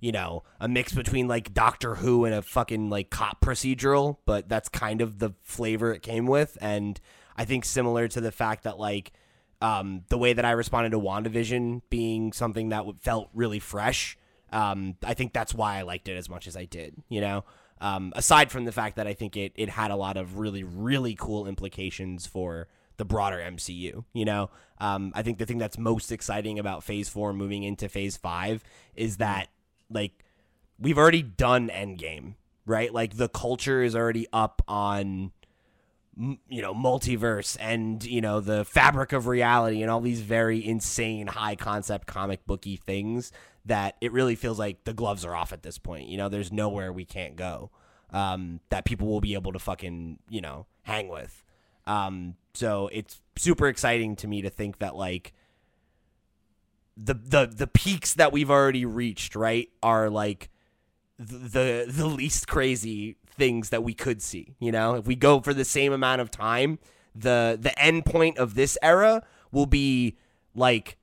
you 0.00 0.12
know, 0.12 0.42
a 0.58 0.68
mix 0.68 0.92
between 0.92 1.28
like 1.28 1.54
Doctor 1.54 1.96
Who 1.96 2.24
and 2.24 2.34
a 2.34 2.42
fucking 2.42 2.90
like 2.90 3.10
cop 3.10 3.40
procedural, 3.40 4.16
but 4.24 4.48
that's 4.48 4.68
kind 4.68 5.00
of 5.00 5.18
the 5.18 5.32
flavor 5.42 5.92
it 5.92 6.02
came 6.02 6.26
with. 6.26 6.56
And 6.60 7.00
I 7.36 7.44
think 7.44 7.64
similar 7.64 8.08
to 8.08 8.20
the 8.20 8.32
fact 8.32 8.64
that 8.64 8.78
like 8.78 9.12
um, 9.60 10.02
the 10.08 10.18
way 10.18 10.32
that 10.32 10.44
I 10.44 10.52
responded 10.52 10.90
to 10.90 10.98
WandaVision 10.98 11.82
being 11.90 12.32
something 12.32 12.70
that 12.70 12.84
felt 13.00 13.28
really 13.34 13.58
fresh, 13.58 14.16
um, 14.52 14.96
I 15.04 15.14
think 15.14 15.32
that's 15.32 15.54
why 15.54 15.78
I 15.78 15.82
liked 15.82 16.08
it 16.08 16.16
as 16.16 16.28
much 16.28 16.46
as 16.46 16.56
I 16.56 16.64
did, 16.64 16.94
you 17.08 17.20
know? 17.20 17.44
Um, 17.82 18.12
aside 18.14 18.50
from 18.50 18.64
the 18.66 18.72
fact 18.72 18.96
that 18.96 19.06
I 19.06 19.14
think 19.14 19.36
it, 19.36 19.52
it 19.54 19.70
had 19.70 19.90
a 19.90 19.96
lot 19.96 20.16
of 20.16 20.38
really, 20.38 20.64
really 20.64 21.14
cool 21.14 21.46
implications 21.46 22.26
for 22.26 22.68
the 22.98 23.06
broader 23.06 23.38
MCU. 23.38 24.04
You 24.12 24.24
know, 24.26 24.50
um, 24.78 25.12
I 25.14 25.22
think 25.22 25.38
the 25.38 25.46
thing 25.46 25.56
that's 25.56 25.78
most 25.78 26.12
exciting 26.12 26.58
about 26.58 26.84
Phase 26.84 27.08
Four 27.08 27.32
moving 27.32 27.62
into 27.62 27.88
Phase 27.88 28.18
Five 28.18 28.62
is 28.94 29.16
that 29.16 29.48
like 29.90 30.24
we've 30.78 30.98
already 30.98 31.22
done 31.22 31.68
Endgame, 31.68 32.34
right? 32.66 32.92
Like 32.92 33.16
the 33.16 33.28
culture 33.28 33.82
is 33.82 33.94
already 33.94 34.26
up 34.32 34.62
on 34.66 35.32
you 36.48 36.60
know 36.60 36.74
multiverse 36.74 37.56
and 37.60 38.04
you 38.04 38.20
know 38.20 38.40
the 38.40 38.64
fabric 38.64 39.12
of 39.12 39.26
reality 39.26 39.80
and 39.80 39.90
all 39.90 40.00
these 40.00 40.20
very 40.20 40.64
insane 40.64 41.26
high 41.26 41.54
concept 41.54 42.06
comic 42.06 42.44
booky 42.46 42.76
things 42.76 43.32
that 43.64 43.96
it 44.00 44.12
really 44.12 44.34
feels 44.34 44.58
like 44.58 44.84
the 44.84 44.92
gloves 44.92 45.24
are 45.24 45.34
off 45.34 45.52
at 45.52 45.62
this 45.62 45.78
point 45.78 46.08
you 46.08 46.18
know 46.18 46.28
there's 46.28 46.52
nowhere 46.52 46.92
we 46.92 47.04
can't 47.04 47.36
go 47.36 47.70
um, 48.12 48.58
that 48.70 48.84
people 48.84 49.06
will 49.06 49.20
be 49.20 49.34
able 49.34 49.52
to 49.52 49.58
fucking 49.58 50.18
you 50.28 50.40
know 50.40 50.66
hang 50.82 51.08
with 51.08 51.44
um, 51.86 52.34
so 52.54 52.90
it's 52.92 53.22
super 53.36 53.68
exciting 53.68 54.16
to 54.16 54.28
me 54.28 54.42
to 54.42 54.50
think 54.50 54.78
that 54.80 54.96
like 54.96 55.32
the 56.96 57.14
the 57.14 57.46
the 57.46 57.66
peaks 57.66 58.14
that 58.14 58.32
we've 58.32 58.50
already 58.50 58.84
reached 58.84 59.34
right 59.34 59.68
are 59.82 60.10
like 60.10 60.50
the 61.18 61.84
the 61.88 62.06
least 62.06 62.48
crazy 62.48 63.16
things 63.28 63.70
that 63.70 63.82
we 63.82 63.94
could 63.94 64.22
see. 64.22 64.54
You 64.58 64.72
know, 64.72 64.94
if 64.94 65.06
we 65.06 65.16
go 65.16 65.40
for 65.40 65.54
the 65.54 65.64
same 65.64 65.92
amount 65.92 66.20
of 66.20 66.30
time, 66.30 66.78
the 67.14 67.58
the 67.60 67.76
end 67.78 68.04
point 68.06 68.38
of 68.38 68.54
this 68.54 68.78
era 68.82 69.22
will 69.52 69.66
be 69.66 70.16
like 70.54 70.96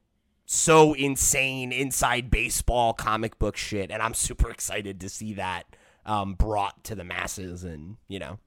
so 0.46 0.94
insane 0.94 1.72
inside 1.72 2.32
baseball 2.32 2.94
comic 2.94 3.38
book 3.38 3.58
shit, 3.58 3.92
and 3.92 4.02
I'm 4.02 4.14
super 4.14 4.50
excited 4.50 5.00
to 5.02 5.10
see 5.10 5.34
that 5.34 5.76
um, 6.06 6.34
brought 6.34 6.84
to 6.86 6.96
the 6.96 7.04
masses, 7.04 7.64
and 7.64 7.98
you 8.08 8.20
know, 8.20 8.40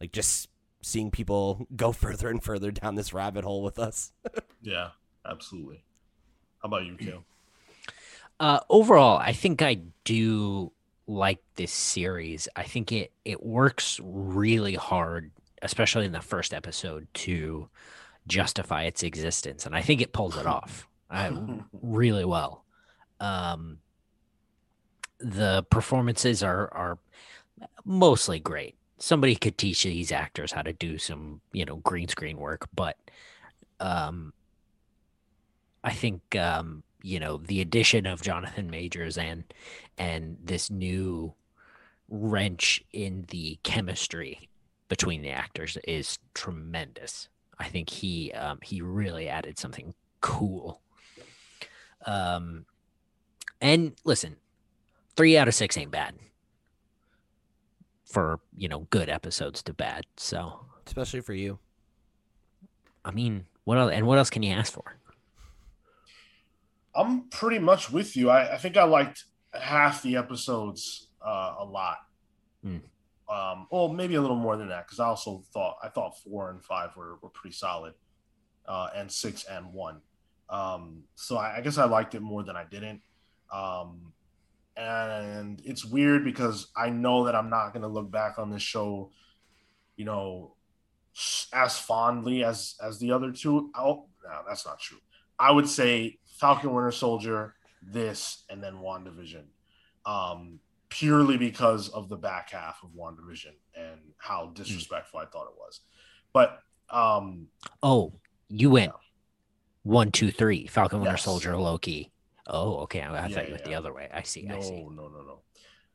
like 0.00 0.12
just 0.12 0.48
seeing 0.82 1.10
people 1.10 1.66
go 1.74 1.92
further 1.92 2.28
and 2.28 2.42
further 2.42 2.70
down 2.70 2.96
this 2.96 3.12
rabbit 3.12 3.44
hole 3.44 3.62
with 3.62 3.78
us. 3.78 4.12
yeah, 4.62 4.90
absolutely. 5.24 5.84
How 6.62 6.66
about 6.66 6.84
you, 6.86 6.96
Cale? 6.96 7.24
Uh, 8.40 8.60
overall, 8.68 9.18
I 9.18 9.32
think 9.32 9.62
I 9.62 9.78
do 10.04 10.72
like 11.06 11.40
this 11.56 11.72
series. 11.72 12.48
I 12.54 12.62
think 12.62 12.92
it 12.92 13.12
it 13.24 13.42
works 13.42 14.00
really 14.02 14.74
hard, 14.74 15.30
especially 15.62 16.06
in 16.06 16.12
the 16.12 16.20
first 16.20 16.54
episode, 16.54 17.08
to 17.14 17.68
justify 18.26 18.84
its 18.84 19.02
existence, 19.02 19.66
and 19.66 19.74
I 19.74 19.80
think 19.80 20.00
it 20.00 20.12
pulls 20.12 20.36
it 20.36 20.46
off 20.56 20.86
uh, 21.10 21.32
really 21.82 22.24
well. 22.24 22.64
Um, 23.20 23.78
the 25.18 25.64
performances 25.70 26.42
are 26.42 26.72
are 26.72 26.98
mostly 27.84 28.38
great. 28.38 28.76
Somebody 28.98 29.36
could 29.36 29.58
teach 29.58 29.84
these 29.84 30.12
actors 30.12 30.52
how 30.52 30.62
to 30.62 30.72
do 30.72 30.98
some, 30.98 31.40
you 31.52 31.64
know, 31.64 31.76
green 31.76 32.08
screen 32.08 32.36
work, 32.36 32.68
but 32.74 32.96
um, 33.80 34.32
I 35.88 35.92
think 35.92 36.36
um, 36.36 36.82
you 37.02 37.18
know 37.18 37.38
the 37.38 37.62
addition 37.62 38.04
of 38.04 38.20
Jonathan 38.20 38.68
Majors 38.68 39.16
and 39.16 39.44
and 39.96 40.36
this 40.44 40.70
new 40.70 41.32
wrench 42.10 42.84
in 42.92 43.24
the 43.28 43.58
chemistry 43.62 44.50
between 44.90 45.22
the 45.22 45.30
actors 45.30 45.78
is 45.84 46.18
tremendous. 46.34 47.30
I 47.58 47.68
think 47.68 47.88
he 47.88 48.32
um, 48.32 48.58
he 48.62 48.82
really 48.82 49.30
added 49.30 49.58
something 49.58 49.94
cool. 50.20 50.82
Um, 52.04 52.66
and 53.62 53.92
listen, 54.04 54.36
three 55.16 55.38
out 55.38 55.48
of 55.48 55.54
six 55.54 55.78
ain't 55.78 55.90
bad 55.90 56.16
for 58.04 58.40
you 58.54 58.68
know 58.68 58.80
good 58.90 59.08
episodes 59.08 59.62
to 59.62 59.72
bad. 59.72 60.04
So 60.18 60.66
especially 60.86 61.22
for 61.22 61.32
you, 61.32 61.58
I 63.06 63.10
mean, 63.10 63.46
what 63.64 63.78
else? 63.78 63.92
And 63.94 64.06
what 64.06 64.18
else 64.18 64.28
can 64.28 64.42
you 64.42 64.52
ask 64.52 64.70
for? 64.70 64.98
I'm 66.98 67.28
pretty 67.30 67.60
much 67.60 67.90
with 67.90 68.16
you. 68.16 68.28
I, 68.28 68.54
I 68.54 68.56
think 68.58 68.76
I 68.76 68.82
liked 68.82 69.24
half 69.54 70.02
the 70.02 70.16
episodes 70.16 71.08
uh, 71.24 71.54
a 71.60 71.64
lot. 71.64 71.98
Mm. 72.64 72.80
Um, 73.28 73.66
well, 73.70 73.88
maybe 73.88 74.16
a 74.16 74.20
little 74.20 74.36
more 74.36 74.56
than 74.56 74.68
that 74.68 74.86
because 74.86 74.98
I 74.98 75.06
also 75.06 75.42
thought 75.52 75.76
I 75.82 75.88
thought 75.88 76.18
four 76.18 76.50
and 76.50 76.62
five 76.64 76.96
were, 76.96 77.18
were 77.22 77.28
pretty 77.28 77.54
solid, 77.54 77.94
uh, 78.66 78.88
and 78.96 79.10
six 79.10 79.44
and 79.44 79.72
one. 79.72 80.00
Um, 80.50 81.02
so 81.14 81.36
I, 81.36 81.58
I, 81.58 81.60
guess 81.60 81.76
I 81.78 81.84
liked 81.84 82.14
it 82.14 82.22
more 82.22 82.42
than 82.42 82.56
I 82.56 82.64
didn't. 82.64 83.02
Um, 83.52 84.12
and 84.78 85.60
it's 85.64 85.84
weird 85.84 86.24
because 86.24 86.68
I 86.74 86.88
know 86.88 87.24
that 87.24 87.34
I'm 87.34 87.50
not 87.50 87.72
going 87.72 87.82
to 87.82 87.88
look 87.88 88.10
back 88.10 88.38
on 88.38 88.50
this 88.50 88.62
show, 88.62 89.10
you 89.96 90.06
know, 90.06 90.54
as 91.52 91.78
fondly 91.78 92.44
as 92.44 92.76
as 92.82 92.98
the 92.98 93.12
other 93.12 93.30
two. 93.30 93.70
Oh, 93.76 94.06
no, 94.24 94.40
that's 94.48 94.64
not 94.64 94.80
true. 94.80 94.98
I 95.38 95.52
would 95.52 95.68
say 95.68 96.18
Falcon 96.38 96.72
Winter 96.72 96.92
Soldier, 96.92 97.54
this, 97.82 98.44
and 98.48 98.62
then 98.62 98.74
WandaVision. 98.74 99.44
Um, 100.06 100.60
purely 100.88 101.36
because 101.36 101.88
of 101.90 102.08
the 102.08 102.16
back 102.16 102.50
half 102.50 102.82
of 102.82 102.90
WandaVision 102.90 103.52
and 103.74 104.00
how 104.16 104.46
hmm. 104.46 104.54
disrespectful 104.54 105.20
mm. 105.20 105.24
I 105.24 105.26
thought 105.26 105.46
it 105.48 105.56
was. 105.58 105.80
But 106.32 106.60
um 106.90 107.48
Oh, 107.82 108.14
you 108.48 108.70
went 108.70 108.92
yeah. 108.92 108.98
one, 109.82 110.10
two, 110.10 110.30
three, 110.30 110.66
Falcon 110.66 111.00
Winter 111.00 111.12
yes. 111.12 111.24
Soldier, 111.24 111.56
Loki. 111.56 112.10
Oh, 112.46 112.76
okay. 112.78 113.02
I, 113.02 113.10
I 113.10 113.26
yeah, 113.26 113.34
thought 113.34 113.46
you 113.46 113.52
went 113.52 113.66
yeah. 113.66 113.68
the 113.68 113.74
other 113.74 113.92
way. 113.92 114.08
I 114.12 114.22
see. 114.22 114.42
No, 114.42 114.56
I 114.56 114.60
see. 114.60 114.82
No, 114.82 115.08
no, 115.08 115.22
no. 115.22 115.40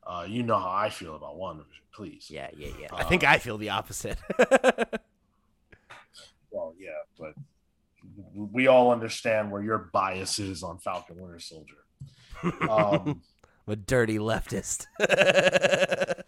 Uh, 0.06 0.26
you 0.28 0.44
know 0.44 0.60
how 0.60 0.70
I 0.70 0.89
feel 0.89 1.16
about 1.16 1.36
WandaVision, 1.38 1.64
please. 1.94 2.28
Yeah, 2.30 2.50
yeah, 2.56 2.70
yeah. 2.80 2.88
Uh, 2.91 2.98
I 2.98 3.04
think 3.06 3.24
I 3.24 3.39
feel 3.39 3.58
the 3.58 3.70
opposite. 3.70 4.18
well, 6.52 6.76
yeah, 6.78 6.89
but 7.18 7.34
we 8.34 8.68
all 8.68 8.91
understand 8.91 9.51
where 9.51 9.61
your 9.61 9.89
bias 9.93 10.39
is 10.39 10.64
on 10.64 10.80
Falcon 10.80 11.18
Winter 11.20 11.39
Soldier. 11.39 11.78
Um, 12.70 13.22
I'm 13.68 13.74
a 13.74 13.76
dirty 13.76 14.18
leftist. 14.18 14.88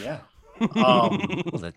yeah. 0.00 0.20
Um, 0.60 1.42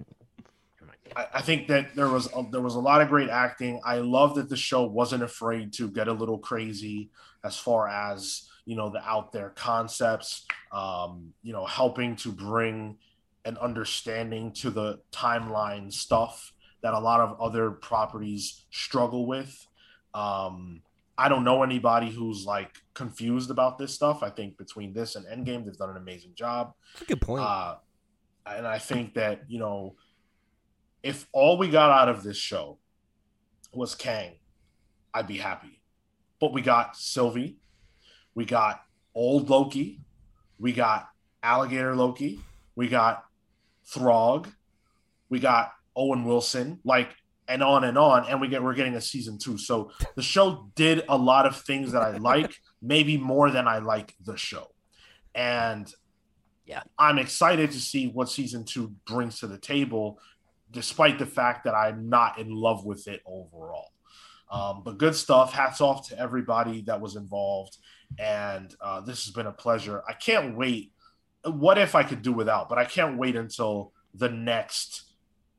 I, 1.16 1.28
I, 1.36 1.42
think 1.42 1.68
that 1.68 1.96
there 1.96 2.10
was 2.10 2.28
a, 2.36 2.46
there 2.52 2.62
was 2.62 2.76
a 2.76 2.80
lot 2.80 3.02
of 3.02 3.10
great 3.10 3.30
acting. 3.30 3.82
I 3.84 3.98
love 3.98 4.36
that 4.36 4.50
the 4.50 4.58
show 4.58 4.84
wasn't 4.84 5.24
afraid 5.24 5.74
to 5.74 5.90
get 5.90 6.08
a 6.08 6.14
little 6.14 6.38
crazy 6.38 7.10
as 7.44 7.58
far 7.58 7.88
as 7.88 8.50
you 8.66 8.76
know 8.76 8.90
the 8.90 9.04
out 9.04 9.32
there 9.32 9.52
concepts. 9.56 10.46
Um, 10.72 11.34
you 11.44 11.54
know, 11.54 11.66
helping 11.66 12.16
to 12.18 12.32
bring 12.32 12.98
an 13.46 13.58
understanding 13.58 14.54
to 14.54 14.70
the 14.70 15.00
timeline 15.12 15.92
stuff 15.92 16.53
that 16.84 16.94
a 16.94 17.00
lot 17.00 17.22
of 17.22 17.40
other 17.42 17.72
properties 17.72 18.66
struggle 18.70 19.26
with. 19.26 19.66
Um, 20.14 20.82
I 21.18 21.30
don't 21.30 21.44
know 21.44 21.64
anybody 21.64 22.12
who's 22.12 22.46
like 22.46 22.72
confused 22.94 23.50
about 23.50 23.78
this 23.78 23.94
stuff. 23.94 24.22
I 24.22 24.30
think 24.30 24.58
between 24.58 24.94
this 24.94 25.16
and 25.16 25.26
Endgame, 25.26 25.66
they've 25.66 25.78
done 25.78 25.90
an 25.90 25.98
amazing 25.98 26.34
job. 26.36 26.74
That's 26.94 27.04
a 27.04 27.06
good 27.06 27.22
point. 27.22 27.44
Uh, 27.44 27.76
and 28.46 28.68
I 28.68 28.80
think 28.80 29.14
that 29.16 29.44
you 29.48 29.60
know, 29.60 29.96
if 31.02 31.28
all 31.32 31.58
we 31.58 31.70
got 31.70 31.90
out 31.90 32.10
of 32.10 32.22
this 32.22 32.38
show 32.38 32.78
was 33.74 33.96
Kang, 33.96 34.34
I'd 35.14 35.28
be 35.28 35.38
happy. 35.38 35.82
But 36.40 36.52
we 36.52 36.62
got 36.62 36.98
Sylvie, 36.98 37.58
we 38.36 38.44
got 38.44 38.82
old 39.16 39.50
Loki, 39.50 40.02
we 40.60 40.74
got 40.74 41.08
alligator 41.42 41.96
Loki, 41.96 42.40
we 42.76 42.90
got 42.90 43.24
Throg, 43.86 44.48
we 45.30 45.40
got 45.40 45.74
Owen 45.96 46.26
Wilson, 46.26 46.80
like, 46.84 47.16
and 47.48 47.62
on 47.62 47.84
and 47.84 47.98
on. 47.98 48.26
And 48.30 48.40
we 48.40 48.48
get 48.48 48.64
we're 48.64 48.74
getting 48.74 48.96
a 48.96 49.02
season 49.02 49.38
two. 49.38 49.58
So 49.58 49.92
the 50.16 50.22
show 50.22 50.72
did 50.76 51.04
a 51.10 51.18
lot 51.18 51.46
of 51.46 51.58
things 51.62 51.92
that 51.92 52.02
I 52.02 52.18
like, 52.18 52.56
maybe 52.82 53.18
more 53.18 53.52
than 53.52 53.68
I 53.68 53.80
like 53.80 54.16
the 54.24 54.38
show. 54.38 54.72
And 55.36 55.94
yeah, 56.66 56.84
I'm 56.98 57.18
excited 57.18 57.72
to 57.72 57.80
see 57.80 58.08
what 58.08 58.30
season 58.30 58.64
two 58.64 58.94
brings 59.06 59.40
to 59.40 59.48
the 59.48 59.58
table, 59.58 60.20
despite 60.72 61.20
the 61.20 61.26
fact 61.26 61.66
that 61.66 61.76
I'm 61.76 62.10
not 62.10 62.40
in 62.40 62.50
love 62.50 62.86
with 62.86 63.08
it 63.08 63.22
overall. 63.26 63.92
Um, 64.50 64.84
but 64.86 64.98
good 64.98 65.16
stuff. 65.16 65.52
Hats 65.52 65.82
off 65.82 66.08
to 66.10 66.20
everybody 66.20 66.82
that 66.84 67.02
was 67.02 67.16
involved. 67.16 67.78
And 68.20 68.74
uh, 68.80 69.02
this 69.02 69.26
has 69.26 69.34
been 69.34 69.48
a 69.48 69.52
pleasure. 69.52 70.04
I 70.08 70.14
can't 70.14 70.56
wait. 70.56 70.94
What 71.44 71.78
if 71.78 71.96
I 71.96 72.04
could 72.04 72.22
do 72.22 72.32
without? 72.32 72.70
But 72.70 72.78
I 72.78 72.86
can't 72.86 73.18
wait 73.18 73.36
until 73.36 73.92
the 74.14 74.30
next 74.30 75.13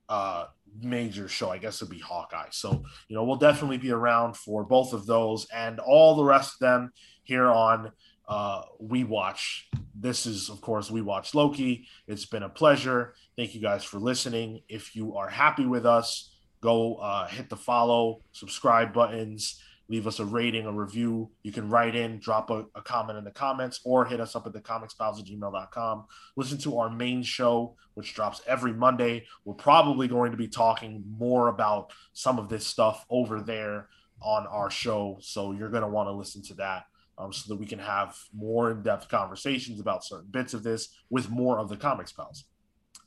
uh, 0.08 0.46
major 0.80 1.28
show. 1.28 1.50
I 1.50 1.58
guess 1.58 1.80
it'd 1.80 1.90
be 1.90 1.98
Hawkeye. 1.98 2.48
So, 2.50 2.84
you 3.08 3.16
know, 3.16 3.24
we'll 3.24 3.36
definitely 3.36 3.78
be 3.78 3.92
around 3.92 4.36
for 4.36 4.64
both 4.64 4.92
of 4.92 5.06
those 5.06 5.46
and 5.54 5.80
all 5.80 6.16
the 6.16 6.24
rest 6.24 6.54
of 6.54 6.58
them 6.60 6.92
here 7.22 7.46
on 7.46 7.92
uh, 8.28 8.62
We 8.80 9.04
Watch. 9.04 9.68
This 9.94 10.26
is, 10.26 10.48
of 10.48 10.60
course, 10.60 10.90
We 10.90 11.02
Watch 11.02 11.34
Loki. 11.34 11.86
It's 12.06 12.26
been 12.26 12.42
a 12.42 12.48
pleasure. 12.48 13.14
Thank 13.36 13.54
you 13.54 13.60
guys 13.60 13.84
for 13.84 13.98
listening. 13.98 14.60
If 14.68 14.96
you 14.96 15.16
are 15.16 15.28
happy 15.28 15.66
with 15.66 15.86
us, 15.86 16.30
go 16.60 16.96
uh, 16.96 17.28
hit 17.28 17.48
the 17.48 17.56
follow, 17.56 18.20
subscribe 18.32 18.92
buttons, 18.92 19.60
leave 19.88 20.06
us 20.06 20.18
a 20.18 20.24
rating, 20.24 20.66
a 20.66 20.72
review. 20.72 21.30
You 21.42 21.52
can 21.52 21.68
write 21.68 21.94
in, 21.94 22.18
drop 22.18 22.50
a, 22.50 22.64
a 22.74 22.82
comment 22.82 23.18
in 23.18 23.24
the 23.24 23.30
comments, 23.30 23.80
or 23.84 24.04
hit 24.04 24.20
us 24.20 24.34
up 24.34 24.46
at 24.46 24.52
the 24.52 24.60
comicspals 24.60 25.18
at 25.20 25.26
gmail.com. 25.26 26.04
Listen 26.36 26.58
to 26.58 26.78
our 26.78 26.90
main 26.90 27.22
show, 27.22 27.76
which 27.94 28.14
drops 28.14 28.40
every 28.46 28.72
Monday. 28.72 29.26
We're 29.44 29.54
probably 29.54 30.08
going 30.08 30.30
to 30.30 30.36
be 30.36 30.48
talking 30.48 31.04
more 31.18 31.48
about 31.48 31.92
some 32.12 32.38
of 32.38 32.48
this 32.48 32.66
stuff 32.66 33.04
over 33.10 33.40
there 33.40 33.88
on 34.22 34.46
our 34.46 34.70
show. 34.70 35.18
So 35.20 35.52
you're 35.52 35.70
going 35.70 35.82
to 35.82 35.88
want 35.88 36.08
to 36.08 36.12
listen 36.12 36.42
to 36.44 36.54
that. 36.54 36.84
Um, 37.16 37.32
so 37.32 37.54
that 37.54 37.60
we 37.60 37.66
can 37.66 37.78
have 37.78 38.18
more 38.36 38.72
in-depth 38.72 39.08
conversations 39.08 39.78
about 39.78 40.04
certain 40.04 40.32
bits 40.32 40.52
of 40.52 40.64
this 40.64 40.88
with 41.10 41.30
more 41.30 41.60
of 41.60 41.68
the 41.68 41.76
comics 41.76 42.10
pals. 42.10 42.44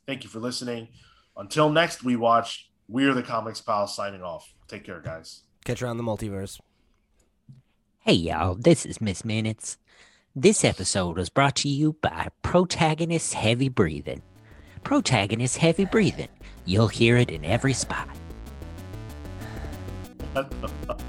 Thank 0.06 0.24
you 0.24 0.30
for 0.30 0.40
listening. 0.40 0.88
Until 1.36 1.70
next 1.70 2.06
we 2.06 2.16
watch, 2.16 2.72
we're 2.88 3.14
the 3.14 3.22
comics 3.22 3.60
pals 3.60 3.94
signing 3.94 4.22
off. 4.22 4.54
Take 4.70 4.86
care, 4.86 5.02
guys. 5.02 5.42
Catch 5.66 5.82
you 5.82 5.88
around 5.88 5.98
the 5.98 6.04
multiverse. 6.04 6.58
Hey, 8.08 8.14
y'all, 8.14 8.56
this 8.56 8.86
is 8.86 9.02
Miss 9.02 9.26
Minutes. 9.26 9.78
This 10.34 10.64
episode 10.64 11.18
was 11.18 11.28
brought 11.28 11.58
to 11.58 11.68
you 11.68 11.98
by 12.02 12.30
Protagonist 12.42 13.34
Heavy 13.34 13.68
Breathing. 13.68 14.22
Protagonist 14.86 15.58
Heavy 15.58 15.84
Breathing. 15.84 16.30
You'll 16.64 16.88
hear 16.88 17.18
it 17.18 17.30
in 17.30 17.44
every 17.44 17.74
spot. 17.74 18.08